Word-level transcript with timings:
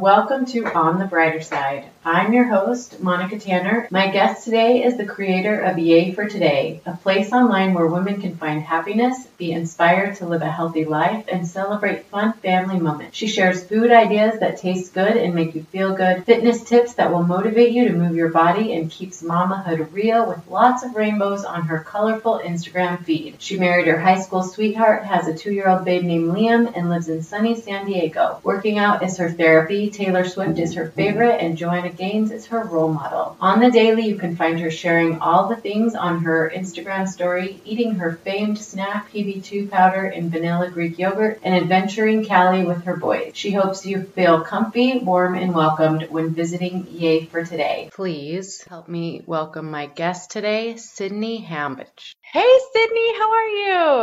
welcome 0.00 0.46
to 0.46 0.64
On 0.64 1.00
the 1.00 1.06
Brighter 1.06 1.42
Side. 1.42 1.84
I'm 2.04 2.32
your 2.32 2.44
host, 2.44 3.00
Monica 3.00 3.38
Tanner. 3.38 3.88
My 3.90 4.06
guest 4.06 4.44
today 4.44 4.84
is 4.84 4.96
the 4.96 5.04
creator 5.04 5.60
of 5.60 5.76
Yay 5.76 6.12
for 6.12 6.26
Today, 6.28 6.80
a 6.86 6.96
place 6.96 7.32
online 7.32 7.74
where 7.74 7.86
women 7.86 8.20
can 8.20 8.36
find 8.36 8.62
happiness, 8.62 9.26
be 9.36 9.50
inspired 9.52 10.16
to 10.16 10.26
live 10.26 10.40
a 10.40 10.50
healthy 10.50 10.84
life, 10.84 11.26
and 11.30 11.46
celebrate 11.46 12.06
fun 12.06 12.32
family 12.34 12.78
moments. 12.78 13.16
She 13.16 13.26
shares 13.26 13.64
food 13.64 13.90
ideas 13.90 14.38
that 14.38 14.58
taste 14.58 14.94
good 14.94 15.16
and 15.16 15.34
make 15.34 15.54
you 15.54 15.64
feel 15.64 15.94
good, 15.94 16.24
fitness 16.24 16.62
tips 16.62 16.94
that 16.94 17.12
will 17.12 17.24
motivate 17.24 17.72
you 17.72 17.88
to 17.88 17.94
move 17.94 18.14
your 18.14 18.30
body, 18.30 18.74
and 18.74 18.90
keeps 18.90 19.22
mamahood 19.22 19.92
real 19.92 20.26
with 20.26 20.48
lots 20.48 20.84
of 20.84 20.94
rainbows 20.94 21.44
on 21.44 21.62
her 21.62 21.80
colorful 21.80 22.40
Instagram 22.42 23.04
feed. 23.04 23.42
She 23.42 23.58
married 23.58 23.88
her 23.88 23.98
high 23.98 24.20
school 24.20 24.44
sweetheart, 24.44 25.04
has 25.04 25.26
a 25.26 25.36
two 25.36 25.52
year 25.52 25.68
old 25.68 25.84
babe 25.84 26.04
named 26.04 26.30
Liam, 26.30 26.72
and 26.74 26.88
lives 26.88 27.08
in 27.08 27.22
sunny 27.22 27.60
San 27.60 27.84
Diego. 27.84 28.40
Working 28.44 28.78
out 28.78 29.02
is 29.02 29.18
her 29.18 29.30
therapy, 29.30 29.87
Taylor 29.90 30.26
Swift 30.26 30.58
is 30.58 30.74
her 30.74 30.90
favorite, 30.90 31.36
and 31.40 31.56
Joanna 31.56 31.90
Gaines 31.90 32.30
is 32.30 32.46
her 32.46 32.64
role 32.64 32.92
model. 32.92 33.36
On 33.40 33.60
the 33.60 33.70
daily, 33.70 34.06
you 34.06 34.16
can 34.16 34.36
find 34.36 34.60
her 34.60 34.70
sharing 34.70 35.20
all 35.20 35.48
the 35.48 35.56
things 35.56 35.94
on 35.94 36.24
her 36.24 36.50
Instagram 36.54 37.08
story, 37.08 37.60
eating 37.64 37.96
her 37.96 38.16
famed 38.24 38.58
snack 38.58 39.10
PB2 39.12 39.70
powder 39.70 40.04
and 40.04 40.30
vanilla 40.30 40.70
Greek 40.70 40.98
yogurt, 40.98 41.40
and 41.42 41.54
adventuring 41.54 42.24
Cali 42.24 42.64
with 42.64 42.84
her 42.84 42.96
boys. 42.96 43.32
She 43.34 43.52
hopes 43.52 43.86
you 43.86 44.02
feel 44.02 44.42
comfy, 44.42 44.98
warm, 44.98 45.34
and 45.34 45.54
welcomed 45.54 46.08
when 46.10 46.34
visiting 46.34 46.86
Yay 46.90 47.26
for 47.26 47.44
Today. 47.44 47.90
Please 47.92 48.64
help 48.68 48.88
me 48.88 49.22
welcome 49.26 49.70
my 49.70 49.86
guest 49.86 50.30
today, 50.30 50.76
Sydney 50.76 51.44
Hambach. 51.44 52.14
Hey, 52.20 52.58
Sydney, 52.72 53.14
how 53.18 53.30
are 53.32 53.48
you? 53.48 53.97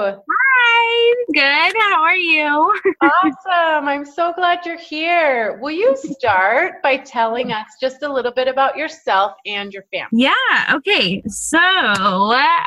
Good. 1.46 1.74
How 1.78 2.02
are 2.02 2.16
you? 2.16 2.74
awesome. 3.04 3.88
I'm 3.88 4.04
so 4.04 4.34
glad 4.34 4.66
you're 4.66 4.80
here. 4.80 5.60
Will 5.62 5.76
you 5.76 5.96
start 5.96 6.82
by 6.82 6.98
telling 6.98 7.52
us 7.52 7.68
just 7.80 8.02
a 8.02 8.12
little 8.12 8.32
bit 8.32 8.48
about 8.48 8.76
yourself 8.76 9.34
and 9.46 9.72
your 9.72 9.84
family? 9.94 10.24
Yeah, 10.24 10.74
okay. 10.74 11.22
So, 11.28 11.60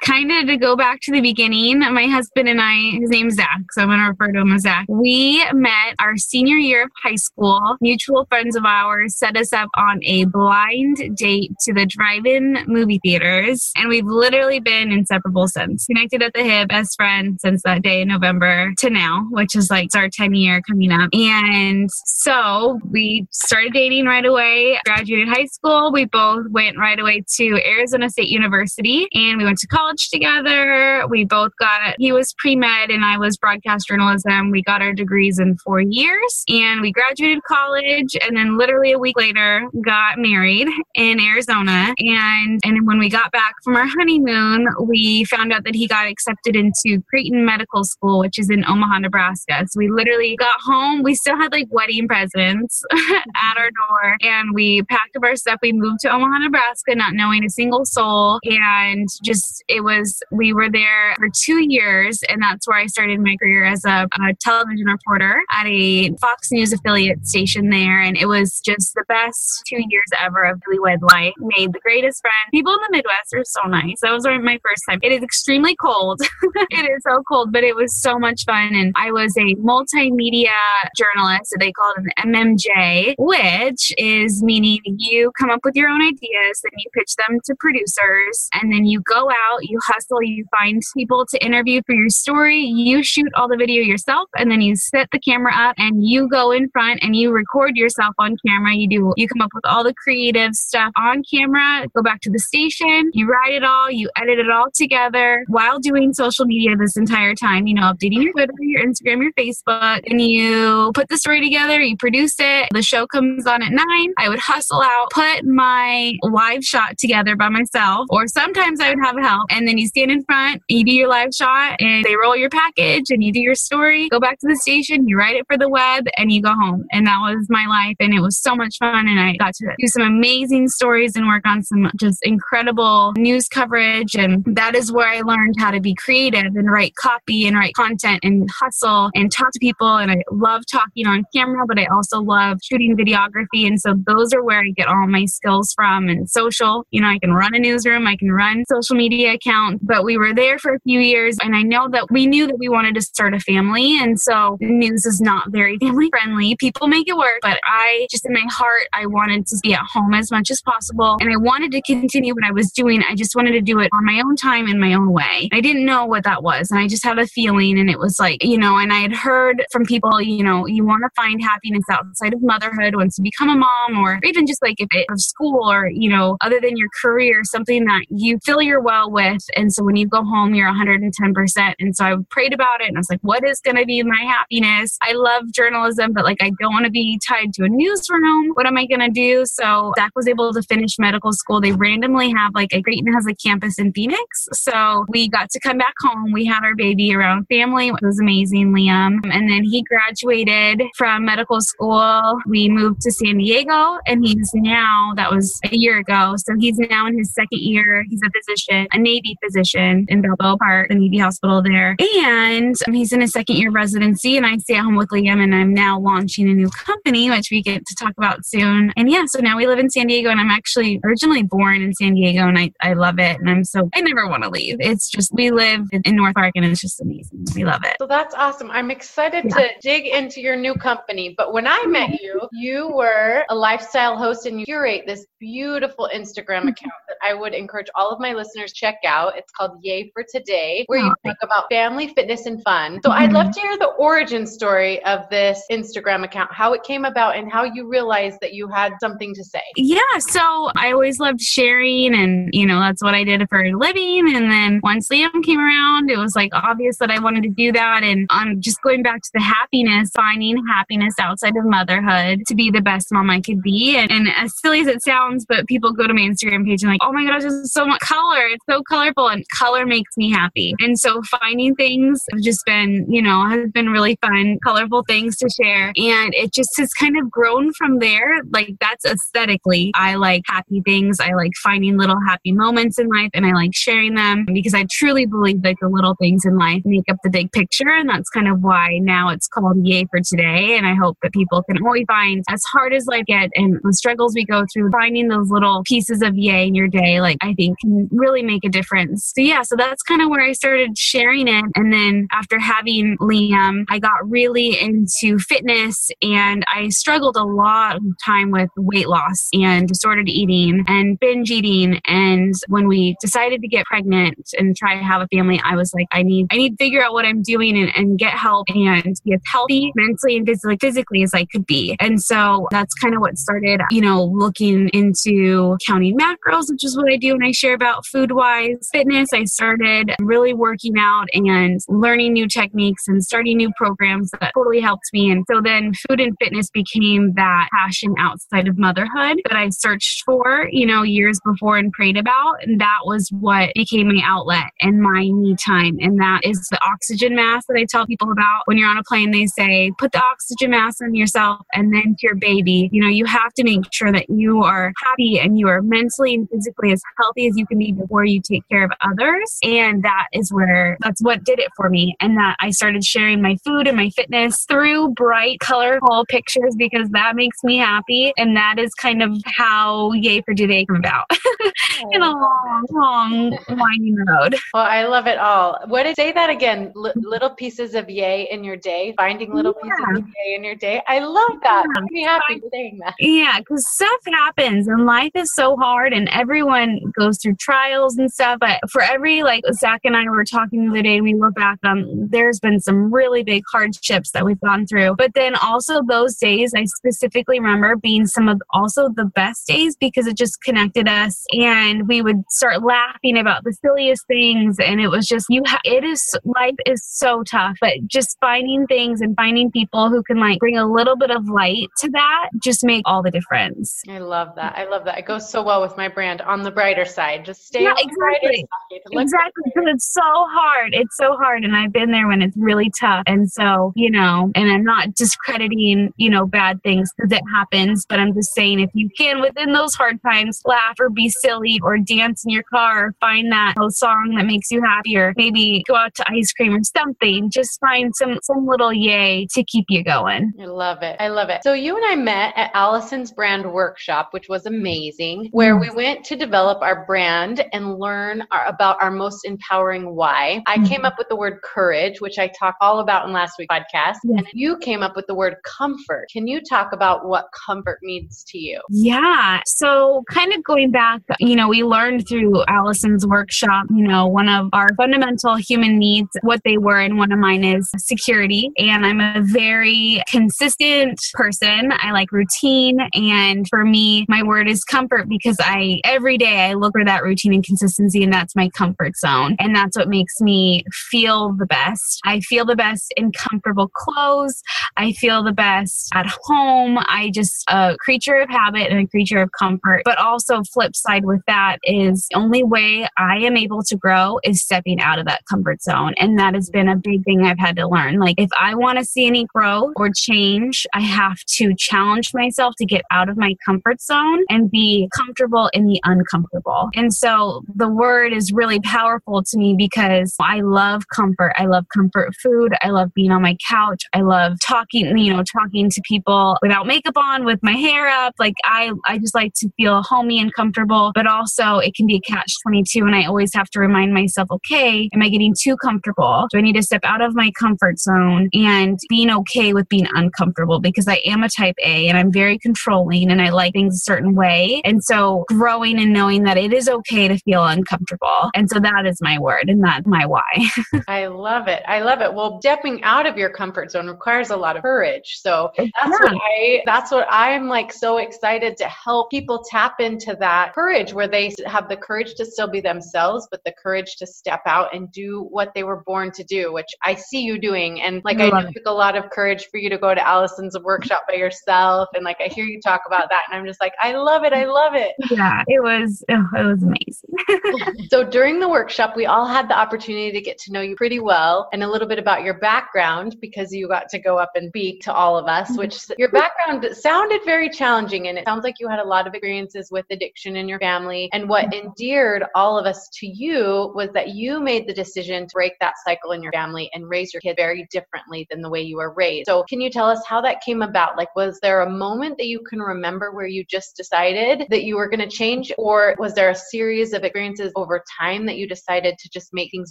kind 0.03 0.31
of 0.31 0.47
to 0.47 0.57
go 0.57 0.77
back 0.77 1.01
to 1.03 1.13
the 1.13 1.21
beginning, 1.21 1.81
my 1.81 2.07
husband 2.07 2.49
and 2.49 2.61
I, 2.61 3.01
his 3.01 3.11
name's 3.11 3.35
Zach, 3.35 3.63
so 3.73 3.83
I'm 3.83 3.89
going 3.89 3.99
to 3.99 4.11
refer 4.11 4.31
to 4.31 4.41
him 4.43 4.53
as 4.53 4.63
Zach. 4.63 4.87
We 4.89 5.45
met 5.53 5.97
our 5.99 6.17
senior 6.17 6.57
year 6.57 6.85
of 6.85 6.91
high 7.03 7.17
school. 7.17 7.77
Mutual 7.81 8.27
friends 8.27 8.55
of 8.55 8.65
ours 8.65 9.17
set 9.17 9.37
us 9.37 9.53
up 9.53 9.71
on 9.77 9.99
a 10.05 10.25
blind 10.27 11.17
date 11.17 11.51
to 11.63 11.75
the 11.75 11.85
drive 11.85 12.27
in 12.27 12.59
movie 12.69 13.01
theaters, 13.03 13.73
and 13.75 13.89
we've 13.89 14.07
literally 14.07 14.61
been 14.61 14.93
inseparable 14.93 15.49
since. 15.49 15.87
Connected 15.87 16.23
at 16.23 16.33
the 16.33 16.45
hip 16.45 16.69
as 16.71 16.95
friends 16.95 17.43
since 17.43 17.63
that 17.65 17.83
day 17.83 18.03
in 18.03 18.09
November 18.09 18.68
to 18.79 18.91
now, 18.91 19.27
which 19.31 19.55
is 19.55 19.71
like 19.71 19.89
our 19.95 20.09
10 20.09 20.35
year 20.35 20.61
coming 20.63 20.93
up. 20.93 21.11
And 21.13 21.89
so 22.05 22.79
we 22.91 23.27
started 23.33 23.73
dating 23.73 24.07
right 24.07 24.25
away, 24.25 24.79
graduated 24.85 25.29
high 25.29 25.47
school. 25.47 25.93
We 25.93 26.05
both 26.05 26.47
went 26.51 26.79
right 26.79 26.99
away 26.99 27.25
to 27.37 27.61
Arizona 27.67 28.11
State 28.11 28.29
University 28.29 29.09
and 29.15 29.39
we 29.39 29.45
went 29.45 29.59
to 29.59 29.67
college 29.67 30.11
together. 30.11 31.07
We 31.09 31.25
both 31.25 31.53
got, 31.59 31.95
he 31.99 32.13
was 32.13 32.35
pre 32.39 32.57
med 32.57 32.91
and 32.91 33.05
I 33.05 33.19
was 33.19 33.37
broadcast 33.37 33.89
journalism. 33.89 34.51
We 34.51 34.63
got 34.63 34.83
our 34.83 34.93
degrees 34.93 35.39
in 35.39 35.57
four 35.59 35.81
years 35.81 36.45
and 36.49 36.81
we 36.81 36.93
graduated 36.93 37.43
college 37.45 38.17
and 38.21 38.37
then 38.37 38.59
literally 38.59 38.93
a 38.93 38.99
week 38.99 39.17
later 39.17 39.69
got 39.85 40.19
married 40.19 40.69
in 40.95 41.21
Arizona. 41.21 41.95
And, 41.99 42.61
and 42.65 42.87
when 42.87 42.99
we 42.99 43.09
got 43.09 43.33
back 43.33 43.55
from 43.65 43.77
our 43.77 43.87
honeymoon, 43.87 44.67
we 44.83 45.25
found 45.25 45.53
out 45.53 45.65
that 45.65 45.75
he 45.75 45.87
got 45.87 46.07
accepted 46.07 46.57
into 46.57 47.03
Creighton 47.09 47.45
Medical 47.45 47.85
School, 47.85 48.19
which 48.19 48.39
is 48.39 48.48
in 48.51 48.65
Omaha, 48.67 48.99
Nebraska. 48.99 49.65
So 49.67 49.79
we 49.79 49.91
literally 49.91 50.37
got 50.37 50.57
home. 50.61 51.03
We 51.03 51.15
still 51.15 51.37
had 51.37 51.53
like 51.53 51.69
wedding 51.71 52.09
presents 52.09 52.83
at 52.93 53.57
our 53.57 53.71
door 53.71 54.17
and 54.23 54.55
we 54.55 54.83
packed 54.83 55.17
up 55.17 55.25
our 55.25 55.37
stuff. 55.37 55.59
We 55.63 55.73
moved 55.73 56.01
to 56.01 56.13
Omaha, 56.13 56.39
Nebraska, 56.39 56.95
not 56.95 57.15
knowing 57.15 57.45
a 57.45 57.51
single 57.51 57.85
soul. 57.85 58.41
And 58.45 59.09
just, 59.23 59.63
it 59.69 59.83
was, 59.83 60.21
we 60.31 60.53
were 60.53 60.71
there 60.71 61.15
for 61.17 61.29
two 61.35 61.65
years. 61.71 62.21
And 62.29 62.43
that's 62.43 62.67
where 62.67 62.79
I 62.79 62.87
started 62.87 63.21
my 63.21 63.37
career 63.37 63.65
as 63.65 63.85
a, 63.85 64.09
a 64.21 64.35
television 64.41 64.87
reporter 64.87 65.41
at 65.51 65.67
a 65.67 66.11
Fox 66.17 66.51
News 66.53 66.73
affiliate 66.73 67.27
station 67.27 67.71
there. 67.71 68.01
And 68.01 68.17
it 68.17 68.27
was 68.27 68.61
just 68.61 68.95
the 68.95 69.05
best 69.09 69.63
two 69.67 69.83
years 69.89 70.07
ever 70.21 70.45
of 70.45 70.61
newlywed 70.69 71.03
life. 71.03 71.35
Made 71.39 71.73
the 71.73 71.81
greatest 71.81 72.23
friend. 72.23 72.35
People 72.53 72.73
in 72.73 72.79
the 72.83 72.97
Midwest 72.97 73.35
are 73.35 73.45
so 73.45 73.69
nice. 73.69 74.01
That 74.03 74.13
was 74.13 74.25
my 74.25 74.59
first 74.63 74.83
time. 74.89 74.99
It 75.03 75.13
is 75.13 75.23
extremely 75.23 75.77
cold. 75.77 76.21
it 76.71 76.85
is 76.85 77.03
so 77.03 77.23
cold, 77.29 77.53
but 77.53 77.65
it 77.65 77.77
was 77.77 78.01
so 78.01 78.19
much 78.19 78.38
fun. 78.45 78.75
And 78.75 78.93
I 78.97 79.11
was 79.11 79.37
a 79.37 79.55
multimedia 79.57 80.57
journalist. 80.97 81.51
That 81.51 81.59
they 81.61 81.73
call 81.73 81.95
it 81.97 82.05
an 82.17 82.33
MMJ, 82.33 83.15
which 83.19 83.93
is 83.97 84.43
meaning 84.43 84.81
you 84.85 85.33
come 85.39 85.51
up 85.51 85.61
with 85.65 85.75
your 85.75 85.89
own 85.89 86.03
ideas, 86.03 86.61
then 86.63 86.73
you 86.77 86.91
pitch 86.93 87.15
them 87.17 87.39
to 87.45 87.55
producers, 87.59 88.49
and 88.55 88.73
then 88.73 88.85
you 88.85 89.01
go 89.03 89.29
out, 89.31 89.61
you 89.63 89.79
hustle, 89.87 90.23
you 90.23 90.45
find 90.59 90.83
people 90.97 91.27
to 91.27 91.45
interview 91.45 91.81
for 91.87 91.95
your 91.95 92.09
story, 92.09 92.61
you 92.61 93.03
shoot 93.03 93.29
all 93.35 93.49
the 93.49 93.57
video 93.57 93.83
yourself, 93.83 94.29
and 94.37 94.51
then 94.51 94.61
you 94.61 94.77
set 94.77 95.09
the 95.13 95.19
camera 95.19 95.53
up 95.55 95.75
and 95.79 96.07
you 96.07 96.29
go 96.29 96.51
in 96.51 96.69
front 96.71 97.01
and 97.03 97.17
you 97.17 97.31
record 97.31 97.77
yourself 97.77 98.15
on 98.19 98.37
camera. 98.47 98.75
You 98.75 98.89
do, 98.89 99.13
you 99.17 99.29
come 99.29 99.43
up 99.43 99.51
with 99.55 99.67
all 99.67 99.85
the 99.85 99.95
creative 99.95 100.55
stuff 100.55 100.93
on 100.97 101.23
camera, 101.31 101.87
go 101.95 102.03
back 102.03 102.21
to 102.23 102.31
the 102.31 102.39
station, 102.39 103.11
you 103.13 103.29
write 103.29 103.53
it 103.53 103.65
all, 103.65 103.91
you 103.91 104.11
edit 104.17 104.39
it 104.39 104.51
all 104.51 104.69
together 104.75 105.45
while 105.49 105.79
doing 105.79 106.13
social 106.13 106.45
media 106.45 106.77
this 106.77 106.97
entire 106.97 107.35
time, 107.35 107.67
you 107.67 107.75
know, 107.75 107.83
updating 107.83 108.28
Twitter, 108.33 108.53
your 108.61 108.85
Instagram, 108.85 109.23
your 109.23 109.33
Facebook, 109.33 110.01
and 110.07 110.21
you 110.21 110.91
put 110.95 111.09
the 111.09 111.17
story 111.17 111.41
together, 111.41 111.81
you 111.81 111.97
produce 111.97 112.35
it. 112.39 112.69
The 112.73 112.83
show 112.83 113.07
comes 113.07 113.47
on 113.47 113.63
at 113.63 113.73
nine. 113.73 114.13
I 114.19 114.29
would 114.29 114.39
hustle 114.39 114.83
out, 114.83 115.11
put 115.11 115.45
my 115.45 116.15
live 116.23 116.65
shot 116.65 116.99
together 116.99 117.37
by 117.37 117.49
myself, 117.49 118.07
or 118.11 118.27
sometimes 118.27 118.81
I 118.81 118.91
would 118.91 118.99
have 119.03 119.17
help. 119.19 119.47
And 119.51 119.67
then 119.67 119.79
you 119.79 119.87
stand 119.87 120.11
in 120.11 120.25
front, 120.25 120.63
you 120.69 120.85
do 120.85 120.93
your 120.93 121.09
live 121.09 121.31
shot, 121.35 121.81
and 121.81 122.05
they 122.05 122.17
roll 122.17 122.37
your 122.37 122.51
package, 122.51 123.11
and 123.11 123.23
you 123.23 123.33
do 123.33 123.41
your 123.41 123.55
story, 123.55 124.09
go 124.09 124.21
back 124.21 124.39
to 124.41 124.49
the 124.49 124.57
station, 124.57 125.09
you 125.09 125.17
write 125.17 125.37
it 125.37 125.47
for 125.47 125.57
the 125.57 125.69
web, 125.69 126.07
and 126.17 126.33
you 126.33 126.43
go 126.43 126.53
home. 126.53 126.85
And 126.93 127.07
that 127.07 127.19
was 127.19 127.47
my 127.49 127.67
life. 127.67 127.97
And 128.01 128.15
it 128.15 128.21
was 128.21 128.39
so 128.39 128.55
much 128.55 128.77
fun. 128.79 129.09
And 129.09 129.19
I 129.19 129.37
got 129.37 129.55
to 129.55 129.75
do 129.79 129.87
some 129.87 130.03
amazing 130.03 130.69
stories 130.69 131.17
and 131.17 131.27
work 131.27 131.47
on 131.47 131.63
some 131.63 131.91
just 131.99 132.19
incredible 132.23 133.13
news 133.17 133.49
coverage. 133.49 134.15
And 134.15 134.45
that 134.57 134.75
is 134.75 134.93
where 134.93 135.09
I 135.09 135.21
learned 135.21 135.57
how 135.59 135.71
to 135.71 135.81
be 135.81 135.95
creative 135.95 136.57
and 136.57 136.71
write 136.71 136.95
copy 136.97 137.47
and 137.47 137.57
write 137.57 137.75
content 137.75 138.18
and 138.23 138.49
hustle 138.51 139.11
and 139.15 139.31
talk 139.31 139.53
to 139.53 139.59
people. 139.59 139.97
And 139.97 140.11
I 140.11 140.23
love 140.31 140.63
talking 140.71 141.07
on 141.07 141.25
camera, 141.35 141.65
but 141.67 141.79
I 141.79 141.87
also 141.87 142.21
love 142.21 142.59
shooting 142.63 142.97
videography. 142.97 143.67
And 143.67 143.81
so 143.81 143.95
those 144.07 144.33
are 144.33 144.43
where 144.43 144.61
I 144.61 144.71
get 144.77 144.89
all 144.89 145.07
my 145.07 145.25
skills 145.27 145.73
from 145.75 146.09
and 146.09 146.29
social. 146.29 146.85
You 146.91 147.01
know, 147.01 147.09
I 147.09 147.19
can 147.19 147.33
run 147.33 147.55
a 147.55 147.59
newsroom, 147.59 148.07
I 148.07 148.17
can 148.17 148.31
run 148.33 148.65
social 148.69 148.97
media 148.97 149.35
account, 149.35 149.87
but 149.87 150.05
we 150.05 150.17
were 150.17 150.35
there 150.35 150.59
for 150.59 150.75
a 150.75 150.81
few 150.81 151.01
years. 151.01 151.37
And 151.43 151.57
I 151.57 151.63
know 151.63 151.89
that 151.91 152.11
we 152.11 152.27
knew 152.27 152.47
that 152.47 152.59
we 152.59 152.69
wanted 152.69 152.95
to 152.95 153.03
start 153.03 153.35
a 153.35 153.41
family. 153.41 153.99
And 154.01 154.21
so 154.21 154.57
news 154.61 155.07
is 155.07 155.21
not 155.21 155.51
very 155.51 155.79
family 155.83 156.09
friendly. 156.11 156.57
People 156.57 156.89
make 156.89 157.09
it 157.09 157.17
work, 157.17 157.39
but 157.43 157.59
I 157.65 158.07
just 158.11 158.27
in 158.27 158.33
my 158.33 158.47
heart, 158.51 158.87
I 158.93 159.07
wanted 159.07 159.47
to 159.47 159.57
be 159.63 159.75
at 159.75 159.81
home 159.81 160.15
as 160.15 160.31
much 160.31 160.51
as 160.51 160.61
possible. 160.63 161.17
And 161.21 161.33
I 161.33 161.37
wanted 161.37 161.73
to 161.73 161.83
continue 161.83 162.35
what 162.35 162.45
I 162.45 162.53
was 162.53 162.71
doing. 162.71 163.03
I 163.09 163.15
just 163.15 163.35
wanted 163.35 163.53
to 163.53 163.61
do 163.61 163.81
it 163.81 163.91
on 163.93 164.05
my 164.05 164.21
own 164.25 164.37
time 164.37 164.69
in 164.69 164.81
my 164.81 164.95
own 164.95 165.13
way. 165.13 165.49
I 165.53 165.61
didn't 165.61 165.85
know 165.85 166.07
what 166.07 166.25
that 166.25 166.43
was. 166.43 166.71
And 166.71 166.79
I 166.79 166.87
just 166.89 167.05
had 167.05 167.19
a 167.19 167.27
feeling. 167.27 167.79
And 167.79 167.91
it 167.91 167.99
was 167.99 168.08
like, 168.19 168.43
you 168.43 168.59
know, 168.59 168.79
and 168.79 168.93
I 168.93 169.01
had 169.01 169.13
heard 169.13 169.65
from 169.73 169.85
people, 169.85 170.21
you 170.21 170.43
know, 170.43 170.67
you 170.67 170.85
want 170.85 171.03
to 171.03 171.11
find 171.17 171.43
happiness 171.43 171.85
outside 171.91 172.35
of 172.35 172.43
motherhood 172.43 172.95
once 172.95 173.19
you 173.19 173.25
become 173.25 173.49
a 173.49 173.57
mom, 173.57 173.99
or 173.99 174.21
even 174.25 174.47
just 174.47 174.63
like 174.63 174.77
if 174.79 174.89
it 174.93 175.07
of 175.11 175.21
school 175.21 175.71
or, 175.71 175.89
you 175.93 176.09
know, 176.09 176.37
other 176.41 176.61
than 176.61 176.77
your 176.77 176.89
career, 177.03 177.43
something 177.45 177.85
that 177.85 178.03
you 178.11 178.39
fill 178.45 178.63
you're 178.63 178.83
well 178.83 179.11
with. 179.11 179.43
And 179.57 179.73
so 179.73 179.85
when 179.85 179.97
you 179.97 180.07
go 180.07 180.23
home, 180.25 180.55
you're 180.55 180.71
110%. 180.71 181.75
And 181.79 181.97
so 181.97 182.05
I 182.05 182.15
prayed 182.31 182.53
about 182.53 182.81
it 182.81 182.89
and 182.89 182.97
I 182.97 183.01
was 183.01 183.11
like, 183.11 183.21
what 183.23 183.45
is 183.45 183.61
going 183.61 183.77
to 183.77 183.85
be 183.85 184.03
my 184.03 184.23
happiness? 184.23 184.97
I 185.03 185.13
love 185.13 185.45
journalism, 185.53 186.13
but 186.13 186.25
like 186.25 186.39
I 186.41 186.53
don't 186.61 186.73
want 186.73 186.85
to 186.85 186.91
be 186.91 187.21
tied 187.27 187.53
to 187.55 187.65
a 187.65 187.69
newsroom. 187.69 188.51
What 188.55 188.67
am 188.67 188.77
I 188.77 188.87
going 188.87 189.01
to 189.01 189.11
do? 189.11 189.45
So 189.47 189.93
Zach 189.99 190.13
was 190.15 190.29
able 190.29 190.53
to 190.53 190.63
finish 190.63 190.99
medical 190.99 191.33
school. 191.33 191.61
They 191.61 191.73
randomly 191.73 192.31
have 192.31 192.53
like 192.55 192.73
a 192.73 192.83
Creighton 192.83 193.13
has 193.13 193.27
a 193.27 193.35
campus 193.35 193.79
in 193.79 193.93
Phoenix. 193.93 194.49
So 194.53 195.05
we 195.09 195.29
got 195.29 195.51
to 195.51 195.61
come 195.61 195.79
back 195.79 195.95
home. 196.01 196.33
We 196.33 196.45
had 196.45 196.65
our 196.65 196.75
baby 196.75 197.15
around 197.15 197.47
family. 197.49 197.93
It 198.01 198.07
was 198.07 198.21
amazing, 198.21 198.73
Liam. 198.73 199.19
And 199.33 199.51
then 199.51 199.65
he 199.65 199.83
graduated 199.83 200.83
from 200.97 201.25
medical 201.25 201.61
school. 201.61 202.39
We 202.47 202.69
moved 202.69 203.01
to 203.03 203.11
San 203.11 203.39
Diego 203.39 203.99
and 204.07 204.25
he's 204.25 204.51
now, 204.55 205.13
that 205.17 205.31
was 205.31 205.59
a 205.65 205.77
year 205.77 205.99
ago. 205.99 206.35
So 206.39 206.55
he's 206.59 206.79
now 206.79 207.07
in 207.07 207.19
his 207.19 207.33
second 207.33 207.61
year. 207.61 208.05
He's 208.09 208.21
a 208.25 208.31
physician, 208.31 208.87
a 208.93 208.99
Navy 208.99 209.37
physician 209.43 210.07
in 210.09 210.23
Balboa 210.23 210.59
Park, 210.59 210.89
the 210.89 210.95
Navy 210.95 211.19
hospital 211.19 211.63
there. 211.63 211.97
And 212.23 212.75
he's 212.93 213.13
in 213.13 213.21
his 213.21 213.33
second 213.33 213.57
year 213.57 213.71
residency 213.71 214.37
and 214.37 214.47
I 214.47 214.57
stay 214.59 214.77
at 214.77 214.85
home 214.85 214.97
with 214.97 215.09
Liam 215.09 215.43
and 215.43 215.55
I'm 215.55 215.75
now 215.75 215.99
launching 215.99 216.49
a 216.49 216.55
new 216.55 216.71
company, 216.71 217.31
which 217.31 217.49
we 217.51 217.63
get 217.63 217.85
to 217.87 217.95
talk 217.95 218.15
about 218.17 218.47
soon. 218.47 218.93
And 218.97 219.11
yeah, 219.11 219.25
so 219.27 219.41
now 219.41 219.57
we 219.57 219.67
live 219.67 219.79
in 219.79 219.91
San 219.91 220.07
Diego 220.07 220.31
and 220.31 220.41
I'm 220.41 220.51
actually 220.51 221.01
originally 221.05 221.43
born 221.43 221.83
in 221.83 221.93
San 221.95 222.15
Diego 222.15 222.47
and 222.47 222.59
I, 222.59 222.73
I 222.81 222.93
love 222.93 223.19
it. 223.19 223.39
And 223.41 223.51
I'm 223.51 223.65
so, 223.65 223.91
I 223.95 224.01
never 224.01 224.29
want 224.29 224.45
to 224.45 224.51
leave. 224.51 224.77
It's 224.81 225.11
just, 225.11 225.33
we 225.33 225.51
live 225.51 225.83
in 225.93 226.17
North 226.17 226.35
Park 226.35 226.53
and 226.55 226.65
it's 226.65 226.81
just 226.81 227.01
amazing. 227.01 227.47
We 227.55 227.65
love 227.65 227.83
it. 227.85 227.88
So 227.99 228.07
that's 228.07 228.35
awesome. 228.35 228.71
I'm 228.71 228.91
excited 228.91 229.47
yeah. 229.49 229.57
to 229.57 229.69
dig 229.81 230.07
into 230.07 230.41
your 230.41 230.57
new 230.57 230.75
company. 230.75 231.35
But 231.37 231.53
when 231.53 231.67
I 231.67 231.85
met 231.87 232.21
you, 232.21 232.49
you 232.53 232.89
were 232.89 233.45
a 233.51 233.55
lifestyle 233.55 234.17
host 234.17 234.47
and 234.47 234.61
you 234.61 234.67
curate 234.67 235.05
this 235.07 235.27
beautiful 235.41 236.09
Instagram 236.15 236.61
mm-hmm. 236.61 236.69
account 236.69 236.93
that 237.09 237.17
I 237.23 237.35
would 237.35 237.55
encourage 237.55 237.89
all 237.95 238.11
of 238.11 238.21
my 238.21 238.33
listeners 238.33 238.73
check 238.73 238.97
out. 239.07 239.37
It's 239.37 239.51
called 239.53 239.79
Yay 239.83 240.11
for 240.13 240.25
Today, 240.33 240.85
where 240.87 241.01
you 241.01 241.15
talk 241.25 241.37
about 241.43 241.65
family, 241.71 242.09
fitness, 242.09 242.47
and 242.47 242.63
fun. 242.63 243.01
So 243.05 243.11
I'd 243.11 243.33
love 243.33 243.47
mm-hmm. 243.47 243.53
to 243.53 243.61
hear 243.61 243.79
the 243.79 243.93
origin 243.99 244.47
story 244.47 245.03
of 245.05 245.29
this 245.31 245.63
Instagram 245.71 246.25
account, 246.25 246.53
how 246.53 246.73
it 246.73 246.83
came 246.83 247.05
about, 247.05 247.37
and 247.37 247.51
how 247.51 247.65
you 247.65 247.89
realized 247.89 248.39
that 248.41 248.53
you 248.53 248.69
had 248.69 248.93
something 249.01 249.35
to 249.35 249.45
say. 249.45 249.63
Yeah. 249.77 250.01
So 250.19 250.71
I 250.77 250.93
always 250.93 251.19
loved 251.19 251.41
sharing, 251.41 252.15
and 252.15 252.51
you 252.53 252.67
know 252.67 252.81
that's 252.81 253.03
what 253.03 253.15
I 253.15 253.25
did 253.25 253.49
for 253.49 253.65
a 253.65 253.73
living. 253.73 254.35
And 254.35 254.51
then 254.51 254.81
once 254.83 255.09
Liam 255.09 255.43
came 255.45 255.61
around, 255.61 256.11
it 256.11 256.19
was 256.19 256.35
like 256.35 256.51
obvious 256.55 256.99
that 256.99 257.11
I 257.11 257.19
wanted 257.19 257.43
to 257.45 257.49
do 257.49 257.73
that. 257.73 257.78
And 257.79 258.27
I'm 258.31 258.61
just 258.61 258.83
going 258.83 259.03
back 259.03 259.23
to 259.23 259.31
the 259.33 259.41
happiness, 259.41 260.11
finding 260.15 260.65
happiness 260.67 261.15
outside 261.19 261.57
of 261.57 261.65
motherhood 261.65 262.47
to 262.47 262.55
be 262.55 262.71
the 262.71 262.81
best 262.81 263.13
mom 263.13 263.31
I 263.31 263.41
could 263.41 263.63
be. 263.63 263.97
And, 263.97 264.11
and 264.11 264.29
as 264.37 264.53
silly 264.59 264.81
as 264.81 264.87
it 264.87 265.03
sounds, 265.03 265.47
but 265.49 265.67
people 265.67 265.93
go 265.93 266.07
to 266.07 266.15
my 266.15 266.21
Instagram 266.21 266.67
page 266.67 266.83
and 266.83 266.91
like, 266.91 267.01
oh 267.03 267.13
my 267.13 267.25
gosh, 267.25 267.43
this 267.43 267.53
is 267.53 267.73
so 267.73 267.87
much 267.87 268.01
color. 268.01 268.47
It's 268.47 268.65
so 268.69 268.83
colorful, 268.83 269.29
and 269.29 269.45
color 269.51 269.87
makes 269.87 270.17
me 270.17 270.31
happy. 270.31 270.75
And 270.81 270.99
so 270.99 271.23
finding 271.23 271.75
things 271.75 272.23
have 272.33 272.43
just 272.43 272.65
been, 272.67 273.07
you 273.09 273.23
know, 273.23 273.49
has 273.49 273.71
been 273.71 273.91
really 273.91 274.19
fun, 274.21 274.59
colorful 274.65 275.05
things 275.07 275.37
to 275.39 275.49
share. 275.49 275.93
And 275.97 276.35
it 276.35 276.53
just 276.53 276.71
has 276.79 276.93
kind 276.95 277.17
of 277.19 277.31
grown 277.31 277.73
from 277.75 277.99
there. 277.99 278.43
Like 278.51 278.75
that's 278.81 279.05
aesthetically, 279.05 279.93
I 279.95 280.17
like 280.17 280.43
happy 280.47 280.83
things. 280.85 281.21
I 281.21 281.33
like 281.33 281.53
finding 281.63 281.97
little 281.97 282.19
happy 282.27 282.53
moments 282.53 282.99
in 282.99 283.09
life 283.09 283.31
and 283.35 283.47
I 283.47 283.53
like 283.53 283.75
sharing 283.75 284.15
them 284.15 284.47
because 284.53 284.75
I 284.75 284.87
truly 284.91 285.27
believe 285.27 285.63
that 285.63 285.77
the 285.81 285.89
little 285.89 286.15
things 286.17 286.45
in 286.45 286.59
life 286.59 286.83
make 286.85 287.05
up 287.09 287.19
the 287.23 287.31
big 287.31 287.53
picture. 287.53 287.68
And 287.81 288.09
that's 288.09 288.29
kind 288.31 288.49
of 288.49 288.61
why 288.61 288.99
now 289.01 289.31
it's 289.31 289.49
called 289.49 289.77
Yay 289.85 290.07
for 290.11 290.21
Today. 290.21 290.77
And 290.77 290.87
I 290.87 290.95
hope 290.95 291.19
that 291.23 291.33
people 291.33 291.63
can 291.63 291.83
always 291.85 292.05
find 292.07 292.45
as 292.49 292.63
hard 292.65 292.93
as 292.93 293.07
life 293.07 293.25
get 293.27 293.51
and 293.55 293.79
the 293.83 293.93
struggles 293.93 294.35
we 294.35 294.45
go 294.45 294.65
through, 294.73 294.91
finding 294.91 295.29
those 295.29 295.51
little 295.51 295.83
pieces 295.85 296.23
of 296.23 296.37
yay 296.37 296.67
in 296.67 296.75
your 296.75 296.89
day, 296.89 297.21
like 297.21 297.37
I 297.41 297.55
think 297.55 297.79
can 297.81 298.09
really 298.11 298.43
make 298.43 298.65
a 298.65 298.69
difference. 298.69 299.33
So 299.35 299.43
yeah, 299.43 299.63
so 299.63 299.77
that's 299.77 300.03
kind 300.03 300.23
of 300.23 300.29
where 300.29 300.43
I 300.43 300.53
started 300.53 300.97
sharing 300.97 301.49
it. 301.49 301.65
And 301.75 301.93
then 301.93 302.27
after 302.33 302.59
having 302.59 303.17
Liam, 303.21 303.85
I 303.89 303.99
got 303.99 304.29
really 304.29 304.79
into 304.81 305.39
fitness 305.39 306.11
and 306.23 306.65
I 306.73 306.89
struggled 306.89 307.37
a 307.37 307.45
lot 307.45 307.97
of 307.97 308.03
time 308.25 308.51
with 308.51 308.71
weight 308.77 309.09
loss 309.09 309.49
and 309.53 309.87
disordered 309.87 310.29
eating 310.29 310.85
and 310.89 311.19
binge 311.21 311.51
eating. 311.51 312.01
And 312.07 312.55
when 312.69 312.89
we 312.89 313.17
decided 313.21 313.61
to 313.63 313.69
get 313.69 313.87
pregnant 313.87 314.39
and 314.59 314.77
try 314.77 314.97
to 314.97 315.05
have 315.05 315.23
a 315.23 315.29
family, 315.29 315.61
I 315.65 315.77
was 315.77 315.93
like, 315.95 316.07
I 316.13 316.23
need, 316.23 316.47
I 316.51 316.57
need 316.57 316.71
to 316.71 316.77
figure 316.77 317.03
out 317.03 317.13
what 317.13 317.25
I'm 317.25 317.43
doing 317.49 317.77
and, 317.79 317.91
and 317.97 318.19
get 318.19 318.35
help 318.35 318.67
and 318.69 319.17
be 319.25 319.33
as 319.33 319.41
healthy 319.47 319.91
mentally 319.97 320.37
and 320.37 320.47
physically, 320.47 320.77
physically 320.81 321.23
as 321.23 321.33
I 321.35 321.47
could 321.47 321.67
be. 321.67 321.97
And 321.99 322.23
so 322.23 322.69
that's 322.71 322.95
kind 322.95 323.15
of 323.15 323.21
what 323.21 323.39
started, 323.39 323.81
you 323.91 324.03
know, 324.03 324.25
looking 324.25 324.89
into 324.91 325.77
counting 325.87 326.17
macros, 326.17 326.65
which 326.69 326.85
is 326.85 326.97
what 326.97 327.11
I 327.11 327.17
do 327.17 327.33
when 327.33 327.43
I 327.43 327.53
share 327.53 327.75
about 327.75 328.07
food 328.07 328.33
wise 328.33 328.89
fitness. 328.93 329.31
I 329.33 329.45
started 329.45 330.15
really 330.21 330.53
working 330.53 330.99
out 330.99 331.27
and 331.33 331.81
learning 331.89 332.35
new 332.35 332.47
techniques 332.47 333.05
and 333.09 333.25
starting 333.25 333.57
new 333.57 333.71
programs 333.77 334.31
that 334.41 334.53
totally 334.55 334.81
helped 334.81 335.09
me. 335.13 335.31
And 335.31 335.45
so 335.51 335.61
then 335.63 335.93
food 336.09 336.21
and 336.21 336.37
fitness 336.39 336.71
became 336.71 337.33
that 337.35 337.69
passion 337.73 338.15
outside 338.19 338.69
of 338.69 338.79
motherhood 338.79 339.41
that 339.49 339.57
I 339.57 339.69
searched 339.71 340.23
for, 340.25 340.69
you 340.71 340.87
know, 340.87 341.03
years 341.03 341.41
before 341.45 341.79
and 341.79 341.93
prayed 341.93 342.17
about. 342.17 342.63
And 342.63 342.81
that 342.81 343.01
was 343.05 343.29
what 343.31 343.71
became 343.75 344.09
my 344.09 344.21
outlet 344.25 344.71
and 344.81 345.01
my 345.01 345.23
me 345.23 345.57
time. 345.65 345.97
And 346.01 346.21
that 346.21 346.41
is 346.45 346.69
the 346.71 346.79
oxygen 346.85 347.35
mask 347.39 347.69
that 347.69 347.77
I 347.77 347.87
tell 347.89 348.07
people 348.07 348.31
about. 348.31 348.63
When 348.67 348.77
you're 348.77 348.89
on 348.89 348.99
a 348.99 349.03
plane, 349.05 349.31
they 349.31 349.47
say, 349.47 349.91
put 349.99 350.13
the 350.13 350.23
oxygen 350.23 350.71
mask 350.71 351.03
on 351.03 351.15
yourself 351.15 351.65
and 351.73 351.93
then 351.95 352.17
to 352.19 352.27
your 352.27 352.35
baby. 352.35 352.89
You 352.93 353.03
know, 353.03 353.09
you 353.09 353.25
have 353.25 353.53
to 353.55 353.65
make 353.65 353.93
sure 353.93 354.13
that 354.13 354.29
you 354.29 354.63
are 354.63 354.93
happy 355.03 355.39
and 355.39 355.59
you 355.59 355.69
are 355.69 355.83
mentally 355.83 356.35
and 356.35 356.49
physically 356.51 356.93
as 356.93 357.01
healthy 357.19 357.47
as 357.47 357.57
you 357.57 357.67
can 357.67 357.79
be 357.79 357.93
before 357.93 358.25
you 358.25 358.41
take 358.41 358.69
care 358.69 358.85
of 358.85 358.91
others. 359.01 359.59
And 359.63 360.03
that 360.03 360.27
is 360.33 360.53
where 360.53 360.97
that's 361.01 361.23
what 361.23 361.45
did 361.45 361.59
it 361.59 361.71
for 361.77 361.89
me. 361.89 362.17
And 362.21 362.37
that 362.37 362.57
I 362.61 362.71
started 362.71 363.05
sharing 363.05 363.41
my 363.41 363.57
food 363.65 363.87
and 363.87 363.97
my 363.97 364.11
fitness 364.11 364.65
through 364.65 365.11
bright, 365.11 365.61
colorful 365.61 366.27
pictures 366.29 366.75
because 366.77 367.09
that 367.11 367.37
makes 367.37 367.63
me 367.63 367.79
happy. 367.79 368.33
And 368.37 368.57
that 368.57 368.79
is 368.79 368.93
kind 368.95 369.23
of 369.23 369.37
how 369.47 370.13
Yay 370.13 370.43
for 370.43 370.55
Today 370.55 370.85
came 370.85 370.97
about 370.97 371.25
in 372.13 372.23
a 372.23 372.29
oh. 372.29 372.33
long, 372.33 372.87
long, 372.91 373.59
winding 373.71 374.17
road. 374.27 374.57
Well, 374.75 374.83
I 374.83 375.05
love 375.05 375.27
it 375.27 375.39
all. 375.39 375.79
What 375.87 376.03
did 376.03 376.19
say 376.19 376.33
that 376.33 376.51
again? 376.51 376.93
L- 376.97 377.13
little 377.29 377.51
pieces 377.51 377.95
of 377.95 378.09
Yay 378.09 378.49
in 378.51 378.65
your 378.65 378.77
day, 378.77 379.15
finding 379.17 379.55
little 379.55 379.75
yeah. 379.85 379.91
pieces 379.91 380.23
of 380.23 380.29
Yay 380.29 380.55
in 380.55 380.65
your 380.65 380.75
day. 380.75 381.03
I 381.07 381.19
love 381.19 381.61
that. 381.63 381.85
Yeah. 381.95 382.03
Me 382.11 382.23
happy 382.23 382.63
saying 382.73 382.99
that. 383.05 383.15
Yeah, 383.19 383.59
because 383.59 383.87
stuff 383.89 384.21
happens 384.27 384.89
and 384.89 385.05
life 385.07 385.33
is 385.35 385.55
so 385.55 385.77
hard 385.77 386.13
and 386.13 386.29
everyone 386.31 387.01
goes 387.19 387.39
through 387.41 387.57
trials 387.57 388.17
and 388.17 388.31
stuff. 388.31 388.59
But 388.61 388.81
for 388.91 389.03
every, 389.03 389.43
like 389.43 389.65
Zach 389.73 390.01
and 390.05 390.17
I 390.17 390.25
were 390.25 390.45
talking 390.45 390.85
the 390.85 390.91
other 390.91 391.03
day, 391.03 391.21
we 391.21 391.35
look 391.35 391.55
back 391.55 391.79
on, 391.85 392.29
there's 392.31 392.61
been 392.61 392.81
some 392.81 393.13
really 393.13 393.43
big 393.43 393.63
hardships 393.71 394.31
that 394.33 394.45
we've 394.45 394.61
gone 394.61 394.87
through. 394.87 395.17
But 395.17 395.35
then 395.35 395.55
also 395.57 396.03
those 396.03 396.37
days, 396.37 396.73
I 396.75 396.85
specifically 396.85 397.61
remember 397.61 397.97
being 397.97 398.27
some 398.27 398.49
of 398.49 398.61
also 398.71 399.09
the 399.09 399.27
best 399.27 399.67
days 399.67 399.97
because 399.97 400.27
it 400.27 400.37
just 400.37 400.63
connected 400.63 401.09
us 401.09 401.45
and 401.53 402.09
we 402.09 402.23
would 402.23 402.43
start 402.51 402.83
laughing 402.83 403.37
about 403.39 403.65
the 403.65 403.73
silliest 403.73 404.27
things. 404.27 404.79
And 404.79 405.01
it 405.01 405.09
was 405.09 405.27
just, 405.27 405.47
you, 405.49 405.63
ha- 405.67 405.81
it 405.85 406.05
is, 406.05 406.23
life 406.45 406.75
is 406.87 407.03
so 407.19 407.43
tough, 407.45 407.77
but 407.81 407.95
just 408.07 408.37
finding 408.41 408.87
things 408.87 409.21
and 409.21 409.35
finding 409.37 409.71
people 409.71 410.09
who 410.09 410.23
can 410.23 410.39
like 410.39 410.59
bring 410.59 410.79
a 410.79 410.87
little 410.87 411.17
bit 411.17 411.31
of 411.31 411.49
light 411.49 411.89
to 411.99 412.11
that 412.11 412.49
just 412.63 412.85
make 412.85 413.03
all 413.07 413.23
the 413.23 413.31
difference. 413.31 414.01
I 414.09 414.19
love 414.19 414.55
that. 414.57 414.77
I 414.77 414.89
love 414.89 415.05
that. 415.05 415.19
It 415.19 415.27
goes 415.27 415.49
so 415.49 415.63
well 415.63 415.81
with 415.81 415.97
my 415.97 416.09
brand 416.09 416.41
on 416.43 416.63
the 416.63 416.71
brighter 416.71 417.05
side. 417.05 417.45
Just 417.45 417.67
stay 417.67 417.83
yeah, 417.83 417.95
exactly. 417.99 418.67
Exactly. 419.13 419.63
Because 419.65 419.85
it's 419.87 420.13
so 420.13 420.23
hard. 420.23 420.95
It's 420.95 421.17
so 421.17 421.37
hard. 421.37 421.65
And 421.65 421.77
I've 421.77 421.93
been 421.93 422.11
there 422.11 422.29
when 422.29 422.43
it's 422.43 422.57
really 422.57 422.91
tough. 422.99 423.25
And 423.27 423.51
so, 423.51 423.93
you 423.97 424.11
know, 424.11 424.51
and 424.55 424.71
I'm 424.71 424.85
not 424.85 425.15
discrediting, 425.15 426.13
you 426.17 426.31
know, 426.31 426.47
bad 426.47 426.83
things 426.83 427.11
because 427.17 427.33
it 427.33 427.43
happens, 427.53 428.07
but 428.09 428.19
I'm 428.19 428.35
just 428.35 428.55
saying 428.55 428.81
if 428.81 428.91
you 428.95 429.09
can 429.17 429.41
within 429.41 429.73
those 429.73 429.95
hard 429.95 430.21
times 430.23 430.61
laugh 430.65 430.97
or 431.01 431.11
be 431.11 431.29
silly 431.29 431.81
or 431.83 431.99
dance 431.99 432.45
in 432.45 432.51
your 432.51 432.65
car 432.65 433.07
or 433.07 433.15
find 433.21 433.51
that 433.53 433.75
song 433.91 434.35
that 434.37 434.47
makes 434.47 434.71
you 434.71 434.83
happy 434.83 435.17
or 435.17 435.33
maybe 435.37 435.85
go 435.87 435.95
out 435.95 436.15
to 436.15 436.25
ice 436.31 436.53
cream 436.53 436.75
or 436.75 436.81
something, 436.85 437.08
just 437.51 437.79
find 437.81 438.15
some 438.15 438.39
some 438.43 438.67
little 438.67 438.93
yay 438.93 439.47
to 439.55 439.65
keep 439.65 439.87
you 439.89 440.03
going. 440.03 440.53
I 440.61 440.65
love 440.65 441.03
it. 441.03 441.17
I 441.21 441.29
love 441.29 441.49
it. 441.49 441.63
So 441.63 441.73
you 441.73 441.97
and 441.97 442.05
I 442.07 442.17
met 442.17 442.55
at 442.57 442.71
Allison's 442.75 443.33
brand 443.33 443.71
workshop, 443.71 444.29
which 444.33 444.49
was 444.49 444.67
amazing, 444.67 445.49
where 445.53 445.77
we 445.79 445.91
went 445.91 446.25
to 446.27 446.37
develop 446.37 446.83
our 446.83 447.05
brand 447.07 447.65
and 447.73 447.99
learn 447.99 448.43
our, 448.51 448.67
about 448.67 449.01
our 449.03 449.11
most 449.11 449.45
empowering 449.45 450.15
why. 450.15 450.63
I 450.67 450.77
mm-hmm. 450.77 450.87
came 450.87 451.05
up 451.05 451.15
with 451.19 451.29
the 451.29 451.37
word 451.37 451.61
courage, 451.63 452.21
which 452.21 452.39
I 452.39 452.49
talked 452.49 452.79
all 452.81 453.01
about 453.01 453.27
in 453.27 453.33
last 453.33 453.55
week's 453.59 453.75
podcast, 453.75 454.17
and 454.25 454.47
you 454.53 454.79
came 454.79 455.03
up 455.03 455.17
with 455.17 455.27
the 455.27 455.35
word 455.35 455.57
comfort. 455.65 456.27
Can 456.33 456.47
you 456.47 456.61
talk 456.61 456.93
about 456.93 457.27
what 457.27 457.47
comfort 457.67 457.99
means 458.03 458.45
to 458.49 458.59
you? 458.59 458.81
Yeah. 458.91 459.61
So 459.67 460.25
kind 460.31 460.53
of 460.53 460.63
going 460.65 460.91
back, 460.91 461.23
you 461.39 461.57
know, 461.57 461.69
we 461.69 461.83
learned 461.83 462.29
through 462.29 462.65
Allison's 462.67 463.27
workshop, 463.27 463.87
you 463.91 464.07
know, 464.07 464.27
one 464.27 464.49
of 464.49 464.69
our 464.73 464.89
fundamental 464.97 465.57
human 465.57 465.99
needs, 465.99 466.29
what 466.43 466.61
they 466.65 466.79
were, 466.79 466.98
and 467.01 467.19
one 467.19 467.33
of 467.33 467.39
mine 467.39 467.65
is 467.65 467.91
security. 467.97 468.71
And 468.79 469.05
I'm 469.05 469.21
a 469.21 469.43
very 469.43 470.23
consistent 470.29 471.21
person. 471.35 471.93
I 471.93 472.13
like 472.13 472.33
routine. 472.33 472.99
And 473.13 473.67
for 473.69 473.85
me, 473.85 474.27
my 474.29 474.43
word 474.43 474.69
is 474.69 474.85
comfort 474.85 475.29
because 475.29 475.57
I, 475.61 476.01
every 476.05 476.39
day, 476.39 476.69
I 476.71 476.75
look 476.75 476.93
for 476.93 477.05
that 477.05 477.23
routine 477.23 477.55
and 477.55 477.65
consistency, 477.65 478.23
and 478.23 478.33
that's 478.33 478.57
my 478.57 478.69
comfort 478.71 479.17
zone. 479.17 479.57
And 479.59 479.75
that's 479.75 479.97
what 479.97 480.09
makes 480.09 480.41
me 480.41 480.85
feel 480.93 481.53
the 481.53 481.67
best. 481.67 482.21
I 482.25 482.41
feel 482.41 482.65
the 482.65 482.77
best 482.77 483.13
in 483.17 483.33
comfortable 483.33 483.89
clothes. 483.89 484.63
I 484.97 485.13
feel 485.13 485.43
the 485.43 485.53
best 485.53 486.11
at 486.15 486.27
home. 486.27 486.99
I 486.99 487.31
just 487.35 487.65
a 487.69 487.97
creature 488.01 488.37
of 488.37 488.49
habit 488.49 488.91
and 488.91 488.99
a 489.01 489.07
creature 489.07 489.41
of 489.41 489.51
comfort. 489.53 490.03
But 490.05 490.19
also 490.19 490.63
flip 490.63 490.97
side 490.97 491.25
with 491.25 491.41
that 491.47 491.79
is 491.85 492.27
the 492.31 492.39
only 492.39 492.65
way 492.65 493.09
I 493.17 493.39
am 493.39 493.57
able 493.57 493.83
to 493.85 493.97
grow 493.97 494.39
is 494.45 494.63
stepping 494.63 495.01
out 495.01 495.19
of 495.19 495.27
that 495.27 495.43
comfort 495.49 495.83
zone. 495.83 496.15
And 496.19 496.39
that 496.39 496.55
has 496.55 496.71
been 496.71 496.88
a 496.89 496.97
big 496.97 497.25
thing 497.25 497.43
I've 497.43 497.59
had 497.59 497.77
to 497.77 497.89
learn. 497.89 498.19
Like 498.19 498.37
if 498.39 498.51
I 498.59 498.75
want 498.75 498.99
to 498.99 499.05
see 499.05 499.27
any 499.27 499.47
growth 499.47 499.93
or 499.97 500.11
change, 500.11 500.87
I 500.95 501.01
have 501.01 501.39
to 501.57 501.75
challenge 501.75 502.33
myself 502.35 502.75
to 502.79 502.87
get 502.87 503.03
out 503.11 503.29
of 503.29 503.37
my 503.37 503.55
comfort 503.65 504.01
zone 504.01 504.45
and 504.49 504.71
be 504.71 505.09
comfortable 505.15 505.71
in 505.73 505.87
the 505.87 506.01
uncomfortable 506.05 506.19
uncomfortable. 506.19 506.91
And 506.95 507.13
so 507.13 507.63
the 507.75 507.89
word 507.89 508.33
is 508.33 508.53
really 508.53 508.81
powerful 508.81 509.43
to 509.43 509.59
me 509.59 509.75
because 509.77 510.35
I 510.41 510.61
love 510.61 511.09
comfort. 511.09 511.53
I 511.57 511.67
love 511.67 511.87
comfort 511.95 512.35
food. 512.43 512.75
I 512.83 512.91
love 512.91 513.13
being 513.15 513.31
on 513.31 513.43
my 513.43 513.57
couch. 513.69 514.05
I 514.13 514.21
love 514.21 514.59
talking, 514.61 515.17
you 515.17 515.33
know, 515.33 515.43
talking 515.43 515.91
to 515.91 516.03
people 516.05 516.57
without 516.63 516.87
makeup 516.87 517.17
on, 517.17 517.45
with 517.45 517.61
my 517.63 517.73
hair 517.73 518.09
up. 518.09 518.35
Like 518.39 518.55
I, 518.65 518.93
I 519.07 519.19
just 519.19 519.35
like 519.35 519.55
to 519.55 519.71
feel 519.77 520.03
homey 520.03 520.41
and 520.41 520.53
comfortable, 520.55 521.13
but 521.15 521.27
also 521.27 521.79
it 521.79 521.95
can 521.95 522.07
be 522.07 522.17
a 522.17 522.21
catch 522.21 522.53
22. 522.63 523.05
And 523.05 523.15
I 523.15 523.25
always 523.25 523.55
have 523.55 523.71
to 523.71 523.81
remind 523.81 524.15
myself, 524.15 524.51
okay, 524.51 525.09
am 525.13 525.23
I 525.23 525.29
getting 525.29 525.55
too 525.59 525.77
comfortable? 525.77 526.47
Do 526.51 526.59
I 526.59 526.61
need 526.61 526.77
to 526.79 526.87
step 526.87 527.01
out 527.05 527.21
of 527.21 527.35
my 527.35 527.51
comfort 527.59 527.99
zone 527.99 528.49
and 528.53 528.99
being 529.09 529.31
okay 529.31 529.73
with 529.73 529.89
being 529.89 530.07
uncomfortable? 530.15 530.81
Because 530.81 531.09
I 531.09 531.21
am 531.25 531.43
a 531.43 531.49
type 531.49 531.77
A 531.85 532.09
and 532.09 532.17
I'm 532.17 532.33
very 532.33 532.59
controlling 532.59 533.31
and 533.31 533.43
I 533.43 533.51
like 533.51 533.73
things 533.73 533.97
a 533.97 534.01
certain 534.01 534.35
way. 534.35 534.81
And 534.85 535.03
so 535.03 535.45
growing 535.49 535.99
and 535.99 536.13
knowing 536.13 536.45
that 536.45 536.57
it 536.57 536.73
is 536.73 536.89
okay 536.89 537.29
to 537.29 537.39
feel 537.39 537.65
uncomfortable. 537.65 538.51
And 538.55 538.69
so 538.71 538.81
that 538.81 539.07
is 539.07 539.19
my 539.21 539.39
word 539.39 539.69
and 539.69 539.83
that's 539.83 540.07
my 540.07 540.27
why. 540.27 540.43
I 541.09 541.27
love 541.27 541.69
it. 541.69 541.83
I 541.87 542.01
love 542.01 542.21
it. 542.21 542.33
Well, 542.33 542.59
stepping 542.61 543.03
out 543.03 543.27
of 543.27 543.37
your 543.37 543.51
comfort 543.51 543.91
zone 543.91 544.07
requires 544.09 544.51
a 544.51 544.57
lot 544.57 544.77
of 544.77 544.83
courage. 544.83 545.39
So 545.41 545.71
that's 545.77 545.91
yeah. 546.05 546.09
what 546.09 546.33
I 546.35 546.83
that's 546.87 547.11
what 547.11 547.27
I'm 547.31 547.69
like 547.69 547.93
so 547.93 548.19
excited 548.19 548.77
to 548.79 548.85
help 548.85 549.31
people 549.31 549.65
tap 549.71 550.01
into 550.01 550.37
that 550.41 550.75
courage 550.75 551.13
where 551.13 551.29
they 551.29 551.53
have 551.67 551.89
the 551.89 551.97
courage 551.97 552.35
to 552.37 552.45
still 552.45 552.69
be 552.69 552.81
themselves, 552.81 553.49
but 553.51 553.63
the 553.65 553.75
courage 553.83 554.17
to 554.17 554.27
step 554.27 554.61
out 554.67 554.95
and 554.95 555.11
do 555.13 555.47
what 555.51 555.73
they 555.75 555.85
were 555.85 556.03
born 556.05 556.31
to 556.33 556.45
do, 556.45 556.58
which 556.67 556.89
I 557.03 557.15
see 557.15 557.43
you 557.43 557.59
doing. 557.59 558.01
And 558.01 558.23
like 558.25 558.39
I, 558.39 558.49
I 558.51 558.63
took 558.73 558.87
a 558.87 558.93
lot 558.93 559.17
of 559.17 559.31
courage 559.31 559.69
for 559.71 559.79
you 559.79 559.89
to 559.91 559.99
go 559.99 560.15
to 560.15 560.27
Allison's 560.27 560.77
workshop 560.79 561.25
by 561.29 561.35
yourself. 561.35 562.09
And 562.15 562.25
like 562.25 562.39
I 562.41 562.49
hear 562.49 562.65
you 562.65 562.81
talk 562.81 563.03
about 563.07 563.29
that 563.31 563.45
and 563.49 563.59
I'm 563.59 563.67
just 563.67 563.81
like, 563.81 563.93
I 564.01 564.13
love 564.15 564.45
it. 564.45 564.53
I 564.53 564.65
love 564.65 564.95
it. 564.95 565.13
Yeah, 565.31 565.63
it 565.67 565.83
was 565.83 566.25
oh, 566.31 566.47
it 566.57 566.65
was 566.65 566.83
amazing. 566.83 568.07
so 568.11 568.25
during 568.25 568.59
the 568.59 568.69
workshop, 568.69 569.15
we 569.17 569.27
all 569.27 569.47
had 569.47 569.69
the 569.69 569.79
opportunity 569.79 570.33
to 570.33 570.41
get 570.41 570.59
to 570.59 570.73
know 570.73 570.81
you 570.81 570.97
pretty 570.97 571.21
well 571.21 571.69
and 571.73 571.83
a 571.83 571.89
little 571.89 572.09
bit 572.09 572.19
about 572.19 572.43
your 572.43 572.59
background 572.59 573.37
because 573.41 573.73
you 573.73 573.89
got 573.89 574.09
to 574.09 574.19
go 574.19 574.39
up 574.39 574.53
and 574.55 574.69
speak 574.71 575.03
to 575.03 575.13
all 575.13 575.37
of 575.37 575.47
us, 575.47 575.69
mm-hmm. 575.69 575.79
which 575.79 575.99
your 576.19 576.31
background 576.31 576.87
sounded 576.97 577.41
very 577.45 577.69
challenging 577.69 578.29
and 578.29 578.39
it 578.39 578.45
sounds 578.45 578.65
like 578.65 578.77
you 578.81 578.89
had 578.89 578.99
a 578.99 579.05
lot 579.05 579.27
of 579.27 579.35
experiences 579.35 579.91
with 579.91 580.07
addiction 580.11 580.57
in 580.57 580.69
your 580.69 580.79
family. 580.79 581.29
And 581.33 581.49
what 581.49 581.67
mm-hmm. 581.67 581.87
endeared 581.87 582.45
all 582.55 582.79
of 582.79 582.87
us 582.87 583.09
to 583.15 583.27
you 583.27 583.93
was 583.95 584.11
that 584.15 584.31
you 584.31 584.61
made 584.61 584.87
the 584.87 584.95
decision 584.95 585.47
to 585.47 585.53
break 585.55 585.79
that 585.81 585.95
cycle 586.05 586.33
in 586.33 586.43
your 586.43 586.48
family 586.53 586.91
and 586.95 587.09
raise 587.09 587.33
your 587.33 587.41
kid 587.41 587.57
very 587.57 587.87
differently 587.91 588.47
than 588.51 588.63
the 588.63 588.71
way 588.71 588.81
you 588.81 588.97
were 588.97 589.13
raised. 589.15 589.47
So 589.47 589.65
can 589.65 589.81
you 589.81 589.91
tell 589.91 590.09
us 590.09 590.21
how 590.27 590.41
that 590.43 590.61
came 590.63 590.83
about? 590.83 591.17
Like 591.17 591.35
was 591.37 591.59
there 591.61 591.83
a 591.83 591.91
moment 591.91 592.37
that 592.39 592.47
you 592.47 592.61
can 592.69 592.81
remember 592.81 593.33
where 593.33 593.47
you 593.47 593.65
just 593.65 593.97
decided 593.97 594.67
that 594.71 594.85
you 594.85 594.97
were 594.97 595.09
going 595.09 595.21
to 595.21 595.29
change 595.29 595.73
or 595.79 596.15
was 596.19 596.35
there 596.35 596.51
a 596.51 596.55
series 596.55 597.13
of 597.13 597.25
experiences 597.25 597.73
over 597.77 598.03
time 598.21 598.47
that 598.47 598.57
you 598.57 598.69
decided 598.69 599.19
to 599.19 599.29
just 599.31 599.53
make 599.53 599.71
things 599.71 599.91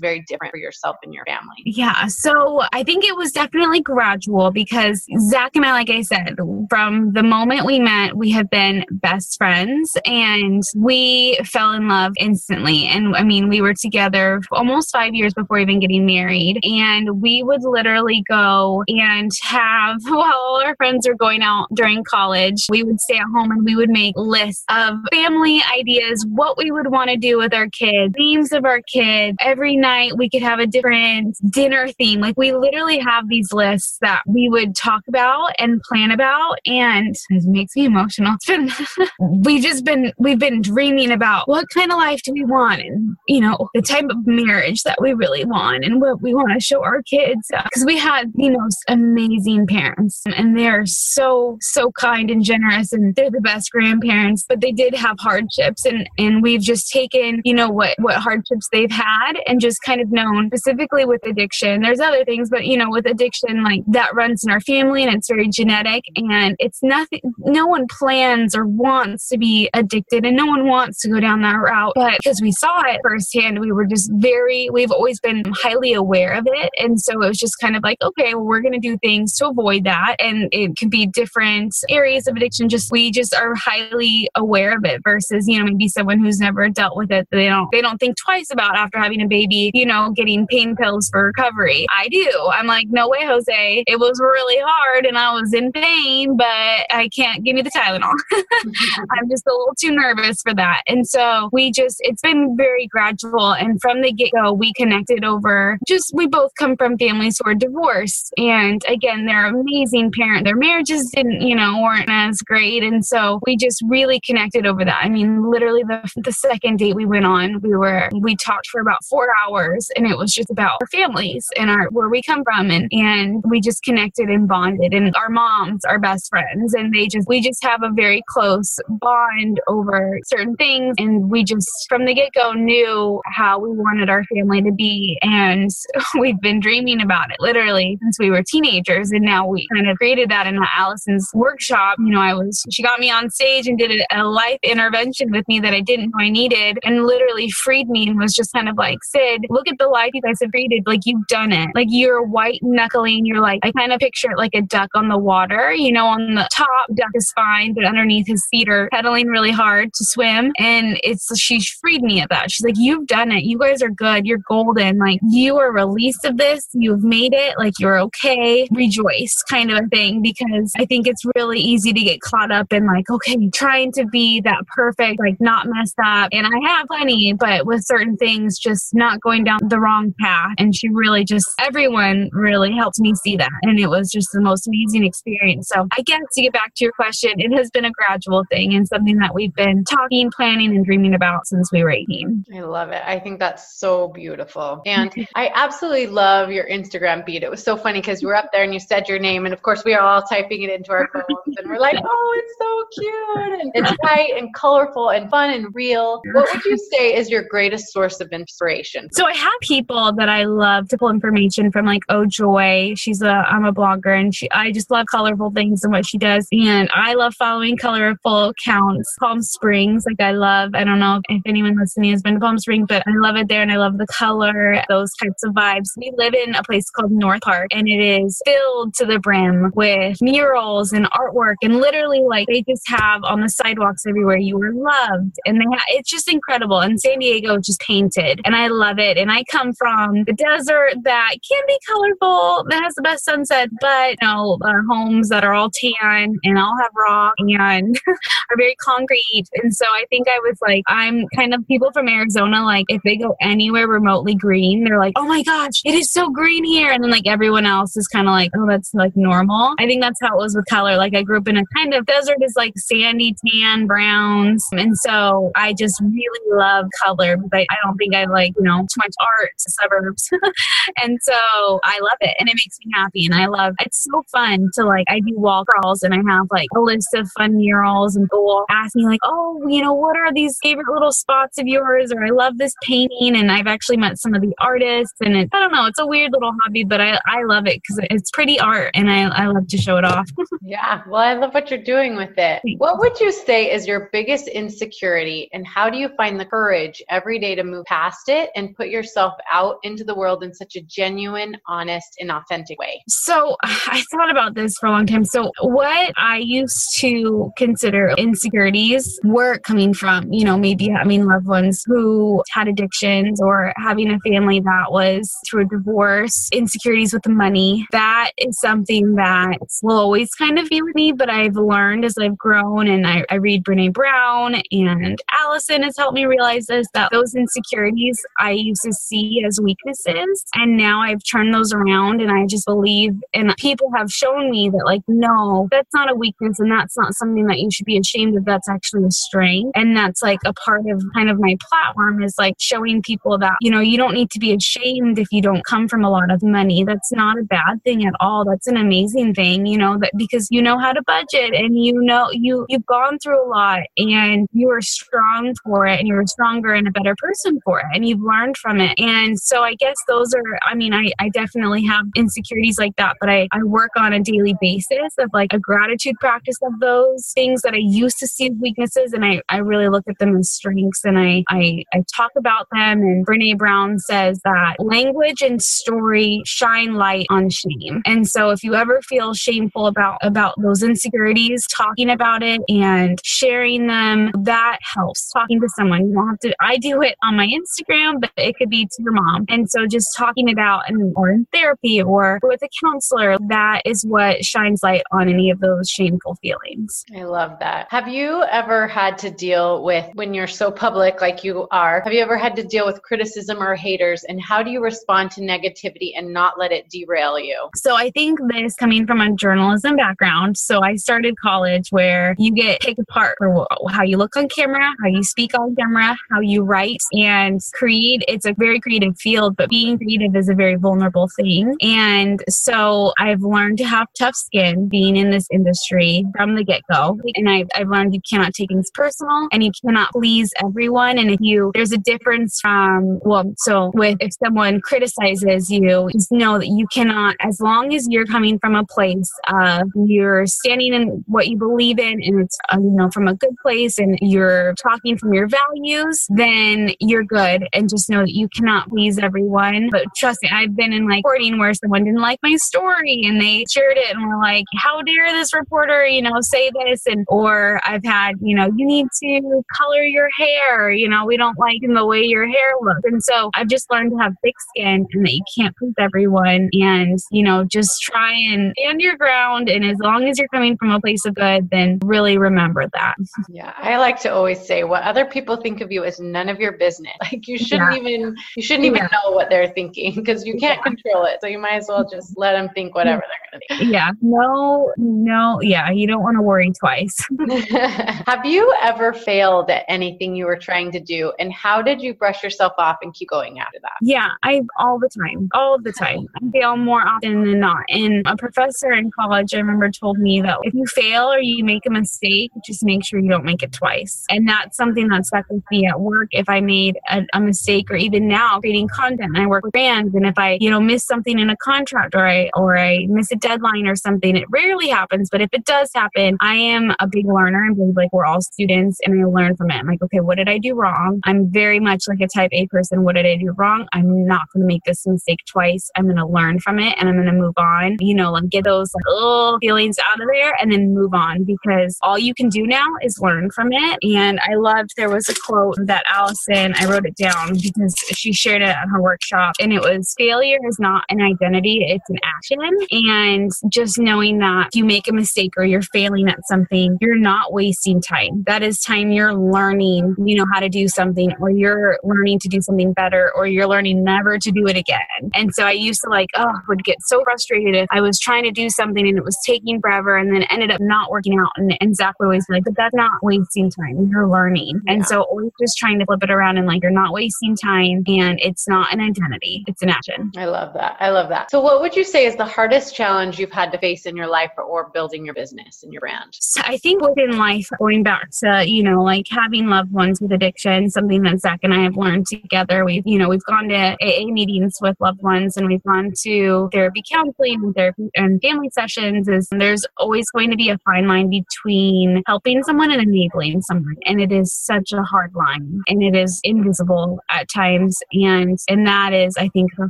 very 0.00 0.24
different 0.28 0.52
for 0.52 0.58
yourself 0.58 0.96
and 1.02 1.12
your 1.12 1.24
family? 1.24 1.62
Yeah. 1.64 2.06
So 2.06 2.62
I 2.72 2.82
think 2.82 3.04
it 3.04 3.16
was 3.16 3.32
definitely 3.32 3.80
gradual 3.80 4.50
because 4.50 5.04
Zach 5.28 5.56
and 5.56 5.64
I, 5.64 5.72
like 5.72 5.90
I 5.90 6.02
said, 6.02 6.36
from 6.68 7.12
the 7.12 7.22
moment 7.22 7.66
we 7.66 7.78
met, 7.78 8.16
we 8.16 8.30
have 8.30 8.50
been 8.50 8.84
best 8.90 9.36
friends 9.36 9.96
and 10.04 10.62
we 10.74 11.38
fell 11.44 11.72
in 11.72 11.88
love 11.88 12.12
instantly. 12.18 12.86
And 12.86 13.16
I 13.16 13.22
mean, 13.22 13.48
we 13.48 13.60
were 13.60 13.74
together 13.74 14.40
almost 14.52 14.92
five 14.92 15.14
years 15.14 15.34
before 15.34 15.58
even 15.58 15.80
getting 15.80 16.06
married. 16.06 16.45
And 16.62 17.20
we 17.20 17.42
would 17.42 17.62
literally 17.62 18.22
go 18.28 18.82
and 18.88 19.30
have, 19.42 19.96
while 20.06 20.34
all 20.34 20.62
our 20.64 20.76
friends 20.76 21.06
are 21.06 21.14
going 21.14 21.42
out 21.42 21.66
during 21.74 22.04
college, 22.04 22.66
we 22.68 22.82
would 22.82 23.00
stay 23.00 23.16
at 23.16 23.26
home 23.34 23.50
and 23.50 23.64
we 23.64 23.76
would 23.76 23.90
make 23.90 24.14
lists 24.16 24.64
of 24.68 24.94
family 25.12 25.62
ideas, 25.72 26.24
what 26.28 26.56
we 26.56 26.70
would 26.70 26.90
want 26.90 27.10
to 27.10 27.16
do 27.16 27.38
with 27.38 27.54
our 27.54 27.68
kids, 27.68 28.14
themes 28.16 28.52
of 28.52 28.64
our 28.64 28.80
kids. 28.82 29.36
Every 29.40 29.76
night 29.76 30.16
we 30.16 30.28
could 30.28 30.42
have 30.42 30.58
a 30.58 30.66
different 30.66 31.36
dinner 31.50 31.88
theme. 31.88 32.20
Like 32.20 32.36
we 32.36 32.52
literally 32.52 32.98
have 32.98 33.28
these 33.28 33.52
lists 33.52 33.98
that 34.00 34.22
we 34.26 34.48
would 34.48 34.74
talk 34.74 35.02
about 35.08 35.52
and 35.58 35.80
plan 35.82 36.10
about. 36.10 36.58
And 36.66 37.14
it 37.30 37.44
makes 37.44 37.76
me 37.76 37.86
emotional. 37.86 38.36
Been, 38.46 38.70
we've 39.20 39.62
just 39.62 39.84
been, 39.84 40.12
we've 40.18 40.38
been 40.38 40.62
dreaming 40.62 41.10
about 41.10 41.48
what 41.48 41.66
kind 41.72 41.90
of 41.90 41.98
life 41.98 42.20
do 42.22 42.32
we 42.32 42.44
want 42.44 42.80
and, 42.80 43.16
you 43.26 43.40
know, 43.40 43.68
the 43.74 43.82
type 43.82 44.06
of 44.10 44.26
marriage 44.26 44.82
that 44.82 45.00
we 45.00 45.14
really 45.14 45.44
want 45.44 45.84
and 45.84 46.00
what 46.00 46.20
we 46.20 46.34
want 46.36 46.52
to 46.52 46.60
show 46.60 46.82
our 46.82 47.02
kids. 47.02 47.48
Because 47.50 47.84
we 47.84 47.98
had 47.98 48.32
the 48.34 48.50
most 48.50 48.78
amazing 48.88 49.66
parents 49.66 50.22
and 50.26 50.56
they're 50.56 50.86
so, 50.86 51.56
so 51.60 51.90
kind 51.92 52.30
and 52.30 52.44
generous 52.44 52.92
and 52.92 53.14
they're 53.14 53.30
the 53.30 53.40
best 53.40 53.70
grandparents, 53.70 54.44
but 54.48 54.60
they 54.60 54.72
did 54.72 54.94
have 54.94 55.16
hardships 55.18 55.84
and, 55.84 56.08
and 56.18 56.42
we've 56.42 56.60
just 56.60 56.90
taken, 56.90 57.40
you 57.44 57.54
know, 57.54 57.68
what, 57.68 57.94
what 57.98 58.16
hardships 58.16 58.68
they've 58.70 58.90
had 58.90 59.34
and 59.46 59.60
just 59.60 59.82
kind 59.82 60.00
of 60.00 60.12
known 60.12 60.48
specifically 60.48 61.04
with 61.04 61.26
addiction. 61.26 61.82
There's 61.82 62.00
other 62.00 62.24
things, 62.24 62.50
but 62.50 62.66
you 62.66 62.76
know, 62.76 62.90
with 62.90 63.06
addiction, 63.06 63.64
like 63.64 63.82
that 63.88 64.14
runs 64.14 64.44
in 64.44 64.50
our 64.50 64.60
family 64.60 65.02
and 65.02 65.14
it's 65.14 65.28
very 65.28 65.48
genetic 65.48 66.04
and 66.16 66.56
it's 66.58 66.82
nothing, 66.82 67.20
no 67.38 67.66
one 67.66 67.86
plans 67.88 68.54
or 68.54 68.66
wants 68.66 69.28
to 69.28 69.38
be 69.38 69.70
addicted 69.74 70.24
and 70.24 70.36
no 70.36 70.46
one 70.46 70.66
wants 70.68 71.00
to 71.00 71.08
go 71.08 71.20
down 71.20 71.42
that 71.42 71.56
route. 71.56 71.92
But 71.94 72.18
because 72.18 72.40
we 72.40 72.52
saw 72.52 72.82
it 72.82 73.00
firsthand, 73.02 73.60
we 73.60 73.72
were 73.72 73.86
just 73.86 74.10
very, 74.14 74.68
we've 74.72 74.90
always 74.90 75.20
been 75.20 75.42
highly 75.54 75.92
aware 75.92 76.25
of 76.32 76.46
it. 76.46 76.70
And 76.78 77.00
so 77.00 77.12
it 77.14 77.28
was 77.28 77.38
just 77.38 77.58
kind 77.60 77.76
of 77.76 77.82
like, 77.82 77.98
okay, 78.02 78.34
well, 78.34 78.44
we're 78.44 78.60
going 78.60 78.72
to 78.72 78.78
do 78.78 78.98
things 78.98 79.34
to 79.38 79.48
avoid 79.48 79.84
that. 79.84 80.16
And 80.18 80.48
it 80.52 80.76
can 80.76 80.88
be 80.88 81.06
different 81.06 81.74
areas 81.88 82.26
of 82.26 82.36
addiction. 82.36 82.68
Just, 82.68 82.90
we 82.90 83.10
just 83.10 83.34
are 83.34 83.54
highly 83.54 84.28
aware 84.34 84.76
of 84.76 84.84
it 84.84 85.00
versus, 85.04 85.46
you 85.48 85.58
know, 85.58 85.64
maybe 85.64 85.88
someone 85.88 86.20
who's 86.20 86.40
never 86.40 86.68
dealt 86.68 86.96
with 86.96 87.10
it. 87.10 87.26
They 87.30 87.48
don't, 87.48 87.68
they 87.72 87.80
don't 87.80 87.98
think 87.98 88.16
twice 88.16 88.50
about 88.50 88.76
after 88.76 88.98
having 88.98 89.22
a 89.22 89.26
baby, 89.26 89.70
you 89.74 89.86
know, 89.86 90.10
getting 90.10 90.46
pain 90.46 90.76
pills 90.76 91.08
for 91.10 91.24
recovery. 91.24 91.86
I 91.90 92.08
do. 92.08 92.30
I'm 92.52 92.66
like, 92.66 92.86
no 92.90 93.08
way, 93.08 93.24
Jose. 93.24 93.84
It 93.86 93.98
was 93.98 94.20
really 94.20 94.62
hard 94.64 95.06
and 95.06 95.18
I 95.18 95.32
was 95.32 95.52
in 95.52 95.72
pain, 95.72 96.36
but 96.36 96.46
I 96.46 97.08
can't 97.14 97.44
give 97.44 97.54
me 97.54 97.62
the 97.62 97.70
Tylenol. 97.70 98.12
I'm 98.32 99.28
just 99.30 99.46
a 99.46 99.50
little 99.50 99.74
too 99.78 99.92
nervous 99.92 100.42
for 100.42 100.54
that. 100.54 100.82
And 100.86 101.06
so 101.06 101.48
we 101.52 101.70
just, 101.70 101.96
it's 102.00 102.22
been 102.22 102.56
very 102.56 102.86
gradual. 102.86 103.52
And 103.52 103.80
from 103.80 104.02
the 104.02 104.12
get 104.12 104.32
go, 104.32 104.52
we 104.52 104.72
connected 104.74 105.24
over 105.24 105.78
just, 105.86 106.12
we 106.16 106.26
both 106.26 106.52
come 106.58 106.76
from 106.76 106.96
families 106.96 107.38
who 107.38 107.50
are 107.50 107.54
divorced. 107.54 108.32
And 108.38 108.82
again, 108.88 109.26
they're 109.26 109.46
amazing 109.46 110.12
parents. 110.12 110.44
Their 110.44 110.56
marriages 110.56 111.10
didn't, 111.14 111.42
you 111.42 111.54
know, 111.54 111.80
weren't 111.82 112.08
as 112.08 112.40
great. 112.40 112.82
And 112.82 113.04
so 113.04 113.38
we 113.46 113.56
just 113.56 113.82
really 113.86 114.18
connected 114.20 114.66
over 114.66 114.84
that. 114.84 115.00
I 115.02 115.08
mean, 115.08 115.50
literally 115.50 115.82
the, 115.82 116.08
the 116.16 116.32
second 116.32 116.78
date 116.78 116.94
we 116.94 117.04
went 117.04 117.26
on, 117.26 117.60
we 117.60 117.76
were, 117.76 118.08
we 118.18 118.34
talked 118.36 118.68
for 118.68 118.80
about 118.80 119.04
four 119.04 119.28
hours 119.46 119.90
and 119.94 120.06
it 120.06 120.16
was 120.16 120.32
just 120.32 120.50
about 120.50 120.78
our 120.80 120.86
families 120.86 121.46
and 121.56 121.70
our, 121.70 121.88
where 121.90 122.08
we 122.08 122.22
come 122.22 122.42
from. 122.44 122.70
And, 122.70 122.88
and 122.92 123.44
we 123.46 123.60
just 123.60 123.82
connected 123.82 124.28
and 124.28 124.48
bonded 124.48 124.94
and 124.94 125.14
our 125.16 125.28
moms 125.28 125.84
are 125.84 125.98
best 125.98 126.28
friends 126.30 126.72
and 126.72 126.94
they 126.94 127.08
just, 127.08 127.28
we 127.28 127.42
just 127.42 127.62
have 127.62 127.82
a 127.82 127.90
very 127.90 128.22
close 128.26 128.78
bond 128.88 129.60
over 129.68 130.18
certain 130.24 130.56
things. 130.56 130.94
And 130.98 131.30
we 131.30 131.44
just, 131.44 131.68
from 131.88 132.06
the 132.06 132.14
get 132.14 132.32
go, 132.32 132.52
knew 132.52 133.20
how 133.26 133.58
we 133.58 133.70
wanted 133.70 134.08
our 134.08 134.24
family 134.24 134.62
to 134.62 134.72
be. 134.72 135.18
And 135.22 135.70
we've 136.18 136.40
been 136.40 136.60
dreaming 136.60 137.00
about 137.00 137.30
it 137.30 137.36
literally 137.40 137.98
since 138.02 138.18
we 138.18 138.30
were 138.30 138.42
teenagers. 138.42 139.10
And 139.10 139.24
now 139.24 139.46
we 139.46 139.66
kind 139.74 139.88
of 139.88 139.96
created 139.96 140.30
that 140.30 140.46
in 140.46 140.58
Allison's 140.76 141.28
workshop. 141.34 141.96
You 141.98 142.10
know, 142.10 142.20
I 142.20 142.34
was, 142.34 142.64
she 142.70 142.82
got 142.82 143.00
me 143.00 143.10
on 143.10 143.30
stage 143.30 143.66
and 143.66 143.78
did 143.78 144.00
a 144.10 144.24
life 144.24 144.58
intervention 144.62 145.30
with 145.30 145.46
me 145.48 145.60
that 145.60 145.74
I 145.74 145.80
didn't 145.80 146.10
know 146.10 146.24
I 146.24 146.30
needed 146.30 146.78
and 146.84 147.06
literally 147.06 147.50
freed 147.50 147.88
me 147.88 148.08
and 148.08 148.18
was 148.18 148.34
just 148.34 148.52
kind 148.52 148.68
of 148.68 148.76
like, 148.76 148.98
Sid, 149.04 149.46
look 149.50 149.68
at 149.68 149.78
the 149.78 149.88
life 149.88 150.10
you 150.14 150.22
guys 150.22 150.38
have 150.42 150.50
created. 150.50 150.84
Like, 150.86 151.00
you've 151.04 151.26
done 151.28 151.52
it. 151.52 151.70
Like, 151.74 151.88
you're 151.90 152.22
white 152.22 152.60
knuckling. 152.62 153.26
You're 153.26 153.40
like, 153.40 153.60
I 153.62 153.72
kind 153.72 153.92
of 153.92 154.00
picture 154.00 154.30
it 154.30 154.38
like 154.38 154.54
a 154.54 154.62
duck 154.62 154.90
on 154.94 155.08
the 155.08 155.18
water. 155.18 155.72
You 155.72 155.92
know, 155.92 156.06
on 156.06 156.34
the 156.34 156.48
top, 156.52 156.68
duck 156.94 157.10
is 157.14 157.30
fine, 157.32 157.74
but 157.74 157.84
underneath 157.84 158.26
his 158.26 158.46
feet 158.50 158.68
are 158.68 158.88
pedaling 158.92 159.26
really 159.26 159.50
hard 159.50 159.92
to 159.94 160.04
swim. 160.04 160.52
And 160.58 160.98
it's, 161.02 161.28
she 161.38 161.60
freed 161.80 162.02
me 162.02 162.22
of 162.22 162.28
that. 162.30 162.50
She's 162.50 162.64
like, 162.64 162.74
You've 162.76 163.06
done 163.06 163.32
it. 163.32 163.44
You 163.44 163.58
guys 163.58 163.82
are 163.82 163.90
good. 163.90 164.26
You're 164.26 164.40
golden. 164.48 164.98
Like, 164.98 165.18
you 165.22 165.56
are 165.56 165.72
released 165.72 165.95
of 166.24 166.36
this. 166.36 166.66
You've 166.72 167.02
made 167.02 167.34
it. 167.34 167.58
Like, 167.58 167.74
you're 167.78 167.98
okay. 168.00 168.68
Rejoice, 168.70 169.42
kind 169.48 169.70
of 169.70 169.84
a 169.84 169.88
thing. 169.88 170.22
Because 170.22 170.72
I 170.78 170.84
think 170.84 171.06
it's 171.06 171.22
really 171.34 171.60
easy 171.60 171.92
to 171.92 172.00
get 172.00 172.20
caught 172.20 172.50
up 172.50 172.72
in, 172.72 172.86
like, 172.86 173.10
okay, 173.10 173.48
trying 173.54 173.92
to 173.92 174.06
be 174.06 174.40
that 174.42 174.66
perfect, 174.74 175.20
like, 175.20 175.40
not 175.40 175.66
messed 175.68 175.98
up. 176.04 176.28
And 176.32 176.46
I 176.46 176.68
have 176.68 176.86
plenty, 176.88 177.32
but 177.32 177.66
with 177.66 177.84
certain 177.84 178.16
things, 178.16 178.58
just 178.58 178.94
not 178.94 179.20
going 179.20 179.44
down 179.44 179.58
the 179.68 179.80
wrong 179.80 180.14
path. 180.20 180.54
And 180.58 180.74
she 180.74 180.88
really 180.88 181.24
just, 181.24 181.48
everyone 181.58 182.30
really 182.32 182.72
helped 182.72 182.98
me 183.00 183.14
see 183.14 183.36
that. 183.36 183.50
And 183.62 183.78
it 183.78 183.88
was 183.88 184.10
just 184.10 184.28
the 184.32 184.40
most 184.40 184.66
amazing 184.66 185.04
experience. 185.04 185.68
So 185.72 185.86
I 185.96 186.02
guess 186.02 186.20
to 186.34 186.42
get 186.42 186.52
back 186.52 186.74
to 186.76 186.84
your 186.84 186.92
question, 186.92 187.32
it 187.36 187.56
has 187.56 187.70
been 187.70 187.84
a 187.84 187.90
gradual 187.90 188.44
thing 188.50 188.74
and 188.74 188.86
something 188.86 189.18
that 189.18 189.34
we've 189.34 189.54
been 189.54 189.84
talking, 189.84 190.30
planning, 190.30 190.74
and 190.74 190.84
dreaming 190.84 191.14
about 191.14 191.46
since 191.46 191.70
we 191.72 191.82
were 191.82 191.90
18. 191.90 192.44
I 192.54 192.60
love 192.60 192.90
it. 192.90 193.02
I 193.04 193.18
think 193.18 193.38
that's 193.38 193.78
so 193.78 194.08
beautiful. 194.08 194.82
And 194.86 195.12
I 195.34 195.50
absolutely 195.54 195.75
love 195.82 196.50
your 196.50 196.66
Instagram 196.68 197.24
feed. 197.26 197.42
It 197.42 197.50
was 197.50 197.62
so 197.62 197.76
funny 197.76 198.00
because 198.00 198.22
you 198.22 198.28
were 198.28 198.36
up 198.36 198.48
there 198.52 198.64
and 198.64 198.72
you 198.72 198.80
said 198.80 199.08
your 199.08 199.18
name. 199.18 199.44
And 199.44 199.52
of 199.52 199.62
course, 199.62 199.84
we 199.84 199.92
are 199.92 200.00
all 200.00 200.22
typing 200.22 200.62
it 200.62 200.70
into 200.70 200.92
our 200.92 201.08
phones 201.12 201.56
and 201.58 201.68
we're 201.68 201.78
like, 201.78 201.96
oh, 202.02 202.34
it's 202.38 202.54
so 202.58 203.02
cute. 203.02 203.60
And 203.60 203.72
it's 203.74 203.96
bright 204.02 204.32
and 204.36 204.54
colorful. 204.54 205.10
And 205.10 205.26
and 205.26 205.30
fun 205.30 205.50
and 205.50 205.74
real. 205.74 206.20
What 206.32 206.48
would 206.52 206.64
you 206.64 206.78
say 206.92 207.14
is 207.14 207.28
your 207.28 207.42
greatest 207.42 207.92
source 207.92 208.20
of 208.20 208.28
inspiration? 208.32 209.08
So 209.12 209.26
I 209.26 209.34
have 209.34 209.52
people 209.60 210.12
that 210.12 210.28
I 210.28 210.44
love 210.44 210.88
to 210.88 210.98
pull 210.98 211.10
information 211.10 211.70
from, 211.70 211.86
like 211.86 212.02
Oh 212.08 212.26
Joy. 212.26 212.94
She's 212.96 213.22
a 213.22 213.30
I'm 213.30 213.64
a 213.64 213.72
blogger, 213.72 214.18
and 214.18 214.34
she 214.34 214.50
I 214.50 214.72
just 214.72 214.90
love 214.90 215.06
colorful 215.10 215.50
things 215.50 215.84
and 215.84 215.92
what 215.92 216.06
she 216.06 216.18
does. 216.18 216.46
And 216.52 216.88
I 216.94 217.14
love 217.14 217.34
following 217.34 217.76
colorful 217.76 218.50
accounts. 218.50 219.14
Palm 219.20 219.42
Springs, 219.42 220.04
like 220.06 220.20
I 220.20 220.32
love. 220.32 220.70
I 220.74 220.84
don't 220.84 220.98
know 220.98 221.20
if 221.28 221.42
anyone 221.46 221.76
listening 221.78 222.12
has 222.12 222.22
been 222.22 222.34
to 222.34 222.40
Palm 222.40 222.58
Springs, 222.58 222.86
but 222.88 223.02
I 223.06 223.12
love 223.16 223.36
it 223.36 223.48
there, 223.48 223.62
and 223.62 223.72
I 223.72 223.76
love 223.76 223.98
the 223.98 224.06
color, 224.06 224.82
those 224.88 225.10
types 225.22 225.42
of 225.44 225.52
vibes. 225.52 225.65
We 225.96 226.12
live 226.16 226.34
in 226.34 226.54
a 226.54 226.62
place 226.62 226.90
called 226.90 227.10
North 227.10 227.42
Park, 227.42 227.68
and 227.72 227.88
it 227.88 228.22
is 228.22 228.40
filled 228.44 228.94
to 228.94 229.06
the 229.06 229.18
brim 229.18 229.72
with 229.74 230.18
murals 230.20 230.92
and 230.92 231.10
artwork, 231.12 231.56
and 231.62 231.76
literally 231.76 232.20
like 232.20 232.46
they 232.48 232.62
just 232.68 232.88
have 232.88 233.22
on 233.24 233.40
the 233.40 233.48
sidewalks 233.48 234.04
everywhere. 234.06 234.38
You 234.38 234.60
are 234.62 234.72
loved, 234.72 235.36
and 235.46 235.60
they 235.60 235.64
ha- 235.64 235.84
it's 235.88 236.10
just 236.10 236.32
incredible. 236.32 236.80
And 236.80 237.00
San 237.00 237.18
Diego 237.18 237.58
just 237.58 237.80
painted, 237.80 238.40
and 238.44 238.54
I 238.54 238.68
love 238.68 238.98
it. 238.98 239.16
And 239.16 239.30
I 239.30 239.44
come 239.44 239.72
from 239.72 240.24
the 240.24 240.32
desert 240.32 240.94
that 241.04 241.34
can 241.48 241.62
be 241.66 241.78
colorful, 241.86 242.66
that 242.68 242.82
has 242.82 242.94
the 242.94 243.02
best 243.02 243.24
sunset, 243.24 243.68
but 243.80 244.16
you 244.20 244.28
know, 244.28 244.58
homes 244.88 245.28
that 245.28 245.44
are 245.44 245.54
all 245.54 245.70
tan 245.70 246.36
and 246.44 246.58
all 246.58 246.76
have 246.80 246.90
rock 246.96 247.34
and 247.38 248.00
are 248.08 248.56
very 248.56 248.76
concrete. 248.76 249.44
And 249.62 249.74
so 249.74 249.84
I 249.84 250.04
think 250.10 250.28
I 250.28 250.38
was 250.40 250.58
like, 250.60 250.82
I'm 250.86 251.26
kind 251.34 251.54
of 251.54 251.66
people 251.66 251.90
from 251.92 252.08
Arizona. 252.08 252.64
Like 252.64 252.86
if 252.88 253.02
they 253.02 253.16
go 253.16 253.36
anywhere 253.40 253.88
remotely 253.88 254.34
green, 254.34 254.84
they're 254.84 254.98
like, 254.98 255.12
oh 255.16 255.26
my 255.26 255.42
gosh, 255.56 255.82
it 255.84 255.94
is 255.94 256.10
so 256.10 256.30
green 256.30 256.64
here, 256.64 256.90
and 256.90 257.02
then 257.02 257.10
like 257.10 257.26
everyone 257.26 257.66
else 257.66 257.96
is 257.96 258.06
kind 258.08 258.28
of 258.28 258.32
like, 258.32 258.50
oh, 258.56 258.66
that's 258.68 258.92
like 258.94 259.12
normal. 259.16 259.74
I 259.78 259.86
think 259.86 260.02
that's 260.02 260.20
how 260.20 260.34
it 260.34 260.38
was 260.38 260.54
with 260.54 260.66
color. 260.66 260.96
Like 260.96 261.14
I 261.14 261.22
grew 261.22 261.38
up 261.38 261.48
in 261.48 261.56
a 261.56 261.64
kind 261.74 261.94
of 261.94 262.06
desert 262.06 262.38
is 262.42 262.54
like 262.56 262.72
sandy 262.76 263.34
tan 263.46 263.86
browns. 263.86 264.66
And 264.72 264.96
so 264.96 265.50
I 265.56 265.72
just 265.72 266.00
really 266.00 266.40
love 266.50 266.86
color, 267.02 267.36
but 267.36 267.60
I, 267.60 267.66
I 267.70 267.76
don't 267.84 267.96
think 267.96 268.14
I 268.14 268.24
like, 268.24 268.52
you 268.56 268.62
know, 268.62 268.80
too 268.80 268.98
much 268.98 269.14
art 269.20 269.50
to 269.58 269.70
suburbs. 269.72 270.28
and 271.02 271.18
so 271.22 271.80
I 271.84 271.98
love 272.00 272.18
it 272.20 272.36
and 272.38 272.48
it 272.48 272.54
makes 272.54 272.78
me 272.84 272.92
happy. 272.94 273.26
And 273.26 273.34
I 273.34 273.46
love 273.46 273.74
it's 273.80 274.04
so 274.04 274.22
fun 274.32 274.68
to 274.74 274.84
like 274.84 275.06
I 275.08 275.20
do 275.20 275.38
wall 275.38 275.64
crawls 275.64 276.02
and 276.02 276.14
I 276.14 276.18
have 276.28 276.46
like 276.50 276.68
a 276.76 276.80
list 276.80 277.08
of 277.14 277.28
fun 277.36 277.56
murals 277.56 278.16
and 278.16 278.26
people 278.26 278.64
ask 278.70 278.94
me 278.94 279.04
like, 279.06 279.20
oh, 279.24 279.62
you 279.68 279.82
know, 279.82 279.92
what 279.92 280.16
are 280.16 280.32
these 280.32 280.56
favorite 280.62 280.92
little 280.92 281.12
spots 281.12 281.58
of 281.58 281.66
yours? 281.66 282.12
Or 282.12 282.24
I 282.24 282.30
love 282.30 282.58
this 282.58 282.74
painting 282.82 283.36
and 283.36 283.50
I've 283.50 283.66
actually 283.66 283.96
met 283.96 284.18
some 284.18 284.34
of 284.34 284.42
the 284.42 284.54
artists 284.58 285.16
and 285.20 285.36
it, 285.36 285.45
I 285.52 285.60
don't 285.60 285.72
know, 285.72 285.86
it's 285.86 285.98
a 285.98 286.06
weird 286.06 286.32
little 286.32 286.52
hobby, 286.62 286.84
but 286.84 287.00
I, 287.00 287.20
I 287.26 287.44
love 287.44 287.66
it 287.66 287.80
because 287.82 288.00
it's 288.10 288.30
pretty 288.30 288.58
art 288.58 288.90
and 288.94 289.10
I, 289.10 289.28
I 289.28 289.46
love 289.46 289.66
to 289.68 289.76
show 289.76 289.96
it 289.96 290.04
off. 290.04 290.28
yeah. 290.62 291.02
Well, 291.08 291.20
I 291.20 291.34
love 291.34 291.54
what 291.54 291.70
you're 291.70 291.82
doing 291.82 292.16
with 292.16 292.36
it. 292.36 292.62
What 292.78 292.98
would 292.98 293.18
you 293.20 293.32
say 293.32 293.72
is 293.72 293.86
your 293.86 294.08
biggest 294.12 294.48
insecurity 294.48 295.48
and 295.52 295.66
how 295.66 295.90
do 295.90 295.98
you 295.98 296.08
find 296.16 296.38
the 296.38 296.44
courage 296.44 297.02
every 297.08 297.38
day 297.38 297.54
to 297.54 297.64
move 297.64 297.84
past 297.86 298.28
it 298.28 298.50
and 298.54 298.74
put 298.76 298.88
yourself 298.88 299.34
out 299.52 299.76
into 299.82 300.04
the 300.04 300.14
world 300.14 300.42
in 300.42 300.54
such 300.54 300.76
a 300.76 300.80
genuine, 300.82 301.56
honest, 301.66 302.16
and 302.20 302.30
authentic 302.30 302.78
way? 302.78 303.02
So 303.08 303.56
I 303.62 304.02
thought 304.10 304.30
about 304.30 304.54
this 304.54 304.76
for 304.78 304.86
a 304.86 304.90
long 304.90 305.06
time. 305.06 305.24
So 305.24 305.50
what 305.60 306.12
I 306.16 306.38
used 306.38 306.98
to 306.98 307.52
consider 307.56 308.10
insecurities 308.18 309.18
were 309.24 309.58
coming 309.58 309.94
from, 309.94 310.32
you 310.32 310.44
know, 310.44 310.56
maybe 310.56 310.88
having 310.88 311.26
loved 311.26 311.46
ones 311.46 311.82
who 311.86 312.42
had 312.50 312.68
addictions 312.68 313.40
or 313.40 313.72
having 313.76 314.10
a 314.10 314.18
family 314.20 314.60
that 314.60 314.90
was 314.90 315.35
through 315.48 315.62
a 315.62 315.64
divorce, 315.66 316.48
insecurities 316.52 317.12
with 317.12 317.22
the 317.22 317.30
money. 317.30 317.86
That 317.92 318.32
is 318.38 318.58
something 318.58 319.14
that 319.16 319.58
will 319.82 319.98
always 319.98 320.30
kind 320.34 320.58
of 320.58 320.68
be 320.68 320.82
with 320.82 320.94
me, 320.94 321.12
but 321.12 321.30
I've 321.30 321.56
learned 321.56 322.04
as 322.04 322.16
I've 322.18 322.38
grown 322.38 322.88
and 322.88 323.06
I, 323.06 323.24
I 323.30 323.36
read 323.36 323.64
Brene 323.64 323.92
Brown 323.92 324.56
and 324.70 325.18
Allison 325.32 325.82
has 325.82 325.96
helped 325.96 326.14
me 326.14 326.24
realize 326.24 326.66
this 326.66 326.86
that 326.94 327.10
those 327.12 327.34
insecurities 327.34 328.20
I 328.38 328.52
used 328.52 328.82
to 328.82 328.92
see 328.92 329.42
as 329.46 329.60
weaknesses. 329.60 330.44
And 330.54 330.76
now 330.76 331.00
I've 331.00 331.22
turned 331.30 331.54
those 331.54 331.72
around 331.72 332.20
and 332.20 332.30
I 332.30 332.46
just 332.46 332.66
believe, 332.66 333.12
and 333.34 333.54
people 333.56 333.90
have 333.96 334.10
shown 334.10 334.50
me 334.50 334.70
that, 334.70 334.84
like, 334.84 335.02
no, 335.08 335.68
that's 335.70 335.92
not 335.94 336.10
a 336.10 336.14
weakness 336.14 336.58
and 336.58 336.70
that's 336.70 336.96
not 336.96 337.14
something 337.14 337.46
that 337.46 337.58
you 337.58 337.70
should 337.70 337.86
be 337.86 337.98
ashamed 337.98 338.36
of. 338.36 338.44
That's 338.44 338.68
actually 338.68 339.04
a 339.04 339.10
strength. 339.10 339.72
And 339.74 339.96
that's 339.96 340.22
like 340.22 340.40
a 340.44 340.52
part 340.52 340.82
of 340.90 341.02
kind 341.14 341.30
of 341.30 341.38
my 341.38 341.56
platform 341.68 342.22
is 342.22 342.34
like 342.38 342.54
showing 342.58 343.02
people 343.02 343.38
that, 343.38 343.54
you 343.60 343.70
know, 343.70 343.80
you 343.80 343.96
don't 343.96 344.14
need 344.14 344.30
to 344.30 344.38
be 344.38 344.54
ashamed 344.54 345.18
if 345.26 345.32
you 345.32 345.42
don't 345.42 345.64
come 345.64 345.88
from 345.88 346.04
a 346.04 346.10
lot 346.10 346.30
of 346.30 346.42
money. 346.42 346.84
That's 346.84 347.12
not 347.12 347.38
a 347.38 347.42
bad 347.42 347.82
thing 347.82 348.06
at 348.06 348.14
all. 348.20 348.44
That's 348.44 348.66
an 348.68 348.76
amazing 348.76 349.34
thing, 349.34 349.66
you 349.66 349.76
know, 349.76 349.98
that 349.98 350.12
because 350.16 350.46
you 350.50 350.62
know 350.62 350.78
how 350.78 350.92
to 350.92 351.02
budget 351.02 351.52
and 351.52 351.82
you 351.82 352.00
know 352.00 352.28
you 352.32 352.64
you've 352.68 352.86
gone 352.86 353.18
through 353.18 353.44
a 353.44 353.48
lot 353.48 353.80
and 353.96 354.48
you 354.52 354.70
are 354.70 354.80
strong 354.80 355.54
for 355.64 355.86
it 355.86 355.98
and 355.98 356.06
you're 356.06 356.24
stronger 356.26 356.72
and 356.72 356.86
a 356.86 356.90
better 356.92 357.14
person 357.18 357.58
for 357.64 357.80
it 357.80 357.86
and 357.92 358.06
you've 358.08 358.20
learned 358.20 358.56
from 358.56 358.80
it. 358.80 358.94
And 358.98 359.38
so 359.38 359.62
I 359.62 359.74
guess 359.74 359.96
those 360.06 360.32
are 360.32 360.58
I 360.62 360.74
mean, 360.74 360.94
I, 360.94 361.10
I 361.18 361.28
definitely 361.30 361.84
have 361.86 362.06
insecurities 362.14 362.78
like 362.78 362.94
that, 362.96 363.16
but 363.20 363.28
I, 363.28 363.48
I 363.52 363.62
work 363.64 363.90
on 363.96 364.12
a 364.12 364.20
daily 364.20 364.54
basis 364.60 365.12
of 365.18 365.30
like 365.32 365.52
a 365.52 365.58
gratitude 365.58 366.14
practice 366.20 366.56
of 366.62 366.78
those 366.80 367.32
things 367.34 367.62
that 367.62 367.74
I 367.74 367.80
used 367.80 368.18
to 368.18 368.26
see 368.26 368.46
as 368.46 368.56
weaknesses 368.60 369.12
and 369.12 369.24
I, 369.24 369.42
I 369.48 369.58
really 369.58 369.88
look 369.88 370.04
at 370.08 370.18
them 370.18 370.36
as 370.36 370.50
strengths 370.50 371.04
and 371.04 371.18
I, 371.18 371.42
I, 371.48 371.84
I 371.92 372.04
talk 372.14 372.30
about 372.36 372.68
them 372.72 373.00
and 373.00 373.26
Brene 373.26 373.58
Brown 373.58 373.98
says 373.98 374.40
that 374.44 374.76
language 375.16 375.42
and 375.42 375.62
story 375.62 376.42
shine 376.44 376.94
light 376.94 377.26
on 377.30 377.50
shame. 377.50 378.02
And 378.06 378.28
so 378.28 378.50
if 378.50 378.62
you 378.62 378.74
ever 378.74 379.00
feel 379.02 379.34
shameful 379.34 379.86
about 379.86 380.18
about 380.22 380.54
those 380.62 380.82
insecurities, 380.82 381.66
talking 381.74 382.10
about 382.10 382.42
it 382.42 382.60
and 382.68 383.18
sharing 383.24 383.86
them, 383.86 384.30
that 384.44 384.78
helps. 384.82 385.30
Talking 385.30 385.60
to 385.60 385.68
someone. 385.76 386.06
You 386.06 386.14
don't 386.14 386.28
have 386.28 386.38
to 386.40 386.54
I 386.60 386.76
do 386.78 387.02
it 387.02 387.16
on 387.22 387.36
my 387.36 387.46
Instagram, 387.46 388.20
but 388.20 388.30
it 388.36 388.56
could 388.56 388.70
be 388.70 388.86
to 388.86 389.02
your 389.02 389.12
mom. 389.12 389.44
And 389.48 389.68
so 389.70 389.86
just 389.86 390.08
talking 390.16 390.48
it 390.48 390.58
out 390.58 390.82
and 390.88 391.12
or 391.16 391.30
in 391.30 391.46
therapy 391.52 392.02
or 392.02 392.38
with 392.42 392.62
a 392.62 392.68
counselor, 392.82 393.36
that 393.48 393.82
is 393.84 394.04
what 394.06 394.44
shines 394.44 394.82
light 394.82 395.02
on 395.12 395.28
any 395.28 395.50
of 395.50 395.60
those 395.60 395.88
shameful 395.88 396.36
feelings. 396.36 397.04
I 397.16 397.24
love 397.24 397.58
that. 397.60 397.86
Have 397.90 398.08
you 398.08 398.42
ever 398.50 398.86
had 398.86 399.18
to 399.18 399.30
deal 399.30 399.82
with 399.84 400.08
when 400.14 400.34
you're 400.34 400.46
so 400.46 400.70
public 400.70 401.20
like 401.20 401.44
you 401.44 401.66
are? 401.70 402.00
Have 402.02 402.12
you 402.12 402.20
ever 402.20 402.36
had 402.36 402.56
to 402.56 402.64
deal 402.64 402.86
with 402.86 403.02
criticism 403.02 403.62
or 403.62 403.74
haters 403.74 404.24
and 404.24 404.40
how 404.40 404.62
do 404.62 404.70
you 404.70 404.82
respond 404.82 405.05
to 405.06 405.40
negativity 405.40 406.12
and 406.16 406.32
not 406.32 406.58
let 406.58 406.72
it 406.72 406.88
derail 406.88 407.38
you? 407.38 407.68
So 407.74 407.96
I 407.96 408.10
think 408.10 408.38
this 408.48 408.74
coming 408.74 409.06
from 409.06 409.20
a 409.20 409.32
journalism 409.32 409.96
background. 409.96 410.56
So 410.56 410.82
I 410.82 410.96
started 410.96 411.34
college 411.40 411.88
where 411.90 412.34
you 412.38 412.52
get 412.52 412.80
picked 412.80 412.98
apart 412.98 413.36
for 413.38 413.66
how 413.90 414.02
you 414.02 414.16
look 414.16 414.36
on 414.36 414.48
camera, 414.48 414.92
how 415.02 415.08
you 415.08 415.22
speak 415.22 415.58
on 415.58 415.74
camera, 415.76 416.16
how 416.30 416.40
you 416.40 416.62
write 416.62 417.02
and 417.12 417.60
create. 417.74 418.24
It's 418.28 418.46
a 418.46 418.54
very 418.54 418.80
creative 418.80 419.18
field, 419.18 419.56
but 419.56 419.68
being 419.68 419.98
creative 419.98 420.34
is 420.34 420.48
a 420.48 420.54
very 420.54 420.76
vulnerable 420.76 421.28
thing. 421.36 421.74
And 421.80 422.42
so 422.48 423.12
I've 423.18 423.42
learned 423.42 423.78
to 423.78 423.84
have 423.84 424.08
tough 424.18 424.34
skin 424.34 424.88
being 424.88 425.16
in 425.16 425.30
this 425.30 425.46
industry 425.50 426.24
from 426.36 426.56
the 426.56 426.64
get 426.64 426.82
go. 426.90 427.18
And 427.34 427.48
I've, 427.48 427.68
I've 427.74 427.88
learned 427.88 428.14
you 428.14 428.20
cannot 428.28 428.54
take 428.54 428.68
things 428.68 428.90
personal 428.94 429.48
and 429.52 429.62
you 429.62 429.70
cannot 429.84 430.10
please 430.12 430.50
everyone. 430.62 431.18
And 431.18 431.30
if 431.30 431.40
you, 431.40 431.70
there's 431.74 431.92
a 431.92 431.98
difference 431.98 432.58
from, 432.60 433.18
well, 433.22 433.52
so 433.58 433.90
with 433.94 434.16
if 434.20 434.32
someone 434.42 434.80
criticizes 434.96 435.70
you, 435.70 436.08
just 436.12 436.32
know 436.32 436.58
that 436.58 436.68
you 436.68 436.86
cannot, 436.92 437.36
as 437.40 437.60
long 437.60 437.94
as 437.94 438.06
you're 438.08 438.24
coming 438.24 438.58
from 438.58 438.74
a 438.74 438.84
place 438.84 439.30
of 439.48 439.90
you're 440.06 440.46
standing 440.46 440.94
in 440.94 441.22
what 441.26 441.48
you 441.48 441.58
believe 441.58 441.98
in 441.98 442.22
and 442.22 442.40
it's, 442.40 442.56
uh, 442.72 442.78
you 442.78 442.90
know, 442.90 443.10
from 443.10 443.28
a 443.28 443.34
good 443.34 443.54
place 443.62 443.98
and 443.98 444.18
you're 444.22 444.74
talking 444.82 445.18
from 445.18 445.34
your 445.34 445.48
values, 445.48 446.26
then 446.30 446.92
you're 446.98 447.24
good. 447.24 447.68
And 447.74 447.90
just 447.90 448.08
know 448.08 448.20
that 448.20 448.32
you 448.32 448.48
cannot 448.48 448.88
please 448.88 449.18
everyone. 449.18 449.90
But 449.90 450.06
trust 450.16 450.38
me, 450.42 450.48
I've 450.50 450.74
been 450.74 450.94
in 450.94 451.06
like 451.06 451.24
reporting 451.26 451.58
where 451.58 451.74
someone 451.74 452.04
didn't 452.04 452.20
like 452.20 452.38
my 452.42 452.56
story 452.56 453.22
and 453.26 453.38
they 453.38 453.66
shared 453.70 453.98
it 453.98 454.16
and 454.16 454.26
were 454.26 454.38
like, 454.38 454.64
how 454.78 455.02
dare 455.02 455.30
this 455.32 455.52
reporter, 455.52 456.06
you 456.06 456.22
know, 456.22 456.40
say 456.40 456.70
this? 456.84 457.02
And, 457.06 457.26
or 457.28 457.80
I've 457.86 458.04
had, 458.04 458.36
you 458.40 458.56
know, 458.56 458.70
you 458.74 458.86
need 458.86 459.08
to 459.22 459.62
color 459.76 460.02
your 460.04 460.28
hair, 460.38 460.90
you 460.90 461.08
know, 461.08 461.26
we 461.26 461.36
don't 461.36 461.58
like 461.58 461.80
the 461.82 462.06
way 462.06 462.22
your 462.22 462.46
hair 462.46 462.72
looks. 462.80 463.02
And 463.04 463.22
so 463.22 463.50
I've 463.54 463.68
just 463.68 463.90
learned 463.90 464.12
to 464.12 464.16
have 464.18 464.32
thick 464.42 464.54
skin 464.76 464.86
and 464.86 465.06
hmm. 465.12 465.22
that 465.22 465.32
you 465.32 465.42
can't 465.56 465.76
please 465.76 465.94
everyone 465.98 466.68
and, 466.72 467.18
you 467.30 467.42
know, 467.42 467.64
just 467.64 468.02
try 468.02 468.32
and 468.32 468.74
stand 468.78 469.00
your 469.00 469.16
ground. 469.16 469.68
And 469.68 469.84
as 469.84 469.98
long 469.98 470.28
as 470.28 470.38
you're 470.38 470.48
coming 470.48 470.76
from 470.76 470.90
a 470.90 471.00
place 471.00 471.24
of 471.24 471.34
good, 471.34 471.68
then 471.70 471.98
really 472.04 472.38
remember 472.38 472.86
that. 472.92 473.14
Yeah. 473.48 473.72
I 473.76 473.96
like 473.98 474.20
to 474.20 474.32
always 474.32 474.64
say 474.64 474.84
what 474.84 475.02
other 475.02 475.24
people 475.24 475.56
think 475.56 475.80
of 475.80 475.90
you 475.90 476.04
is 476.04 476.20
none 476.20 476.48
of 476.48 476.60
your 476.60 476.72
business. 476.72 477.12
Like 477.26 477.48
you 477.48 477.58
shouldn't 477.58 477.92
yeah. 477.92 477.98
even, 477.98 478.36
you 478.56 478.62
shouldn't 478.62 478.84
even 478.84 478.98
yeah. 478.98 479.08
know 479.12 479.32
what 479.32 479.50
they're 479.50 479.68
thinking 479.68 480.14
because 480.14 480.46
you 480.46 480.56
can't 480.58 480.78
yeah. 480.78 480.82
control 480.82 481.24
it. 481.24 481.38
So 481.40 481.48
you 481.48 481.58
might 481.58 481.74
as 481.74 481.86
well 481.88 482.04
mm-hmm. 482.04 482.16
just 482.16 482.38
let 482.38 482.52
them 482.52 482.68
think 482.72 482.94
whatever 482.94 483.20
they're 483.20 483.50
going 483.50 483.62
to 483.68 483.76
think. 483.76 483.92
Yeah. 483.92 484.12
No, 484.22 484.92
no. 484.96 485.60
Yeah. 485.60 485.90
You 485.90 486.06
don't 486.06 486.22
want 486.22 486.36
to 486.36 486.42
worry 486.42 486.70
twice. 486.78 487.16
Have 488.26 488.46
you 488.46 488.72
ever 488.80 489.12
failed 489.12 489.70
at 489.70 489.84
anything 489.88 490.36
you 490.36 490.46
were 490.46 490.56
trying 490.56 490.92
to 490.92 491.00
do? 491.00 491.32
And 491.40 491.52
how 491.52 491.82
did 491.82 492.00
you 492.00 492.14
brush 492.14 492.44
yourself 492.44 492.74
off 492.78 492.98
and 493.02 493.12
keep 493.12 493.28
going 493.28 493.58
after 493.58 493.78
that? 493.82 493.96
Yeah. 494.00 494.30
I, 494.44 494.62
all 494.78 494.98
the 494.98 495.08
time, 495.08 495.48
all 495.54 495.78
the 495.80 495.92
time. 495.92 496.26
I 496.36 496.50
fail 496.50 496.76
more 496.76 497.06
often 497.06 497.44
than 497.44 497.60
not. 497.60 497.84
And 497.88 498.26
a 498.26 498.36
professor 498.36 498.92
in 498.92 499.10
college, 499.10 499.54
I 499.54 499.58
remember 499.58 499.90
told 499.90 500.18
me 500.18 500.40
that 500.42 500.58
if 500.62 500.74
you 500.74 500.84
fail 500.86 501.32
or 501.32 501.40
you 501.40 501.64
make 501.64 501.86
a 501.86 501.90
mistake, 501.90 502.50
just 502.64 502.84
make 502.84 503.04
sure 503.04 503.18
you 503.18 503.30
don't 503.30 503.44
make 503.44 503.62
it 503.62 503.72
twice. 503.72 504.24
And 504.28 504.48
that's 504.48 504.66
that's 504.66 504.76
something 504.76 505.08
that 505.08 505.24
stuck 505.24 505.46
with 505.48 505.62
me 505.70 505.86
at 505.86 506.00
work. 506.00 506.28
If 506.32 506.48
I 506.48 506.60
made 506.60 506.98
a, 507.08 507.24
a 507.32 507.40
mistake 507.40 507.90
or 507.90 507.96
even 507.96 508.28
now 508.28 508.60
creating 508.60 508.88
content 508.88 509.30
and 509.34 509.38
I 509.38 509.46
work 509.46 509.64
with 509.64 509.72
brands 509.72 510.14
and 510.14 510.26
if 510.26 510.38
I, 510.38 510.58
you 510.60 510.70
know, 510.70 510.80
miss 510.80 511.04
something 511.04 511.38
in 511.38 511.50
a 511.50 511.56
contract 511.56 512.14
or 512.14 512.26
I, 512.26 512.50
or 512.54 512.76
I 512.76 513.06
miss 513.08 513.30
a 513.32 513.36
deadline 513.36 513.86
or 513.86 513.96
something, 513.96 514.36
it 514.36 514.44
rarely 514.50 514.88
happens. 514.88 515.28
But 515.30 515.40
if 515.40 515.50
it 515.52 515.64
does 515.64 515.90
happen, 515.94 516.36
I 516.40 516.54
am 516.56 516.92
a 517.00 517.06
big 517.06 517.26
learner 517.26 517.64
and 517.64 517.76
believe 517.76 517.96
like 517.96 518.12
we're 518.12 518.26
all 518.26 518.40
students 518.40 518.98
and 519.04 519.20
I 519.20 519.24
learn 519.26 519.56
from 519.56 519.70
it. 519.70 519.76
I'm 519.76 519.86
like, 519.86 520.02
okay, 520.02 520.20
what 520.20 520.36
did 520.36 520.48
I 520.48 520.58
do 520.58 520.74
wrong? 520.74 521.20
I'm 521.24 521.50
very 521.50 521.80
much 521.80 522.04
like 522.08 522.20
a 522.20 522.28
type 522.28 522.50
A 522.52 522.66
person. 522.66 523.04
What 523.04 523.14
did 523.14 523.26
I 523.26 523.36
do 523.36 523.52
wrong? 523.56 523.86
I'm 523.92 524.26
not 524.26 524.48
going 524.56 524.68
to 524.68 524.74
make 524.74 524.84
this 524.84 525.06
mistake 525.06 525.40
twice. 525.46 525.90
I'm 525.96 526.04
going 526.04 526.16
to 526.16 526.26
learn 526.26 526.60
from 526.60 526.78
it 526.78 526.94
and 526.98 527.08
I'm 527.08 527.16
going 527.16 527.26
to 527.26 527.32
move 527.32 527.54
on, 527.56 527.96
you 528.00 528.14
know, 528.14 528.32
like 528.32 528.48
get 528.48 528.64
those 528.64 528.90
little 529.06 529.58
feelings 529.60 529.96
out 530.04 530.20
of 530.20 530.28
there 530.32 530.54
and 530.60 530.72
then 530.72 530.94
move 530.94 531.14
on 531.14 531.44
because 531.44 531.98
all 532.02 532.18
you 532.18 532.34
can 532.34 532.48
do 532.48 532.66
now 532.66 532.86
is 533.02 533.18
learn 533.20 533.50
from 533.50 533.68
it. 533.72 533.98
And 534.02 534.40
I 534.40 534.54
loved 534.54 534.90
there 534.96 535.10
was 535.10 535.28
a 535.28 535.34
quote 535.34 535.76
that 535.84 536.04
Allison, 536.08 536.74
I 536.76 536.86
wrote 536.86 537.06
it 537.06 537.16
down 537.16 537.54
because 537.54 537.94
she 538.14 538.32
shared 538.32 538.62
it 538.62 538.68
at 538.68 538.88
her 538.90 539.00
workshop 539.00 539.54
and 539.60 539.72
it 539.72 539.80
was 539.80 540.14
failure 540.16 540.58
is 540.68 540.78
not 540.78 541.04
an 541.08 541.20
identity, 541.20 541.84
it's 541.86 542.08
an 542.08 542.18
action. 542.24 542.58
And 542.90 543.50
just 543.68 543.98
knowing 543.98 544.38
that 544.38 544.68
if 544.68 544.76
you 544.76 544.84
make 544.84 545.08
a 545.08 545.12
mistake 545.12 545.52
or 545.56 545.64
you're 545.64 545.82
failing 545.82 546.28
at 546.28 546.46
something, 546.46 546.98
you're 547.00 547.18
not 547.18 547.52
wasting 547.52 548.00
time. 548.00 548.44
That 548.46 548.62
is 548.62 548.80
time 548.80 549.10
you're 549.10 549.34
learning, 549.34 550.14
you 550.24 550.36
know, 550.36 550.46
how 550.52 550.60
to 550.60 550.68
do 550.68 550.88
something 550.88 551.34
or 551.40 551.50
you're 551.50 551.98
learning 552.02 552.40
to 552.40 552.48
do 552.48 552.60
something 552.60 552.92
better 552.92 553.32
or 553.34 553.46
you're 553.46 553.66
learning 553.66 554.04
never 554.04 554.38
to 554.38 554.45
do 554.52 554.66
it 554.66 554.76
again. 554.76 555.30
And 555.34 555.54
so 555.54 555.64
I 555.64 555.72
used 555.72 556.00
to 556.04 556.10
like, 556.10 556.28
oh, 556.34 556.52
would 556.68 556.84
get 556.84 556.96
so 557.02 557.22
frustrated 557.24 557.74
if 557.74 557.88
I 557.90 558.00
was 558.00 558.18
trying 558.18 558.44
to 558.44 558.50
do 558.50 558.68
something 558.70 559.06
and 559.06 559.18
it 559.18 559.24
was 559.24 559.36
taking 559.44 559.80
forever 559.80 560.16
and 560.16 560.34
then 560.34 560.42
ended 560.44 560.70
up 560.70 560.80
not 560.80 561.10
working 561.10 561.38
out. 561.38 561.50
And, 561.56 561.76
and 561.80 561.96
Zach 561.96 562.14
would 562.18 562.26
always 562.26 562.46
be 562.46 562.54
like, 562.54 562.64
but 562.64 562.76
that's 562.76 562.94
not 562.94 563.12
wasting 563.22 563.70
time. 563.70 564.08
You're 564.10 564.28
learning. 564.28 564.80
Yeah. 564.86 564.94
And 564.94 565.06
so 565.06 565.22
always 565.22 565.52
just 565.60 565.76
trying 565.76 565.98
to 565.98 566.06
flip 566.06 566.22
it 566.22 566.30
around 566.30 566.58
and 566.58 566.66
like, 566.66 566.82
you're 566.82 566.90
not 566.90 567.12
wasting 567.12 567.56
time 567.56 568.04
and 568.06 568.38
it's 568.40 568.68
not 568.68 568.92
an 568.92 569.00
identity, 569.00 569.64
it's 569.66 569.82
an 569.82 569.90
action. 569.90 570.32
I 570.36 570.46
love 570.46 570.74
that. 570.74 570.96
I 571.00 571.10
love 571.10 571.28
that. 571.30 571.50
So, 571.50 571.60
what 571.60 571.80
would 571.80 571.96
you 571.96 572.04
say 572.04 572.26
is 572.26 572.36
the 572.36 572.44
hardest 572.44 572.94
challenge 572.94 573.38
you've 573.38 573.52
had 573.52 573.72
to 573.72 573.78
face 573.78 574.06
in 574.06 574.16
your 574.16 574.26
life 574.26 574.52
or, 574.56 574.64
or 574.64 574.90
building 574.90 575.24
your 575.24 575.34
business 575.34 575.82
and 575.82 575.92
your 575.92 576.00
brand? 576.00 576.36
So 576.38 576.60
I 576.64 576.78
think 576.78 577.02
within 577.02 577.36
life, 577.38 577.68
going 577.78 578.02
back 578.02 578.30
to, 578.42 578.64
you 578.66 578.82
know, 578.82 579.02
like 579.02 579.26
having 579.30 579.66
loved 579.66 579.92
ones 579.92 580.20
with 580.20 580.32
addiction, 580.32 580.90
something 580.90 581.22
that 581.22 581.40
Zach 581.40 581.60
and 581.62 581.74
I 581.74 581.82
have 581.82 581.96
learned 581.96 582.26
together. 582.26 582.84
We've, 582.84 583.06
you 583.06 583.18
know, 583.18 583.28
we've 583.28 583.44
gone 583.44 583.68
to 583.68 583.96
AA 584.02 584.24
meetings 584.36 584.76
with 584.82 584.94
loved 585.00 585.22
ones 585.22 585.56
and 585.56 585.66
we've 585.66 585.82
gone 585.82 586.12
to 586.22 586.68
therapy 586.72 587.02
counseling 587.10 587.64
and 587.64 587.74
therapy 587.74 588.10
and 588.14 588.40
family 588.42 588.68
sessions 588.70 589.28
is 589.28 589.48
there's 589.50 589.86
always 589.96 590.30
going 590.30 590.50
to 590.50 590.56
be 590.56 590.68
a 590.68 590.78
fine 590.84 591.08
line 591.08 591.30
between 591.30 592.22
helping 592.26 592.62
someone 592.62 592.90
and 592.92 593.00
enabling 593.00 593.62
someone. 593.62 593.96
And 594.04 594.20
it 594.20 594.30
is 594.30 594.52
such 594.52 594.92
a 594.92 595.02
hard 595.02 595.34
line 595.34 595.80
and 595.88 596.02
it 596.02 596.14
is 596.14 596.40
invisible 596.44 597.18
at 597.30 597.48
times. 597.48 597.98
And 598.12 598.58
and 598.68 598.86
that 598.86 599.14
is 599.14 599.36
I 599.38 599.48
think 599.48 599.70
the 599.76 599.88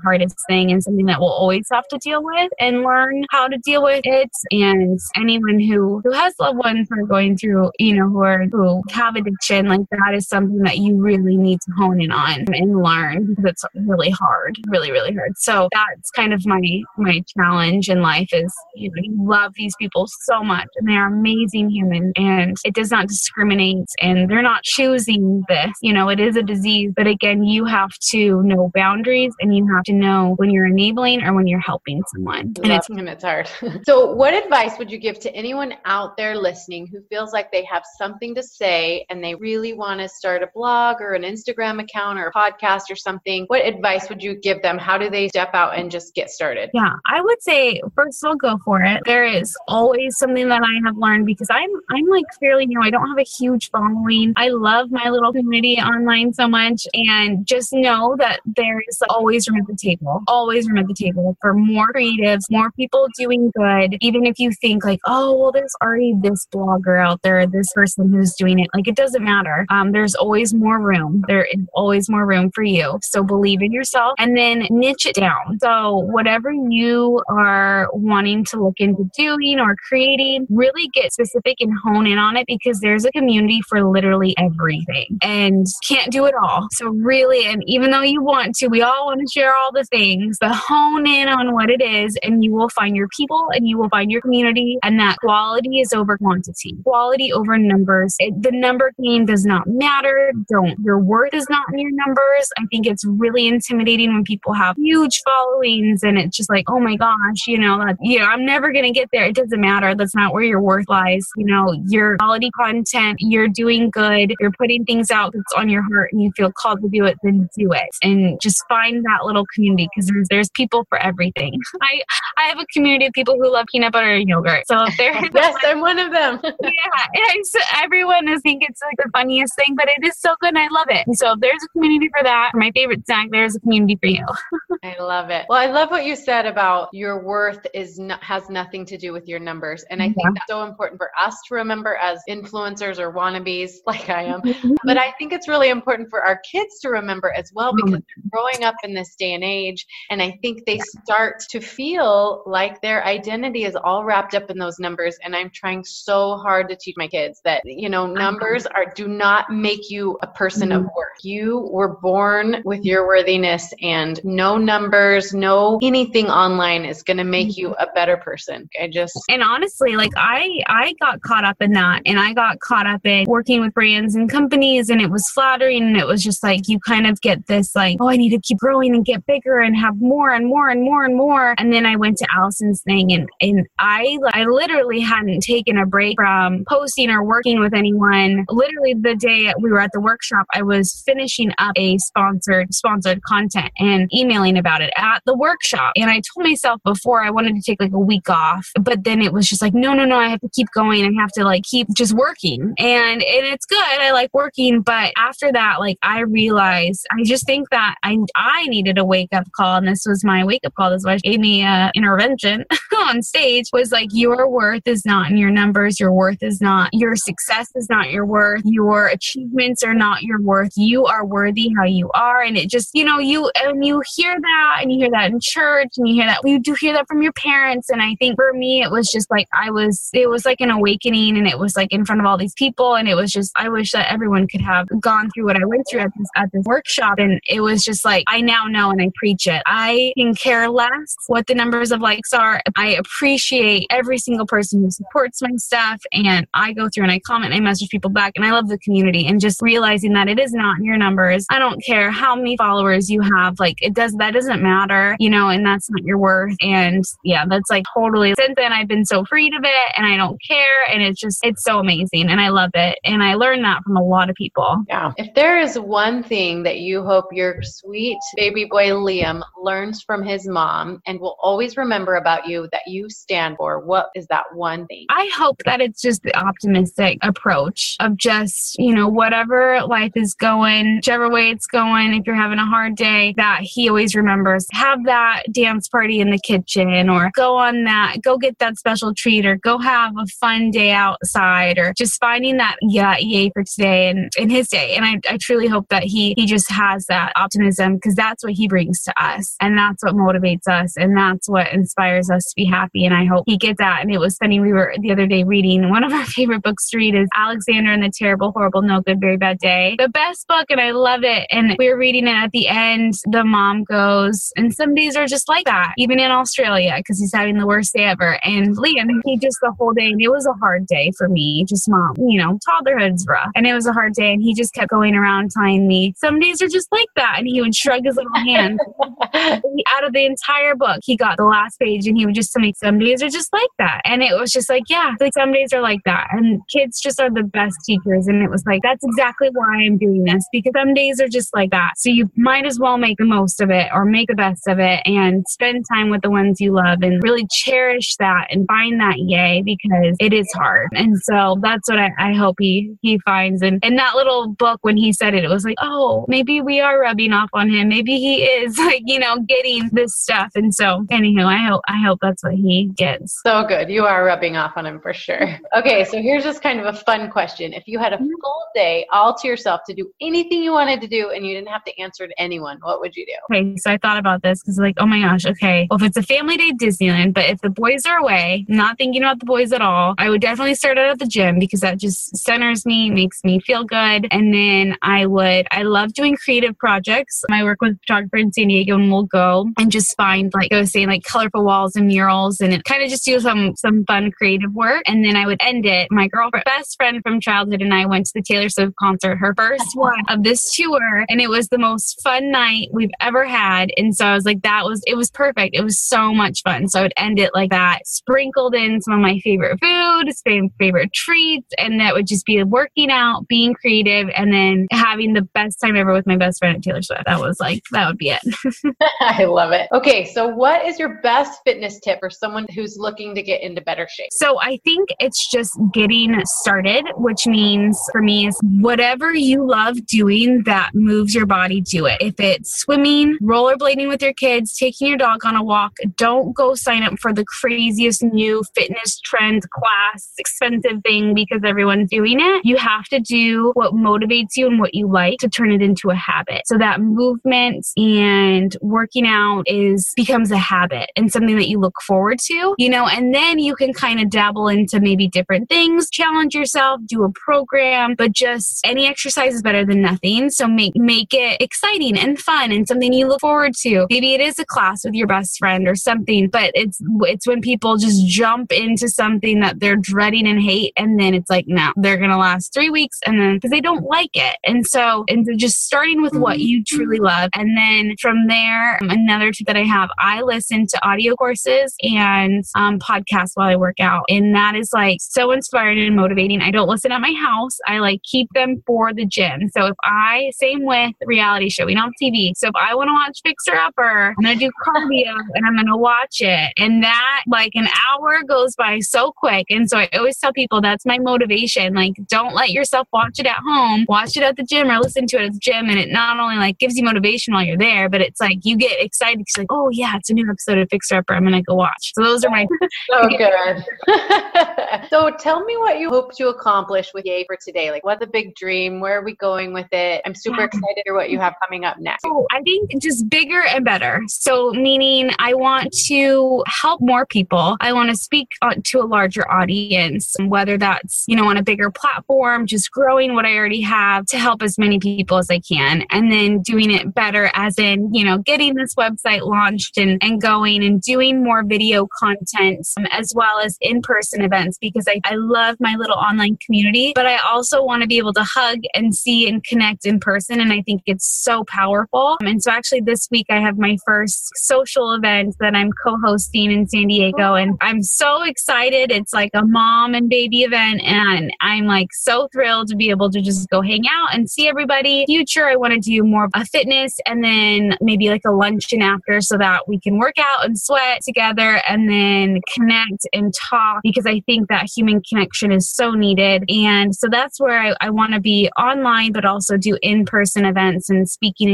hardest 0.05 0.37
thing 0.49 0.71
and 0.71 0.83
something 0.83 1.07
that 1.07 1.19
we'll 1.19 1.29
always 1.29 1.67
have 1.73 1.89
to 1.89 1.99
deal 1.99 2.23
with 2.23 2.51
and 2.61 2.83
learn 2.83 3.25
how 3.31 3.49
to 3.49 3.59
deal 3.59 3.83
with 3.83 4.03
it. 4.05 4.31
And 4.53 5.01
anyone 5.17 5.59
who 5.59 6.01
who 6.05 6.13
has 6.13 6.35
loved 6.39 6.59
ones 6.59 6.87
who 6.89 7.03
are 7.03 7.07
going 7.07 7.37
through, 7.37 7.73
you 7.81 7.95
know, 7.95 8.09
who 8.09 8.23
are 8.23 8.45
who 8.53 8.83
have 8.91 9.17
addiction, 9.17 9.67
like 9.67 9.81
that 9.91 10.15
is 10.15 10.29
something 10.29 10.63
that 10.63 10.79
you 10.79 10.97
really 10.97 11.37
need 11.37 11.61
to 11.63 11.73
hone 11.77 12.01
in 12.01 12.13
on 12.13 12.45
and 12.55 12.83
learn 12.83 13.27
because 13.27 13.45
it's 13.45 13.65
really 13.75 14.11
hard, 14.11 14.36
really, 14.69 14.91
really 14.91 15.15
hard. 15.15 15.33
So 15.37 15.69
that's 15.73 16.11
kind 16.11 16.33
of 16.33 16.45
my 16.47 16.61
my 16.99 17.23
challenge 17.37 17.89
in 17.89 18.01
life 18.01 18.29
is 18.33 18.53
you 18.75 18.91
know, 18.91 18.97
you 19.03 19.17
love 19.19 19.53
these 19.57 19.75
people 19.79 20.07
so 20.23 20.43
much 20.43 20.69
and 20.77 20.89
they're 20.89 21.07
amazing 21.07 21.71
human 21.71 22.13
and 22.17 22.57
it 22.65 22.75
does 22.75 22.91
not 22.91 23.09
discriminate 23.09 23.87
and 24.01 24.31
they're 24.31 24.43
not 24.43 24.63
choosing 24.63 25.43
this. 25.49 25.73
You 25.83 25.93
know, 25.93 26.09
it 26.09 26.21
is 26.21 26.37
a 26.37 26.43
disease, 26.43 26.93
but 26.97 27.07
again, 27.07 27.43
you 27.43 27.65
have 27.65 27.91
to 28.11 28.43
know 28.43 28.71
boundaries 28.75 29.35
and 29.41 29.57
you 29.57 29.67
have 29.75 29.85
to 29.85 29.93
know 29.93 30.35
when 30.37 30.51
you're 30.51 30.67
enabling 30.67 31.23
or 31.23 31.35
when 31.35 31.47
you're 31.47 31.61
helping 31.61 32.03
someone. 32.15 32.55
And 32.63 32.73
it's, 32.73 32.89
and 32.89 33.09
it's 33.09 33.25
hard. 33.25 33.49
so 33.85 34.13
what 34.13 34.35
advice 34.35 34.79
would 34.79 34.91
you 34.91 34.99
give 34.99 35.19
to 35.21 35.35
anyone 35.35 35.75
out 35.85 36.17
there 36.17 36.37
listening 36.37 36.87
who 36.87 37.01
feels 37.09 37.33
like 37.33 37.51
they 37.53 37.65
have 37.65 37.85
something 37.99 38.35
to 38.35 38.43
say 38.43 39.07
and 39.11 39.23
they 39.23 39.35
really 39.35 39.73
want 39.73 40.01
to 40.01 40.09
start 40.09 40.43
a 40.43 40.49
blog 40.55 41.01
or 41.01 41.15
an 41.15 41.23
Instagram 41.23 41.83
account 41.83 42.19
or 42.19 42.29
a 42.29 42.33
podcast 42.33 42.91
or 42.91 42.97
something? 42.97 43.45
What 43.49 43.65
advice 43.65 44.09
would 44.09 44.23
you 44.23 44.26
give 44.35 44.63
them? 44.63 44.79
How 44.79 44.99
do 44.99 45.11
they 45.11 45.29
step 45.29 45.51
out 45.55 45.79
and 45.79 45.91
just 45.91 46.15
get 46.15 46.31
started? 46.31 46.71
Yeah, 46.75 46.95
I 47.07 47.21
would 47.21 47.43
say 47.43 47.81
first 47.95 48.23
of 48.23 48.29
all, 48.29 48.37
go 48.37 48.59
for 48.65 48.83
it. 48.83 49.03
There 49.05 49.25
is 49.25 49.57
always 49.69 50.17
something 50.19 50.49
that 50.49 50.63
I 50.63 50.87
have 50.87 50.97
learned 50.97 51.27
because 51.27 51.49
I'm 51.51 51.71
I'm 51.91 52.07
like 52.07 52.25
fairly 52.41 52.67
new. 52.67 52.81
I 52.81 52.91
don't 52.91 53.09
have 53.09 53.19
a 53.19 53.23
huge 53.23 53.71
following. 53.71 54.33
I 54.37 54.49
love 54.49 54.91
my 54.91 55.09
little 55.11 55.33
community 55.33 55.77
online 55.77 56.33
so 56.33 56.49
much, 56.49 56.87
and 56.95 57.47
just 57.47 57.73
know 57.73 58.17
that 58.19 58.41
there 58.45 58.83
is 58.89 59.03
always 59.09 59.49
room 59.49 59.61
at 59.61 59.67
the 59.67 59.77
table. 59.77 60.23
Always 60.29 60.69
room 60.69 60.79
at 60.79 60.89
the 60.89 60.95
table 60.95 61.37
for 61.41 61.55
more 61.55 61.93
creatives, 61.93 62.43
more 62.51 62.71
people 62.73 63.09
doing 63.19 63.51
good. 63.57 63.97
Even 64.01 64.27
if 64.27 64.39
you 64.39 64.53
think 64.53 64.85
like, 64.85 65.01
oh 65.07 65.37
well, 65.39 65.53
there's 65.53 65.75
already 65.83 66.15
this 66.21 66.47
blogger 66.53 67.03
out 67.05 67.23
there, 67.23 67.47
this 67.47 67.73
person 67.75 68.11
who's 68.13 68.35
doing 68.35 68.59
it. 68.59 68.69
Like 68.75 68.89
it 68.89 68.97
doesn't 68.97 69.23
matter. 69.23 69.67
Um, 69.71 69.93
there's 69.93 70.15
always 70.15 70.55
more 70.55 70.81
room. 70.81 71.25
There 71.29 71.45
is 71.45 71.61
always 71.75 72.09
more 72.09 72.27
room 72.27 72.51
for 72.55 72.63
you. 72.63 72.99
So 73.03 73.23
believe 73.23 73.63
in 73.63 73.73
yourself 73.73 74.15
and 74.19 74.37
then 74.37 74.67
niche 74.71 75.07
it 75.07 75.15
down. 75.15 75.59
So 75.61 75.97
whatever 75.97 76.53
you 76.53 77.23
are 77.29 77.89
wanting 77.93 78.45
to 78.47 78.63
look 78.63 78.77
into 78.79 79.09
doing 79.17 79.59
or 79.61 79.75
creating, 79.89 80.47
really 80.51 80.89
get 80.93 81.13
specific 81.13 81.57
and 81.61 81.73
hone 81.85 82.07
in 82.07 82.19
on 82.19 82.37
it 82.37 82.47
because 82.47 82.81
there's 82.81 83.05
a 83.05 83.11
community 83.13 83.61
for 83.69 83.85
literally 83.85 84.35
everything 84.39 85.19
and 85.23 85.67
can't 85.87 86.11
do 86.13 86.27
it 86.27 86.35
all. 86.35 86.69
So 86.73 86.89
really, 86.89 87.47
and 87.47 87.63
even 87.67 87.91
though 87.91 88.03
you 88.03 88.23
want 88.23 88.55
to, 88.57 88.69
we 88.69 88.83
all 88.83 89.07
want 89.07 89.21
to 89.21 89.27
share 89.33 89.55
all 89.55 89.73
the 89.73 89.85
things, 89.85 90.39
but 90.41 90.55
hone 90.55 91.07
in 91.07 91.29
on 91.29 91.53
what 91.53 91.71
it 91.71 91.83
is 91.83 92.17
and 92.23 92.45
you 92.45 92.53
will 92.53 92.69
find 92.69 92.97
your 92.97 93.09
people 93.17 93.49
and 93.53 93.69
you 93.69 93.79
will 93.79 93.89
find 93.89 94.11
your 94.11 94.21
community 94.21 94.79
and 94.83 94.99
that 95.01 95.17
quality 95.19 95.81
is 95.81 95.93
over 95.93 96.17
quantity. 96.19 96.75
Quality 96.85 97.33
over 97.33 97.59
numbers. 97.59 98.15
It, 98.19 98.43
the 98.43 98.53
number 98.53 98.93
game 99.03 99.27
does 99.27 99.45
not 99.45 99.67
matter. 99.67 100.33
Don't. 100.51 100.77
Your 100.85 100.99
worth 100.99 101.35
is 101.35 101.49
not 101.49 101.65
in 101.73 101.79
your 101.79 101.93
numbers. 101.93 102.51
I 102.59 102.65
think 102.71 102.87
it's 102.87 103.05
really 103.05 103.47
intimidating 103.47 103.96
when 104.05 104.25
people 104.25 104.53
have 104.53 104.77
huge 104.77 105.23
followings 105.25 106.03
and 106.03 106.19
it's 106.19 106.37
just 106.37 106.51
like, 106.51 106.69
oh 106.69 106.79
my 106.79 106.97
gosh, 106.97 107.47
you 107.47 107.59
know, 107.59 107.79
that, 107.79 107.97
you 108.01 108.19
know, 108.19 108.27
I'm 108.27 108.45
never 108.45 108.73
going 108.73 108.85
to 108.85 108.91
get 108.91 109.09
there. 109.13 109.25
It 109.25 109.35
doesn't 109.35 109.61
matter. 109.61 109.95
That's 109.95 110.15
not 110.15 110.33
where 110.33 110.43
your 110.43 110.61
worth 110.61 110.89
lies. 110.89 111.27
You 111.37 111.47
know, 111.47 111.73
your 111.89 112.17
quality 112.19 112.51
content, 112.51 113.19
you're 113.21 113.49
doing 113.49 113.91
good, 113.91 114.35
you're 114.41 114.53
putting 114.53 114.85
things 114.85 115.11
out 115.11 115.33
that's 115.33 115.53
on 115.57 115.69
your 115.69 115.83
heart 115.83 116.13
and 116.13 116.23
you 116.23 116.31
feel 116.37 116.53
called 116.53 116.83
to 116.83 116.89
do 116.89 117.05
it, 117.05 117.17
then 117.23 117.49
do 117.57 117.73
it. 117.73 117.89
And 118.03 118.41
just 118.41 118.63
find 118.69 119.05
that 119.05 119.25
little 119.25 119.47
community 119.55 119.89
because 119.95 120.09
there's, 120.09 120.29
there's 120.29 120.51
people 120.51 120.85
for 120.89 120.99
everything. 120.99 121.59
I, 121.81 122.03
I 122.37 122.43
have 122.45 122.59
a 122.59 122.67
community 122.73 123.07
of 123.07 123.13
people 123.13 123.35
who 123.35 123.51
love 123.51 123.67
peanut 123.71 123.93
butter 123.93 124.13
and 124.13 124.29
yogurt. 124.29 124.67
So 124.69 124.85
if 124.85 124.97
they're 124.97 125.13
yes, 125.35 125.57
I'm 125.65 125.81
one 125.81 125.99
of 125.99 126.13
them. 126.13 126.41
yeah, 126.45 127.07
it's, 127.13 127.53
everyone 127.75 128.29
I 128.29 128.39
think 128.39 128.65
it's 128.69 128.81
like 128.83 128.97
the 128.99 129.11
funniest 129.13 129.55
thing, 129.57 129.75
but 129.77 129.89
it 129.89 130.05
is 130.05 130.19
so 130.19 130.35
good 130.41 130.49
and 130.49 130.59
I 130.59 130.69
love 130.69 130.87
it. 130.89 131.07
And 131.07 131.17
so 131.17 131.33
if 131.33 131.41
there's 131.41 131.63
a 131.65 131.69
community 131.69 132.09
for 132.09 132.23
that, 132.23 132.51
for 132.53 132.59
my 132.59 132.71
favorite 132.75 133.05
snack, 133.07 133.29
there's 133.31 133.57
a 133.57 133.61
community 133.61 133.86
for 133.95 134.07
you. 134.09 134.25
I 134.83 134.97
love 134.99 135.31
it. 135.31 135.47
Well, 135.49 135.59
I 135.59 135.67
love 135.67 135.91
what 135.91 136.05
you 136.05 136.17
said 136.17 136.47
about 136.47 136.89
your 136.93 137.23
worth 137.23 137.67
is 137.75 137.99
not, 137.99 138.23
has 138.23 138.49
nothing 138.51 138.85
to 138.87 138.99
do 138.99 139.13
with 139.13 139.29
your 139.29 139.39
numbers, 139.39 139.85
and 139.91 140.03
I 140.03 140.07
yeah. 140.07 140.13
think 140.13 140.35
that's 140.35 140.47
so 140.49 140.65
important 140.65 140.99
for 140.99 141.11
us 141.19 141.37
to 141.49 141.55
remember 141.55 141.97
as 141.97 142.21
influencers 142.29 142.99
or 142.99 143.13
wannabes, 143.13 143.73
like 143.87 144.09
I 144.11 144.25
am. 144.25 144.43
Mm-hmm. 144.43 144.75
but 144.85 144.99
I 144.99 145.13
think 145.13 145.33
it's 145.33 145.49
really 145.49 145.69
important 145.69 146.11
for 146.11 146.23
our 146.23 146.41
kids 146.51 146.81
to 146.81 146.89
remember 146.89 147.33
as 147.33 147.53
well 147.55 147.73
because 147.75 147.93
they're 147.93 148.31
growing 148.31 148.65
up 148.65 148.75
in 148.83 148.95
this 148.95 149.15
day 149.17 149.35
and 149.35 149.45
age, 149.45 149.87
and 150.11 150.23
I 150.23 150.39
think 150.43 150.65
they 150.67 150.79
start 150.79 151.41
to 151.51 151.61
feel 151.61 152.43
like 152.47 152.81
their 152.81 153.05
identity 153.05 153.65
is 153.65 153.77
all 153.77 154.05
wrapped 154.05 154.35
up 154.35 154.51
in 154.51 154.59
those 154.59 154.79
numbers. 154.79 155.17
And 155.23 155.37
I'm 155.37 155.51
trying 155.51 155.85
so 155.85 156.37
hard 156.39 156.69
to 156.69 156.77
teach 156.77 156.95
my 156.97 157.09
kids 157.09 157.41
that 157.45 157.63
you 157.65 157.89
know 157.89 158.07
numbers 158.07 158.67
are 158.67 158.93
do 158.95 159.09
not 159.09 159.51
make 159.51 159.91
you 159.91 160.19
a 160.23 160.27
person 160.27 160.73
of 160.73 160.83
mm-hmm. 160.83 160.97
worth. 160.97 161.25
You 161.25 161.69
were 161.73 161.97
born 161.99 162.63
with 162.65 162.85
your 162.85 163.07
worthiness, 163.07 163.73
and 163.83 164.21
no 164.25 164.57
numbers, 164.57 165.33
no 165.35 165.79
anything 165.83 166.29
online 166.29 166.85
is 166.85 167.03
going 167.03 167.17
to 167.17 167.25
make 167.25 167.57
you 167.57 167.71
mm-hmm. 167.71 167.83
a 167.83 167.93
better 167.93 168.17
person. 168.17 168.69
I 168.81 168.89
just 168.89 169.19
and 169.29 169.43
honestly, 169.43 169.97
like 169.97 170.13
I 170.17 170.63
I 170.67 170.95
got 171.01 171.23
caught 171.23 171.45
up 171.45 171.57
in 171.61 171.73
that, 171.73 172.03
and 172.07 172.19
I 172.19 172.33
got 172.33 172.61
caught 172.61 172.87
up 172.87 173.05
in 173.05 173.27
working 173.27 173.61
with 173.61 173.75
brands 173.75 174.15
and 174.15 174.31
companies, 174.31 174.91
and 174.91 175.01
it 175.01 175.11
was 175.11 175.29
flattering, 175.31 175.83
and 175.83 175.97
it 175.97 176.07
was 176.07 176.23
just 176.23 176.43
like 176.43 176.69
you 176.69 176.79
kind 176.81 177.07
of 177.07 177.21
get 177.21 177.47
this 177.47 177.75
like, 177.75 177.99
oh, 178.01 178.09
I 178.09 178.17
need 178.17 178.31
to 178.31 178.41
keep 178.41 178.59
growing 178.59 178.95
and 178.95 179.05
get 179.05 179.27
bigger 179.27 179.61
and 179.61 179.77
have 179.77 180.01
more 180.01 180.31
and 180.31 180.47
more 180.47 180.69
and 180.69 180.83
more 180.83 181.05
and 181.05 181.17
more. 181.17 181.55
And 181.59 181.73
then 181.73 181.87
I 181.87 181.97
went 181.97 182.19
to 182.19 182.27
Allison's 182.35 182.83
thing, 182.83 183.13
and 183.13 183.29
and 183.41 183.67
I 183.79 184.19
I 184.33 184.45
literally 184.45 185.01
hadn't 185.01 185.41
taken 185.41 185.79
a 185.79 185.87
break 185.87 186.17
from 186.17 186.65
posting 186.69 187.11
or 187.11 187.25
working 187.25 187.61
with 187.61 187.75
anyone. 187.75 188.45
Literally 188.49 188.95
the 188.95 189.17
day 189.17 189.53
we 189.61 189.71
were 189.71 189.81
at 189.81 189.91
the 189.93 190.01
workshop, 190.01 190.47
I 190.55 190.63
was 190.63 191.03
finishing 191.05 191.53
up 191.59 191.73
a 191.77 191.99
sponsored 191.99 192.75
sponsored 192.75 193.23
content 193.23 193.66
and 193.79 194.13
emailing 194.15 194.57
about 194.57 194.83
it 194.83 194.93
at 194.97 195.23
the 195.27 195.37
workshop. 195.37 195.93
And 195.97 196.11
I 196.11 196.21
told 196.35 196.47
myself 196.47 196.81
before 196.85 197.23
I 197.23 197.31
wanted 197.31 197.55
to 197.55 197.63
take 197.63 197.81
like 197.81 197.93
a 197.93 197.99
week 197.99 198.29
off, 198.29 198.71
but 198.81 199.05
then 199.05 199.23
it 199.23 199.33
was 199.33 199.49
just 199.49 199.63
like, 199.63 199.75
no, 199.75 199.93
no, 199.93 200.05
no, 200.05 200.17
I 200.17 200.29
have 200.29 200.41
to 200.41 200.49
keep 200.55 200.69
going. 200.75 201.05
I 201.05 201.21
have 201.21 201.33
to 201.33 201.45
like 201.45 201.65
keep 201.65 201.89
just 201.95 202.13
working. 202.13 202.75
And, 202.79 203.23
and 203.23 203.47
it's 203.47 203.67
good. 203.67 203.79
I 203.83 204.13
like 204.13 204.31
working. 204.33 204.83
But 204.83 205.13
after 205.17 205.53
that, 205.53 205.81
like 205.81 205.99
I 206.03 206.21
realized, 206.21 207.07
I 207.11 207.23
just 207.25 207.47
think 207.47 207.71
that 207.71 207.97
I, 208.03 208.19
I 208.37 208.67
needed 208.67 208.99
a 208.99 209.05
wake 209.05 209.33
up 209.33 209.51
call. 209.53 209.77
And 209.77 209.89
this 209.89 210.05
was 210.07 210.25
my 210.25 210.45
wake 210.45 210.63
up 210.65 210.75
call. 210.75 210.91
This 210.91 211.05
was 211.05 211.21
gave 211.23 211.41
me 211.41 211.63
a 211.63 211.91
intervention 211.95 212.65
on 212.97 213.23
stage 213.23 213.67
was 213.73 213.93
like, 213.93 214.09
your 214.13 214.49
worth 214.49 214.87
is 214.87 215.05
not 215.05 215.31
in 215.31 215.37
your 215.37 215.51
numbers. 215.51 215.99
Your 215.99 216.13
worth 216.13 216.43
is 216.43 216.61
not, 216.61 216.91
your 216.93 217.17
success 217.17 217.69
is 217.75 217.89
not 217.89 218.11
your 218.11 218.25
worth. 218.25 218.63
Your 218.65 219.07
achievements 219.07 219.83
are 219.83 219.95
not 219.95 220.23
your 220.23 220.41
worth. 220.41 220.73
You 220.77 221.05
are 221.07 221.25
worthy 221.25 221.71
how 221.77 221.85
you 221.85 222.11
are. 222.15 222.43
And 222.43 222.57
it 222.57 222.71
just, 222.71 222.91
you 222.95 223.05
know, 223.05 223.19
you, 223.19 223.51
and 223.65 223.85
you 223.85 224.03
hear 224.15 224.37
that 224.41 224.79
and 224.81 224.93
you 224.93 224.99
hear 224.99 225.11
that 225.11 225.31
in 225.31 225.39
church 225.41 225.89
and 225.97 226.09
you 226.09 226.15
hear 226.15 226.27
that, 226.27 226.41
you 226.45 226.59
do 226.59 226.75
hear 226.75 226.93
that 226.93 227.07
from 227.09 227.23
your 227.23 227.33
parents. 227.33 227.89
And 227.91 228.03
I 228.03 228.15
think 228.19 228.37
for 228.37 228.53
me, 228.53 228.83
it 228.83 228.91
was 228.91 229.11
just 229.11 229.31
like, 229.31 229.49
I 229.53 229.71
was, 229.71 230.09
it 230.13 230.29
was 230.29 230.45
like 230.45 230.61
an 230.61 230.71
awakening 230.71 231.37
and 231.37 231.47
it 231.47 231.59
was 231.59 231.77
like 231.77 231.93
in 231.93 232.05
front 232.05 232.21
of 232.21 232.27
all 232.27 232.39
these 232.39 232.55
people. 232.55 232.95
And 232.97 233.09
it 233.09 233.15
was 233.15 233.33
just, 233.33 233.53
I 233.57 233.69
wish 233.69 233.93
that 233.93 234.11
everyone 234.11 234.47
could 234.47 234.61
have 234.61 234.89
gone 235.01 235.31
through 235.31 235.47
what 235.47 235.61
I 235.61 235.65
went 235.65 235.87
through 235.91 236.01
at 236.01 236.11
this, 236.17 236.29
at 236.37 236.51
this 236.53 236.65
workshop. 236.65 237.15
And 237.19 237.41
it 237.47 237.61
was 237.61 237.83
just 237.83 238.05
like, 238.05 238.25
I 238.29 238.41
now 238.41 238.67
know 238.67 238.91
and 238.91 239.01
I 239.01 239.11
preach 239.15 239.47
it. 239.47 239.63
I 239.67 240.13
can 240.17 240.35
care 240.35 240.69
less 240.69 241.15
what 241.27 241.47
the 241.47 241.55
numbers 241.55 241.93
of 241.93 242.01
likes 242.01 242.33
are. 242.33 242.61
I 242.77 242.95
appreciate 242.95 243.87
every 243.91 244.19
single 244.19 244.47
person 244.47 244.83
who 244.83 244.91
supports 244.91 245.43
my 245.43 245.51
stuff. 245.57 246.03
And 246.13 246.47
I 246.55 246.73
go 246.73 246.89
through 246.89 247.05
and 247.05 247.13
I 247.13 247.21
comment 247.21 247.53
and 247.53 247.63
I 247.63 247.65
message 247.65 247.89
people 247.89 248.11
back. 248.11 248.33
And 248.37 248.45
I 248.45 248.53
love 248.53 248.69
the 248.69 248.79
community 248.79 249.27
and 249.27 249.41
just 249.41 249.63
realizing 249.63 250.13
that 250.15 250.29
it 250.29 250.39
is 250.39 250.53
not 250.53 250.79
your 250.81 250.97
numbers. 250.97 251.47
I 251.51 251.59
don't 251.59 251.83
care 251.85 252.11
how 252.11 252.35
many 252.37 252.57
followers 252.57 253.11
you 253.11 253.21
have. 253.21 253.46
Like 253.59 253.77
it 253.81 253.95
does, 253.95 254.13
that 254.15 254.33
doesn't 254.33 254.63
matter, 254.63 255.17
you 255.19 255.31
know, 255.31 255.49
and 255.49 255.65
that's 255.65 255.91
not 255.91 256.03
your 256.05 256.19
worth. 256.19 256.57
And 256.61 257.05
yeah, 257.25 257.45
that's 257.49 257.71
like 257.71 257.85
totally, 257.95 258.35
since 258.39 258.55
then 258.57 258.73
I've 258.73 258.89
been 258.89 259.05
so 259.05 259.25
freed 259.25 259.55
of 259.55 259.63
it 259.65 259.93
and 259.97 260.07
I 260.07 260.17
don't 260.17 260.41
care. 260.47 260.85
And 260.91 261.03
it's 261.03 261.21
just, 261.21 261.41
it's 261.43 261.63
so 261.63 261.79
amazing. 261.79 262.29
And 262.29 262.41
I 262.41 262.49
love 262.49 262.71
it. 262.75 262.99
And 263.05 263.23
I 263.23 263.35
learned 263.35 263.65
that 263.65 263.83
from 263.85 263.97
a 263.97 264.03
lot 264.03 264.31
of 264.31 264.37
people. 264.37 264.85
Yeah. 264.89 265.13
If 265.17 265.35
there 265.35 265.59
is 265.59 265.79
one 265.79 266.23
thing 266.23 266.63
that 266.65 266.79
you 266.79 267.05
hope 267.05 267.27
your 267.33 267.63
sweet 267.63 268.19
baby 268.37 268.65
boy 268.65 268.89
Liam 268.89 269.43
learns 269.63 270.03
from 270.03 270.23
his 270.23 270.47
mom 270.47 271.01
and 271.07 271.21
will 271.21 271.37
always 271.41 271.77
remember 271.77 272.17
about 272.17 272.47
you 272.47 272.69
that 272.73 272.83
you 272.87 273.09
stand 273.09 273.57
for, 273.57 273.81
what 273.81 274.11
is 274.15 274.27
that 274.29 274.45
one 274.55 274.87
thing? 274.87 275.07
I 275.11 275.31
hope 275.35 275.63
that 275.65 275.81
it's 275.81 276.01
just 276.01 276.23
the 276.23 276.37
optimistic 276.37 277.19
approach 277.23 277.97
of 278.01 278.17
just, 278.17 278.79
you 278.79 278.95
know, 278.95 279.09
whatever 279.09 279.81
life 279.87 280.13
is 280.17 280.35
going, 280.35 280.97
whichever 280.97 281.29
way 281.29 281.51
it's 281.51 281.67
going, 281.67 282.15
if 282.15 282.27
you're 282.27 282.37
having 282.37 282.59
a 282.59 282.67
hard 282.67 282.97
day, 282.97 283.35
that 283.37 283.61
he 283.63 283.89
always 283.89 284.15
remembers 284.15 284.67
have 284.73 285.05
that 285.05 285.45
dance 285.53 285.89
party 285.89 286.21
in 286.21 286.31
the 286.31 286.39
kitchen 286.39 287.09
or 287.09 287.31
go 287.35 287.57
on 287.57 287.85
that, 287.85 288.17
go 288.23 288.37
get 288.37 288.59
that 288.59 288.77
special 288.77 289.15
treat 289.15 289.47
or 289.47 289.57
go 289.57 289.79
have 289.79 290.13
a 290.19 290.27
fun 290.41 290.71
day 290.71 290.93
outside 290.93 291.79
or 291.79 291.93
just 291.97 292.19
finding 292.21 292.57
that, 292.57 292.77
yeah, 292.83 293.17
yay 293.19 293.51
for 293.51 293.63
today 293.63 294.09
and 294.09 294.31
in 294.37 294.51
his 294.51 294.69
day. 294.69 294.95
And 294.97 295.05
I, 295.05 295.21
I 295.29 295.39
truly 295.41 295.67
hope 295.67 295.89
that 295.89 296.03
he, 296.03 296.35
he 296.37 296.47
just 296.47 296.71
has 296.71 297.07
that 297.07 297.33
optimism 297.37 297.97
because 297.97 298.15
that's 298.15 298.43
what 298.43 298.55
he 298.55 298.69
brings 298.69 299.03
to 299.05 299.23
us 299.23 299.57
and 299.61 299.77
that's 299.77 300.03
what 300.03 300.15
motivates 300.15 300.67
us 300.69 300.97
and 300.97 301.17
that's 301.17 301.49
what 301.49 301.73
inspires 301.73 302.31
us 302.31 302.45
to 302.45 302.53
be 302.57 302.65
happy. 302.65 303.05
And 303.05 303.15
I 303.15 303.25
hope 303.25 303.45
he 303.47 303.57
gets 303.57 303.79
that. 303.79 304.01
And 304.03 304.13
it 304.13 304.19
was 304.19 304.37
funny. 304.39 304.61
We 304.61 304.73
were 304.73 304.95
the 305.01 305.13
other 305.13 305.27
day 305.27 305.45
reading 305.45 305.91
one 305.91 306.05
of 306.05 306.13
our 306.17 306.25
favorite 306.25 306.63
books 306.63 306.89
to 306.91 306.99
read 306.99 307.15
is 307.15 307.29
Alexander 307.37 307.93
and 307.93 308.03
the 308.03 308.11
Terrible, 308.11 308.53
Horrible, 308.53 308.83
No 308.83 309.01
Good, 309.01 309.21
Very 309.21 309.37
Bad 309.37 309.59
Day. 309.59 309.97
The 309.99 310.09
best 310.09 310.47
book. 310.47 310.67
And 310.71 310.81
I 310.81 310.91
love 310.93 311.23
it. 311.23 311.47
And 311.51 311.75
we 311.79 311.89
were 311.89 311.99
reading 311.99 312.27
it 312.27 312.33
at 312.33 312.51
the 312.53 312.69
end. 312.69 313.15
The 313.31 313.45
mom 313.45 313.85
goes, 313.85 314.53
and 314.57 314.73
some 314.75 314.95
days 314.95 315.17
are 315.17 315.27
just 315.27 315.49
like 315.49 315.65
that, 315.67 315.95
even 315.99 316.19
in 316.21 316.31
Australia, 316.31 316.95
because 316.97 317.19
he's 317.19 317.33
having 317.35 317.59
the 317.59 317.67
worst 317.67 317.93
day 317.93 318.05
ever. 318.05 318.39
And 318.45 318.77
Liam, 318.77 319.09
he 319.25 319.39
just 319.39 319.59
the 319.63 319.73
whole 319.73 319.93
day, 319.93 320.07
and 320.07 320.21
it 320.21 320.31
was 320.31 320.47
a 320.47 320.53
hard 320.55 320.87
day 320.87 321.13
for 321.17 321.29
me, 321.29 321.65
just 321.69 321.89
mom, 321.89 322.15
you 322.19 322.39
know, 322.39 322.59
toddlerhood's 322.69 323.27
rough. 323.29 323.51
And 323.55 323.67
it 323.67 323.75
was 323.75 323.87
a 323.87 323.93
hard 323.93 324.15
day. 324.15 324.33
And 324.33 324.43
he 324.43 324.55
just 324.55 324.75
kept 324.75 324.91
going 324.91 325.15
around 325.15 325.51
telling 325.51 325.87
me, 325.87 326.15
some 326.17 326.41
days 326.41 326.63
are 326.63 326.69
just 326.69 326.91
like 326.93 327.09
that. 327.17 327.37
And 327.39 327.47
he 327.47 327.61
would 327.61 327.75
shrug 327.75 328.05
his 328.05 328.17
little 328.17 328.35
hand. 328.35 328.81
out 329.35 330.05
of 330.05 330.13
the 330.13 330.25
entire 330.25 330.75
book, 330.75 331.01
he 331.05 331.17
got 331.17 331.37
the 331.37 331.45
last 331.45 331.79
page 331.79 332.07
and 332.07 332.17
he 332.17 332.27
would 332.27 332.35
just 332.35 332.53
tell 332.53 332.63
me, 332.63 332.73
some 332.77 332.99
days 332.99 333.23
are 333.23 333.29
just 333.29 333.53
like 333.53 333.71
that. 333.79 334.01
And 334.05 334.23
it 334.23 334.39
was 334.39 334.51
just 334.51 334.69
like, 334.69 334.85
yeah, 334.89 335.15
like 335.21 335.33
some 335.35 335.53
days 335.53 335.73
are 335.73 335.81
like 335.81 336.01
that. 336.05 336.29
And 336.33 336.61
kids 336.69 337.01
just 337.01 337.21
are 337.21 337.31
the 337.31 337.43
best 337.43 337.77
teachers. 337.85 338.27
And 338.27 338.43
it 338.43 338.51
was 338.51 338.65
like, 338.67 338.83
that's 338.83 339.05
exactly 339.05 339.49
why 339.53 339.85
I'm 339.85 339.99
doing 339.99 340.25
this 340.25 340.45
because 340.53 340.73
some 340.77 340.95
days 340.95 341.21
are 341.21 341.29
just 341.29 341.55
like 341.55 341.71
that. 341.71 341.93
So 341.97 342.11
you 342.11 342.31
might 342.37 342.67
as 342.67 342.79
well 342.79 342.99
make 342.99 343.06
the 343.19 343.25
most 343.25 343.61
of 343.61 343.71
it 343.71 343.89
or 343.93 344.05
make 344.05 344.29
the 344.29 344.35
best 344.35 344.67
of 344.67 344.79
it 344.79 345.01
and 345.05 345.45
spend 345.49 345.85
time 345.93 346.11
with 346.11 346.23
the 346.23 346.31
ones 346.31 346.61
you 346.61 346.73
love 346.73 347.03
and 347.03 347.23
really 347.23 347.47
cherish 347.51 348.17
that 348.17 348.49
and 348.51 348.67
find 348.67 349.01
that 349.01 349.19
yay 349.19 349.63
because 349.65 350.17
it 350.19 350.33
is 350.33 350.47
hard. 350.55 350.89
And 350.95 351.17
so 351.23 351.59
that's 351.63 351.89
what 351.89 351.99
I, 351.99 352.11
I 352.19 352.33
hope 352.35 352.57
he, 352.59 352.95
he 353.03 353.19
finds. 353.21 353.63
And 353.63 353.79
in 353.85 353.97
that 353.97 354.15
little 354.17 354.49
book, 354.49 354.81
when 354.83 354.97
he 354.97 355.13
said 355.13 355.35
it, 355.35 355.45
it 355.45 355.49
was 355.49 355.65
like, 355.65 355.77
oh, 355.81 356.25
maybe 356.29 356.61
we 356.61 356.81
are 356.81 357.01
rubbing 357.01 357.33
off 357.33 357.51
on 357.53 357.71
him. 357.71 357.89
Maybe 357.89 358.19
he 358.19 358.43
is 358.43 358.79
like, 358.79 359.03
you 359.07 359.19
know, 359.19 359.39
getting 359.41 359.89
this 359.93 360.15
stuff. 360.17 360.51
And 360.55 360.75
so 360.75 361.05
anywho, 361.11 361.45
I 361.45 361.59
hope, 361.59 361.83
I 361.89 362.03
hope 362.03 362.19
that's 362.21 362.43
what 362.43 362.55
he 362.55 362.91
gets. 362.97 363.41
So 363.43 363.65
good. 363.67 363.89
You 363.89 364.05
are 364.05 364.25
rubbing 364.25 364.57
off 364.57 364.73
on 364.77 364.87
him 364.87 365.01
for 365.01 365.15
sure. 365.15 365.59
Okay. 365.77 366.05
So 366.05 366.23
here's 366.23 366.43
just 366.43 366.63
kind 366.63 366.81
of 366.81 366.87
a 366.87 366.99
fun 366.99 367.31
question. 367.31 367.75
If 367.75 367.87
you 367.87 367.99
had 367.99 368.13
a 368.13 368.17
mm-hmm. 368.17 368.31
full 368.41 368.63
day 368.75 369.07
all 369.13 369.35
to 369.35 369.47
yourself 369.47 369.83
to 369.87 369.95
do 369.95 370.11
anything 370.23 370.63
you 370.63 370.73
wanted 370.73 371.01
to 371.03 371.07
do 371.07 371.31
and 371.31 371.47
you 371.47 371.55
didn't 371.55 371.69
have 371.69 371.85
to 371.85 372.01
answer 372.01 372.27
to 372.27 372.41
anyone, 372.41 372.79
what 372.81 372.96
would 373.01 373.17
you 373.17 373.27
do? 373.27 373.55
Okay. 373.55 373.77
So 373.77 373.91
I 373.91 373.99
thought 373.99 374.19
about 374.19 374.43
this 374.43 374.63
because 374.63 374.79
like, 374.79 374.95
oh 374.99 375.07
my 375.07 375.21
gosh, 375.21 375.47
okay. 375.47 375.87
Well, 375.91 375.99
if 375.99 376.07
it's 376.07 376.17
a 376.17 376.23
family 376.23 376.57
day, 376.57 376.73
Disneyland, 376.73 377.35
but 377.35 377.47
if 377.47 377.61
the 377.61 377.71
boys 377.71 378.05
are 378.07 378.19
away, 378.19 378.65
not 378.69 378.99
thinking 378.99 379.23
about 379.23 379.41
the 379.41 379.47
boys 379.47 379.73
at 379.73 379.81
all, 379.81 380.15
I 380.19 380.31
would 380.31 380.41
definitely 380.41 380.75
start 380.75 380.99
out 380.99 381.11
at 381.11 381.19
the 381.19 381.27
gym 381.27 381.59
because 381.59 381.81
that 381.81 381.99
just 381.99 382.37
centers 382.37 382.85
me, 382.87 383.11
makes 383.11 383.43
me 383.45 383.61
feel 383.61 383.85
good. 383.85 384.27
And 384.31 384.53
then 384.53 384.97
I 385.03 385.27
would, 385.27 385.67
I 385.71 385.83
love 385.83 386.13
doing 386.13 386.37
creative 386.37 386.77
projects. 386.79 387.45
I 387.51 387.63
work 387.65 387.81
with 387.81 387.93
a 387.93 387.99
photographer 387.99 388.37
in 388.37 388.53
San 388.53 388.69
Diego 388.69 388.95
and 388.95 389.11
we'll 389.11 389.25
go 389.25 389.67
and 389.79 389.91
just 389.91 390.17
find 390.17 390.53
like 390.55 390.73
I 390.73 390.81
was 390.81 390.93
saying, 390.93 391.09
like 391.09 391.25
colorful 391.25 391.65
walls 391.65 391.97
and 391.97 392.07
murals 392.07 392.61
and 392.61 392.83
kind 392.85 393.03
of 393.03 393.11
just 393.11 393.25
do 393.25 393.39
some, 393.41 393.75
some 393.77 394.05
fun 394.05 394.31
creative 394.31 394.73
work. 394.75 395.03
And 395.07 395.25
then 395.25 395.37
I 395.37 395.47
would 395.47 395.59
end 395.61 395.87
it. 395.87 396.09
My 396.11 396.29
girlfriend, 396.29 396.65
best 396.65 396.97
friend 396.97 397.23
from 397.23 397.41
childhood 397.41 397.83
and 397.83 397.95
I 397.95 398.07
went 398.07 398.27
to 398.27 398.33
the 398.35 398.43
Taylor 398.43 398.69
Swift 398.69 398.95
concert, 398.97 399.37
her 399.37 399.55
first 399.57 399.91
one 399.95 400.23
of 400.29 400.43
this 400.43 400.75
tour. 400.75 401.25
And 401.29 401.41
it 401.41 401.49
was 401.49 401.69
the 401.69 401.79
most 401.79 402.21
fun 402.23 402.51
night 402.51 402.86
we've 402.93 403.11
ever 403.21 403.45
had. 403.45 403.91
And 403.97 404.15
so 404.15 404.27
I 404.27 404.35
was 404.35 404.45
like, 404.45 404.63
that 404.63 404.85
was, 404.85 405.03
it 405.07 405.17
was 405.17 405.31
perfect. 405.31 405.75
It 405.75 405.83
was 405.83 405.99
so 405.99 406.33
much 406.33 406.63
fun. 406.63 406.89
So 406.89 407.01
I 407.01 407.03
would 407.03 407.13
end 407.17 407.39
it 407.39 407.51
like 407.55 407.71
that, 407.71 408.07
sprinkled 408.07 408.75
in 408.75 409.01
some 409.01 409.15
of 409.15 409.21
my 409.21 409.39
favorite 409.41 409.79
food, 409.81 410.31
favorite 410.79 411.13
treats. 411.13 411.69
And 411.79 412.01
that 412.01 412.15
would 412.15 412.27
just 412.27 412.47
be 412.47 412.63
working 412.63 413.11
out, 413.11 413.49
being 413.49 413.75
creative, 413.75 414.29
and 414.37 414.53
then 414.53 414.87
having 414.91 415.33
the 415.33 415.43
best 415.43 415.81
time 415.81 415.97
ever 415.97 416.13
with 416.13 416.27
my 416.27 416.37
best 416.37 416.59
friend 416.59 416.77
at 416.77 416.83
Taylor 416.83 417.03
Swift. 417.03 417.25
That 417.27 417.41
was 417.41 417.59
like, 417.61 417.83
that 417.93 418.07
would 418.07 418.19
be 418.19 418.31
it. 418.31 418.41
I 419.21 419.45
love 419.45 419.73
it. 419.73 419.89
Okay. 419.93 420.25
So 420.25 420.49
what 420.49 420.85
is 420.85 420.99
your 420.99 421.21
best 421.23 421.61
fitness 421.65 422.01
tip 422.01 422.21
for 422.21 422.31
someone 422.31 422.67
who's 422.75 422.97
looking 422.99 423.35
to 423.35 423.43
get 423.43 423.63
into 423.63 423.81
better 423.81 424.07
shape? 424.11 424.29
So 424.33 424.61
I 424.61 424.79
think 424.85 425.09
it's 425.21 425.51
just 425.51 425.79
getting 425.93 426.41
started, 426.45 427.07
which 427.17 427.47
means 427.47 428.01
for 428.13 428.23
me 428.23 428.47
is 428.47 428.59
whatever 428.63 429.35
you 429.35 429.67
love 429.67 430.05
doing 430.07 430.63
that 430.65 430.95
moves 430.95 431.35
your 431.35 431.47
body, 431.47 431.81
do 431.81 432.07
it. 432.07 432.19
If 432.21 432.39
it's 432.39 432.76
swimming, 432.77 433.39
rollerblading 433.43 434.09
with 434.09 434.23
your 434.23 434.33
kids, 434.33 434.77
taking 434.77 435.09
your 435.09 435.19
dog 435.19 435.45
on 435.45 435.57
a 435.57 435.63
walk, 435.63 435.97
don't 436.17 436.55
go 436.55 436.75
sign 436.75 437.03
up 437.03 437.19
for 437.19 437.33
the 437.33 437.45
craziest 437.45 438.23
new 438.23 438.63
fitness 438.75 439.19
trend 439.21 439.69
class, 439.71 440.33
expensive 440.39 441.03
thing 441.03 441.35
because 441.35 441.61
everyone's 441.65 442.11
doing 442.11 442.39
it. 442.41 442.65
You 442.65 442.77
have 442.77 443.05
to 443.07 443.21
do 443.21 443.73
what 443.75 443.93
motivates 443.93 444.57
you 444.57 444.67
and 444.67 444.79
what 444.79 444.95
you 444.95 445.11
like 445.11 445.39
to 445.39 445.49
turn 445.49 445.73
it 445.73 445.83
into 445.83 446.11
a 446.11 446.15
habit. 446.15 446.63
So 446.67 446.79
that 446.79 447.01
movement 447.01 447.87
and 447.97 448.77
working 448.81 449.27
out 449.27 449.65
is 449.67 450.13
becomes 450.17 450.51
a 450.51 450.59
habit 450.59 451.11
and 451.17 451.33
something 451.33 451.57
that 451.57 451.69
you 451.69 451.79
look 451.79 452.01
forward 452.03 452.39
to, 452.41 452.75
you 452.79 452.89
know, 452.89 453.07
and 453.07 453.35
then 453.35 453.59
you 453.59 453.75
can 453.75 453.93
kind 453.93 454.21
of 454.21 454.31
dabble 454.31 454.69
into 454.69 455.01
maybe 455.01 455.29
different 455.29 455.69
things, 455.69 456.11
challenge 456.11 456.55
yourself, 456.55 457.01
do 457.07 457.25
a 457.25 457.31
program, 457.33 458.15
but 458.17 458.33
just 458.33 458.81
any 458.85 459.07
exercise 459.07 459.55
is 459.55 459.63
better 459.63 459.85
than 459.85 460.01
nothing. 460.01 460.51
So 460.51 460.67
make 460.67 460.97
make 460.97 461.33
it 461.33 461.61
exciting 461.61 462.19
and 462.19 462.39
fun 462.39 462.66
and 462.73 462.87
something 462.87 463.13
you 463.13 463.27
look 463.29 463.41
forward 463.41 463.73
to. 463.81 464.07
Maybe 464.11 464.35
it 464.35 464.41
is 464.41 464.59
a 464.59 464.65
class 464.65 465.05
with 465.05 465.15
your 465.15 465.27
best 465.27 465.59
friend 465.59 465.89
or 465.89 465.95
something, 465.95 466.49
but 466.49 466.71
it's 466.75 466.99
it's 467.23 467.47
when 467.47 467.61
people 467.61 467.97
just 467.97 468.27
jump 468.27 468.73
into 468.73 469.09
something 469.09 469.61
that 469.61 469.81
they're 469.81 469.97
dreading 469.97 470.47
and 470.47 470.61
hate 470.61 470.93
and 470.97 471.19
then 471.19 471.35
it's 471.35 471.51
like 471.51 471.67
no, 471.69 471.93
they're 471.97 472.17
going 472.17 472.31
to 472.31 472.37
last 472.37 472.73
3 472.75 472.91
weeks 472.91 473.19
and 473.27 473.41
then 473.41 473.61
cuz 473.61 473.71
they 473.71 473.81
don't 473.81 474.05
like 474.05 474.31
it. 474.35 474.57
And 474.65 474.87
so 474.87 475.25
and 475.29 475.47
just 475.59 475.85
starting 475.85 476.23
with 476.23 476.35
what 476.35 476.61
you 476.61 476.83
truly 476.85 477.19
love 477.19 477.51
and 477.55 477.77
then 477.77 478.15
from 478.21 478.47
there 478.47 478.99
another 479.03 479.53
tip 479.53 479.67
that 479.67 479.77
I 479.77 479.83
have, 479.83 480.11
I 480.19 480.43
listen 480.43 480.87
to 480.87 481.09
audio 481.09 481.35
courses 481.35 481.95
and 482.03 482.65
um, 482.75 482.99
podcasts 482.99 483.53
while 483.55 483.69
I 483.69 483.77
work 483.77 484.01
out. 484.01 484.25
And 484.29 484.55
that 484.55 484.75
is 484.75 484.91
like 484.93 485.19
so 485.21 485.53
inspiring 485.53 485.99
and 486.01 486.17
motivating. 486.17 486.63
I 486.63 486.71
don't 486.71 486.89
listen 486.89 487.13
at 487.13 487.21
my 487.21 487.33
house. 487.33 487.79
I 487.87 487.99
like 487.99 488.23
keep 488.23 488.49
them 488.55 488.83
for 488.87 489.13
the 489.13 489.27
gym. 489.27 489.69
So 489.77 489.87
if 489.87 489.97
I, 490.05 490.51
same 490.55 490.85
with 490.85 491.13
reality 491.25 491.69
show, 491.69 491.87
we 491.87 491.95
don't 491.95 492.15
TV. 492.23 492.53
So 492.57 492.69
if 492.69 492.75
I 492.75 492.95
want 492.95 493.09
to 493.09 493.13
watch 493.13 493.41
Fixer 493.45 493.77
Upper, 493.77 494.29
I'm 494.29 494.43
going 494.43 494.59
to 494.59 494.65
do 494.65 494.71
cardio 494.83 495.37
and 495.55 495.67
I'm 495.67 495.75
going 495.75 495.89
to 495.89 495.97
watch 495.97 496.41
it. 496.41 496.73
And 496.79 497.03
that 497.03 497.43
like 497.47 497.73
an 497.75 497.87
hour 498.09 498.43
goes 498.49 498.75
by 498.75 498.99
so 499.01 499.31
quick. 499.31 499.67
And 499.69 499.91
so 499.91 499.99
I 499.99 500.09
always 500.15 500.39
tell 500.39 500.55
people 500.55 500.81
that's 500.81 501.05
my 501.05 501.19
motivation. 501.19 501.93
Like, 501.93 502.15
don't 502.29 502.55
let 502.55 502.71
yourself 502.71 503.09
watch 503.13 503.39
it 503.39 503.45
at 503.45 503.59
home, 503.59 504.07
watch 504.09 504.39
it 504.39 504.43
at 504.43 504.57
the 504.57 504.63
gym 504.63 504.91
or 504.91 505.01
listen 505.01 505.27
to 505.27 505.37
it 505.37 505.45
at 505.45 505.53
the 505.53 505.59
gym. 505.59 505.91
And 505.91 505.99
it 505.99 506.09
not 506.09 506.41
only 506.41 506.57
like 506.57 506.79
gives 506.79 506.97
you 506.97 507.05
motivation 507.05 507.53
while 507.53 507.63
you're 507.63 507.77
there, 507.77 508.09
but 508.09 508.23
it's 508.23 508.41
like 508.41 508.61
you 508.63 508.79
get 508.79 509.05
excited 509.05 509.37
because 509.37 509.59
like, 509.59 509.67
oh 509.69 509.91
yeah, 509.93 510.17
it's 510.17 510.31
a 510.31 510.35
new 510.35 510.49
episode 510.49 510.79
of 510.79 510.89
Fixer 510.89 511.17
Upper. 511.17 511.35
I'm 511.35 511.43
going 511.43 511.53
to 511.53 511.63
go 511.63 511.75
watch. 511.75 512.13
So 512.15 512.25
those 512.25 512.43
are 512.43 512.51
my. 512.51 512.67
so 513.11 513.29
good. 513.37 513.85
so 515.11 515.31
tell 515.39 515.63
me 515.65 515.77
what 515.77 515.99
you 515.99 516.09
hope 516.09 516.35
to 516.37 516.49
accomplish 516.49 517.11
with 517.13 517.27
Yay 517.27 517.45
for 517.45 517.59
today. 517.63 517.91
Like 517.91 518.05
what's 518.05 518.21
the 518.21 518.27
big 518.27 518.55
dream? 518.55 519.01
Where 519.01 519.21
are 519.21 519.25
we 519.25 519.37
going 519.37 519.75
with 519.75 519.93
it? 519.93 520.23
I'm 520.25 520.35
super 520.35 520.65
excited 520.65 521.03
for 521.07 521.15
what 521.15 521.29
you 521.29 521.39
have 521.39 521.53
coming 521.63 521.85
up 521.85 521.99
next. 521.99 522.25
I 522.53 522.63
think 522.63 522.91
just 523.01 523.29
bigger 523.29 523.63
and 523.63 523.85
better. 523.85 524.23
So 524.29 524.73
meaning 524.73 525.31
I 525.39 525.55
want 525.55 525.93
to 526.07 526.63
help 526.67 527.01
more 527.01 527.27
people. 527.27 527.77
I 527.81 527.93
want 527.93 528.11
to 528.11 528.17
speak 528.17 528.49
to 528.85 529.01
a 529.01 529.07
larger 529.07 529.51
audience, 529.51 530.35
whether 530.47 530.79
that's, 530.79 531.25
you 531.27 531.37
know, 531.37 531.49
on 531.49 531.57
a 531.57 531.63
bigger 531.63 531.91
platform, 531.91 532.67
just 532.67 532.91
growing 532.91 533.35
what 533.35 533.45
I 533.45 533.57
already 533.57 533.81
have 533.83 534.27
to 534.27 534.39
help 534.39 534.63
as 534.63 534.79
many 534.79 534.99
people 534.99 535.39
as 535.39 535.51
I 535.51 535.61
can. 535.61 536.05
And 536.11 536.31
then 536.31 536.63
doing 536.63 536.91
it 536.91 537.15
better 537.15 537.51
as 537.55 537.79
in, 537.79 538.13
you 538.13 538.25
know, 538.25 538.39
getting 538.39 538.75
this 538.75 538.95
website 538.95 539.43
launched 539.43 539.99
and, 539.99 540.23
and 540.23 540.41
going 540.41 540.85
and 540.85 541.01
doing 541.01 541.43
more 541.43 541.65
video 541.65 542.07
content 542.19 542.87
um, 542.97 543.07
as 543.13 543.33
well 543.35 543.61
as 543.61 543.77
in-person 543.81 544.43
events 544.43 544.79
because 544.79 545.07
I, 545.09 545.21
I 545.25 545.35
love 545.35 545.77
my 545.81 545.95
little 545.97 546.17
online 546.17 546.59
community, 546.65 547.13
but 547.15 547.27
I 547.27 547.39
also 547.39 547.83
want 547.83 548.03
to 548.03 548.09
be 548.09 548.19
able 548.19 548.33
to 548.35 548.45
hug 548.45 548.79
and 548.95 549.15
see 549.15 549.49
and 549.49 549.63
connect 549.65 550.07
in 550.07 550.21
person. 550.21 550.61
And 550.61 550.73
I 550.73 550.83
think 550.83 551.03
it's 551.07 551.27
so 551.27 551.65
powerful. 551.65 552.36
Um, 552.41 552.47
and 552.47 552.63
so 552.63 552.71
actually 552.71 553.01
this 553.01 553.29
week 553.31 553.47
I 553.51 553.61
have 553.61 553.79
my 553.79 553.97
first 554.05 554.51
social 554.57 555.13
event 555.13 555.57
that 555.61 555.75
I'm 555.75 555.91
co-hosting 556.05 556.71
in 556.71 556.89
San 556.89 557.09
Diego 557.09 557.55
and 557.55 557.77
I'm 557.81 558.03
so 558.03 558.43
excited. 558.43 559.11
It's 559.11 559.33
like 559.33 559.51
a 559.55 559.65
mom 559.65 560.15
and 560.15 560.29
baby 560.29 560.63
event 560.63 561.03
and 561.03 561.53
I'm 561.61 561.87
like 561.87 562.09
so 562.13 562.49
thrilled 562.53 562.89
to 562.89 562.97
be 562.97 563.11
able 563.11 563.31
to 563.31 563.41
just 563.41 563.69
go 563.71 563.83
hang 563.83 564.05
out 564.11 564.35
and 564.35 564.49
see 564.49 564.69
everybody. 564.69 565.25
Future 565.27 565.67
I 565.67 565.77
want 565.77 565.95
to 565.95 566.01
do 566.01 566.23
more 566.25 566.45
of 566.45 566.51
a 566.55 566.65
fitness 566.65 567.13
and 567.27 567.43
then 567.43 567.97
maybe 568.01 568.29
like 568.29 568.43
a 568.47 568.51
luncheon 568.51 569.03
after 569.03 569.41
so 569.41 569.57
that 569.59 569.89
we 569.89 570.01
can 570.01 570.19
work 570.19 570.39
out 570.39 570.65
and 570.65 570.79
sweat 570.79 571.21
together 571.25 571.81
and 571.89 572.09
then 572.09 572.61
connect 572.75 573.27
and 573.33 573.53
talk 573.55 574.01
because 574.03 574.27
I 574.27 574.41
think 574.41 574.69
that 574.69 574.89
human 574.95 575.23
connection 575.23 575.73
is 575.73 575.91
so 575.91 576.13
needed. 576.13 576.65
And 576.69 577.15
so 577.15 577.29
that's 577.31 577.61
where 577.61 577.79
I, 577.79 577.95
I 578.01 578.11
want 578.11 578.35
to 578.35 578.41
be 578.41 578.71
online, 578.79 579.33
but 579.33 579.45
also 579.45 579.77
do 579.77 579.99
in 580.03 580.25
person 580.25 580.65
events 580.65 581.09
and 581.11 581.29
speaking 581.29 581.69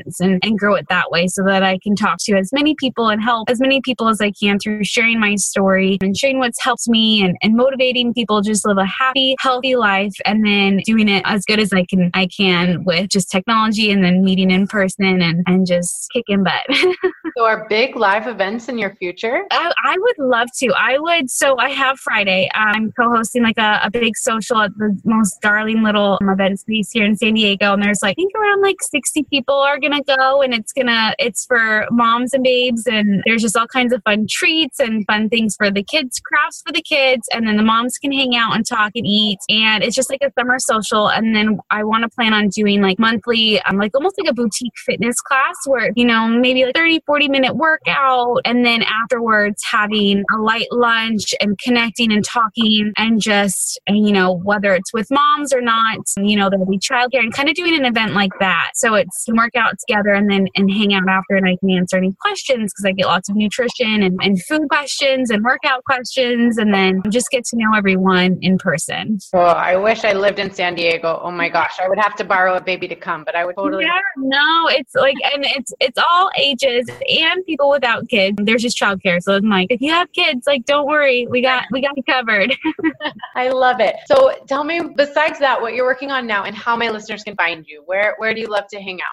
engagements 0.00 0.20
and, 0.20 0.38
and 0.42 0.58
grow 0.58 0.74
it 0.74 0.86
that 0.88 1.10
way 1.10 1.26
so 1.26 1.42
that 1.44 1.62
I 1.62 1.78
can 1.78 1.94
talk 1.94 2.18
to 2.24 2.34
as 2.34 2.52
many 2.52 2.74
people 2.74 3.08
and 3.08 3.22
help 3.22 3.48
as 3.50 3.60
many 3.60 3.80
people 3.80 4.08
as 4.08 4.20
I 4.20 4.32
can 4.32 4.58
through 4.58 4.84
sharing 4.84 5.20
my 5.20 5.36
story 5.36 5.98
and 6.00 6.16
sharing 6.16 6.38
what's 6.38 6.62
helped 6.62 6.88
me 6.88 7.22
and, 7.22 7.36
and 7.42 7.56
motivating 7.56 8.14
people 8.14 8.40
just 8.40 8.66
live 8.66 8.78
a 8.78 8.84
happy, 8.84 9.36
healthy 9.40 9.76
life 9.76 10.14
and 10.24 10.44
then 10.44 10.78
doing 10.84 11.08
it 11.08 11.22
as 11.26 11.44
good 11.44 11.60
as 11.60 11.72
I 11.72 11.84
can 11.84 12.10
I 12.14 12.26
can 12.26 12.84
with 12.84 13.10
just 13.10 13.30
technology 13.30 13.90
and 13.90 14.04
then 14.04 14.24
meeting 14.24 14.50
in 14.50 14.66
person 14.66 15.22
and, 15.22 15.44
and 15.46 15.66
just 15.66 16.08
kicking 16.12 16.44
butt. 16.44 16.62
so 17.36 17.44
are 17.44 17.66
big 17.68 17.96
live 17.96 18.26
events 18.26 18.68
in 18.68 18.78
your 18.78 18.94
future? 18.96 19.44
I, 19.50 19.72
I, 19.84 19.96
would 19.98 20.18
love 20.18 20.48
to. 20.58 20.72
I 20.76 20.98
would 20.98 21.30
so 21.30 21.56
I 21.58 21.70
have 21.70 21.98
Friday. 21.98 22.48
I'm 22.54 22.92
co-hosting 22.92 23.42
like 23.42 23.58
a, 23.58 23.80
a 23.84 23.90
big 23.90 24.16
social 24.16 24.60
at 24.60 24.76
the 24.76 24.98
most 25.04 25.40
darling 25.40 25.82
little 25.82 26.18
event 26.22 26.60
space 26.60 26.90
here 26.90 27.04
in 27.04 27.16
San 27.16 27.34
Diego 27.34 27.72
and 27.72 27.82
there's 27.82 28.02
like 28.02 28.10
I 28.10 28.14
think 28.14 28.32
around 28.34 28.62
like 28.62 28.76
60 28.80 29.24
people 29.24 29.54
are 29.54 29.78
gonna 29.80 30.02
go 30.04 30.42
and 30.42 30.54
it's 30.54 30.72
gonna 30.72 31.14
it's 31.18 31.44
for 31.46 31.86
moms 31.90 32.32
and 32.32 32.44
babes 32.44 32.86
and 32.86 33.22
there's 33.26 33.42
just 33.42 33.56
all 33.56 33.66
kinds 33.66 33.92
of 33.92 34.02
fun 34.04 34.26
treats 34.28 34.78
and 34.78 35.04
fun 35.06 35.28
things 35.28 35.56
for 35.56 35.70
the 35.70 35.82
kids, 35.82 36.20
crafts 36.24 36.62
for 36.66 36.72
the 36.72 36.82
kids, 36.82 37.28
and 37.32 37.46
then 37.46 37.56
the 37.56 37.62
moms 37.62 37.98
can 37.98 38.12
hang 38.12 38.36
out 38.36 38.54
and 38.54 38.66
talk 38.66 38.92
and 38.94 39.06
eat. 39.06 39.38
And 39.48 39.82
it's 39.82 39.96
just 39.96 40.10
like 40.10 40.20
a 40.22 40.32
summer 40.38 40.58
social. 40.58 41.08
And 41.08 41.34
then 41.34 41.58
I 41.70 41.84
want 41.84 42.02
to 42.02 42.08
plan 42.08 42.32
on 42.32 42.48
doing 42.48 42.80
like 42.80 42.98
monthly, 42.98 43.60
um, 43.62 43.76
like 43.76 43.94
almost 43.94 44.16
like 44.18 44.30
a 44.30 44.34
boutique 44.34 44.72
fitness 44.76 45.20
class 45.20 45.56
where, 45.66 45.90
you 45.96 46.04
know, 46.04 46.28
maybe 46.28 46.64
like 46.64 46.74
30, 46.74 47.02
40 47.06 47.28
minute 47.28 47.56
workout. 47.56 48.38
And 48.44 48.64
then 48.64 48.82
afterwards 48.82 49.62
having 49.70 50.24
a 50.34 50.38
light 50.38 50.68
lunch 50.70 51.34
and 51.40 51.58
connecting 51.58 52.12
and 52.12 52.24
talking 52.24 52.92
and 52.96 53.20
just, 53.20 53.80
you 53.88 54.12
know, 54.12 54.34
whether 54.44 54.74
it's 54.74 54.92
with 54.92 55.08
moms 55.10 55.52
or 55.52 55.60
not, 55.60 55.98
you 56.16 56.36
know, 56.36 56.50
there'll 56.50 56.66
be 56.66 56.78
childcare 56.78 57.20
and 57.20 57.32
kind 57.32 57.48
of 57.48 57.54
doing 57.54 57.74
an 57.74 57.84
event 57.84 58.12
like 58.12 58.32
that. 58.40 58.70
So 58.74 58.94
it's 58.94 59.26
work 59.28 59.54
out 59.70 59.78
together 59.86 60.12
and 60.12 60.30
then 60.30 60.48
and 60.56 60.70
hang 60.70 60.94
out 60.94 61.08
after 61.08 61.36
and 61.36 61.46
I 61.46 61.56
can 61.56 61.70
answer 61.70 61.96
any 61.96 62.14
questions 62.20 62.72
because 62.72 62.84
I 62.84 62.92
get 62.92 63.06
lots 63.06 63.28
of 63.28 63.36
nutrition 63.36 64.02
and, 64.02 64.18
and 64.22 64.42
food 64.44 64.68
questions 64.68 65.30
and 65.30 65.44
workout 65.44 65.84
questions 65.84 66.58
and 66.58 66.72
then 66.74 67.02
just 67.10 67.30
get 67.30 67.44
to 67.46 67.56
know 67.56 67.72
everyone 67.76 68.38
in 68.42 68.58
person. 68.58 69.18
Oh, 69.34 69.40
I 69.40 69.76
wish 69.76 70.04
I 70.04 70.12
lived 70.12 70.38
in 70.38 70.52
San 70.52 70.74
Diego. 70.74 71.20
Oh 71.22 71.30
my 71.30 71.48
gosh, 71.48 71.78
I 71.82 71.88
would 71.88 71.98
have 71.98 72.14
to 72.16 72.24
borrow 72.24 72.56
a 72.56 72.60
baby 72.60 72.88
to 72.88 72.96
come, 72.96 73.24
but 73.24 73.34
I 73.34 73.44
would 73.44 73.56
totally. 73.56 73.84
Yeah, 73.84 74.00
no, 74.16 74.68
it's 74.68 74.94
like, 74.94 75.16
and 75.32 75.44
it's 75.44 75.72
it's 75.80 75.98
all 75.98 76.30
ages 76.36 76.88
and 77.08 77.44
people 77.46 77.70
without 77.70 78.08
kids. 78.08 78.36
There's 78.42 78.62
just 78.62 78.78
childcare, 78.78 79.22
so 79.22 79.34
I'm 79.34 79.48
like, 79.48 79.68
if 79.70 79.80
you 79.80 79.92
have 79.92 80.10
kids, 80.12 80.46
like, 80.46 80.64
don't 80.64 80.86
worry, 80.86 81.26
we 81.28 81.42
got 81.42 81.64
we 81.70 81.80
got 81.80 81.96
you 81.96 82.02
covered. 82.02 82.56
I 83.34 83.48
love 83.48 83.80
it. 83.80 83.96
So 84.06 84.34
tell 84.46 84.64
me, 84.64 84.80
besides 84.96 85.38
that, 85.38 85.60
what 85.60 85.74
you're 85.74 85.86
working 85.86 86.10
on 86.10 86.26
now 86.26 86.44
and 86.44 86.56
how 86.56 86.76
my 86.76 86.90
listeners 86.90 87.22
can 87.22 87.36
find 87.36 87.64
you. 87.66 87.82
Where 87.86 88.14
where 88.18 88.34
do 88.34 88.40
you 88.40 88.48
love 88.48 88.66
to 88.68 88.80
hang 88.80 89.00
out? 89.00 89.10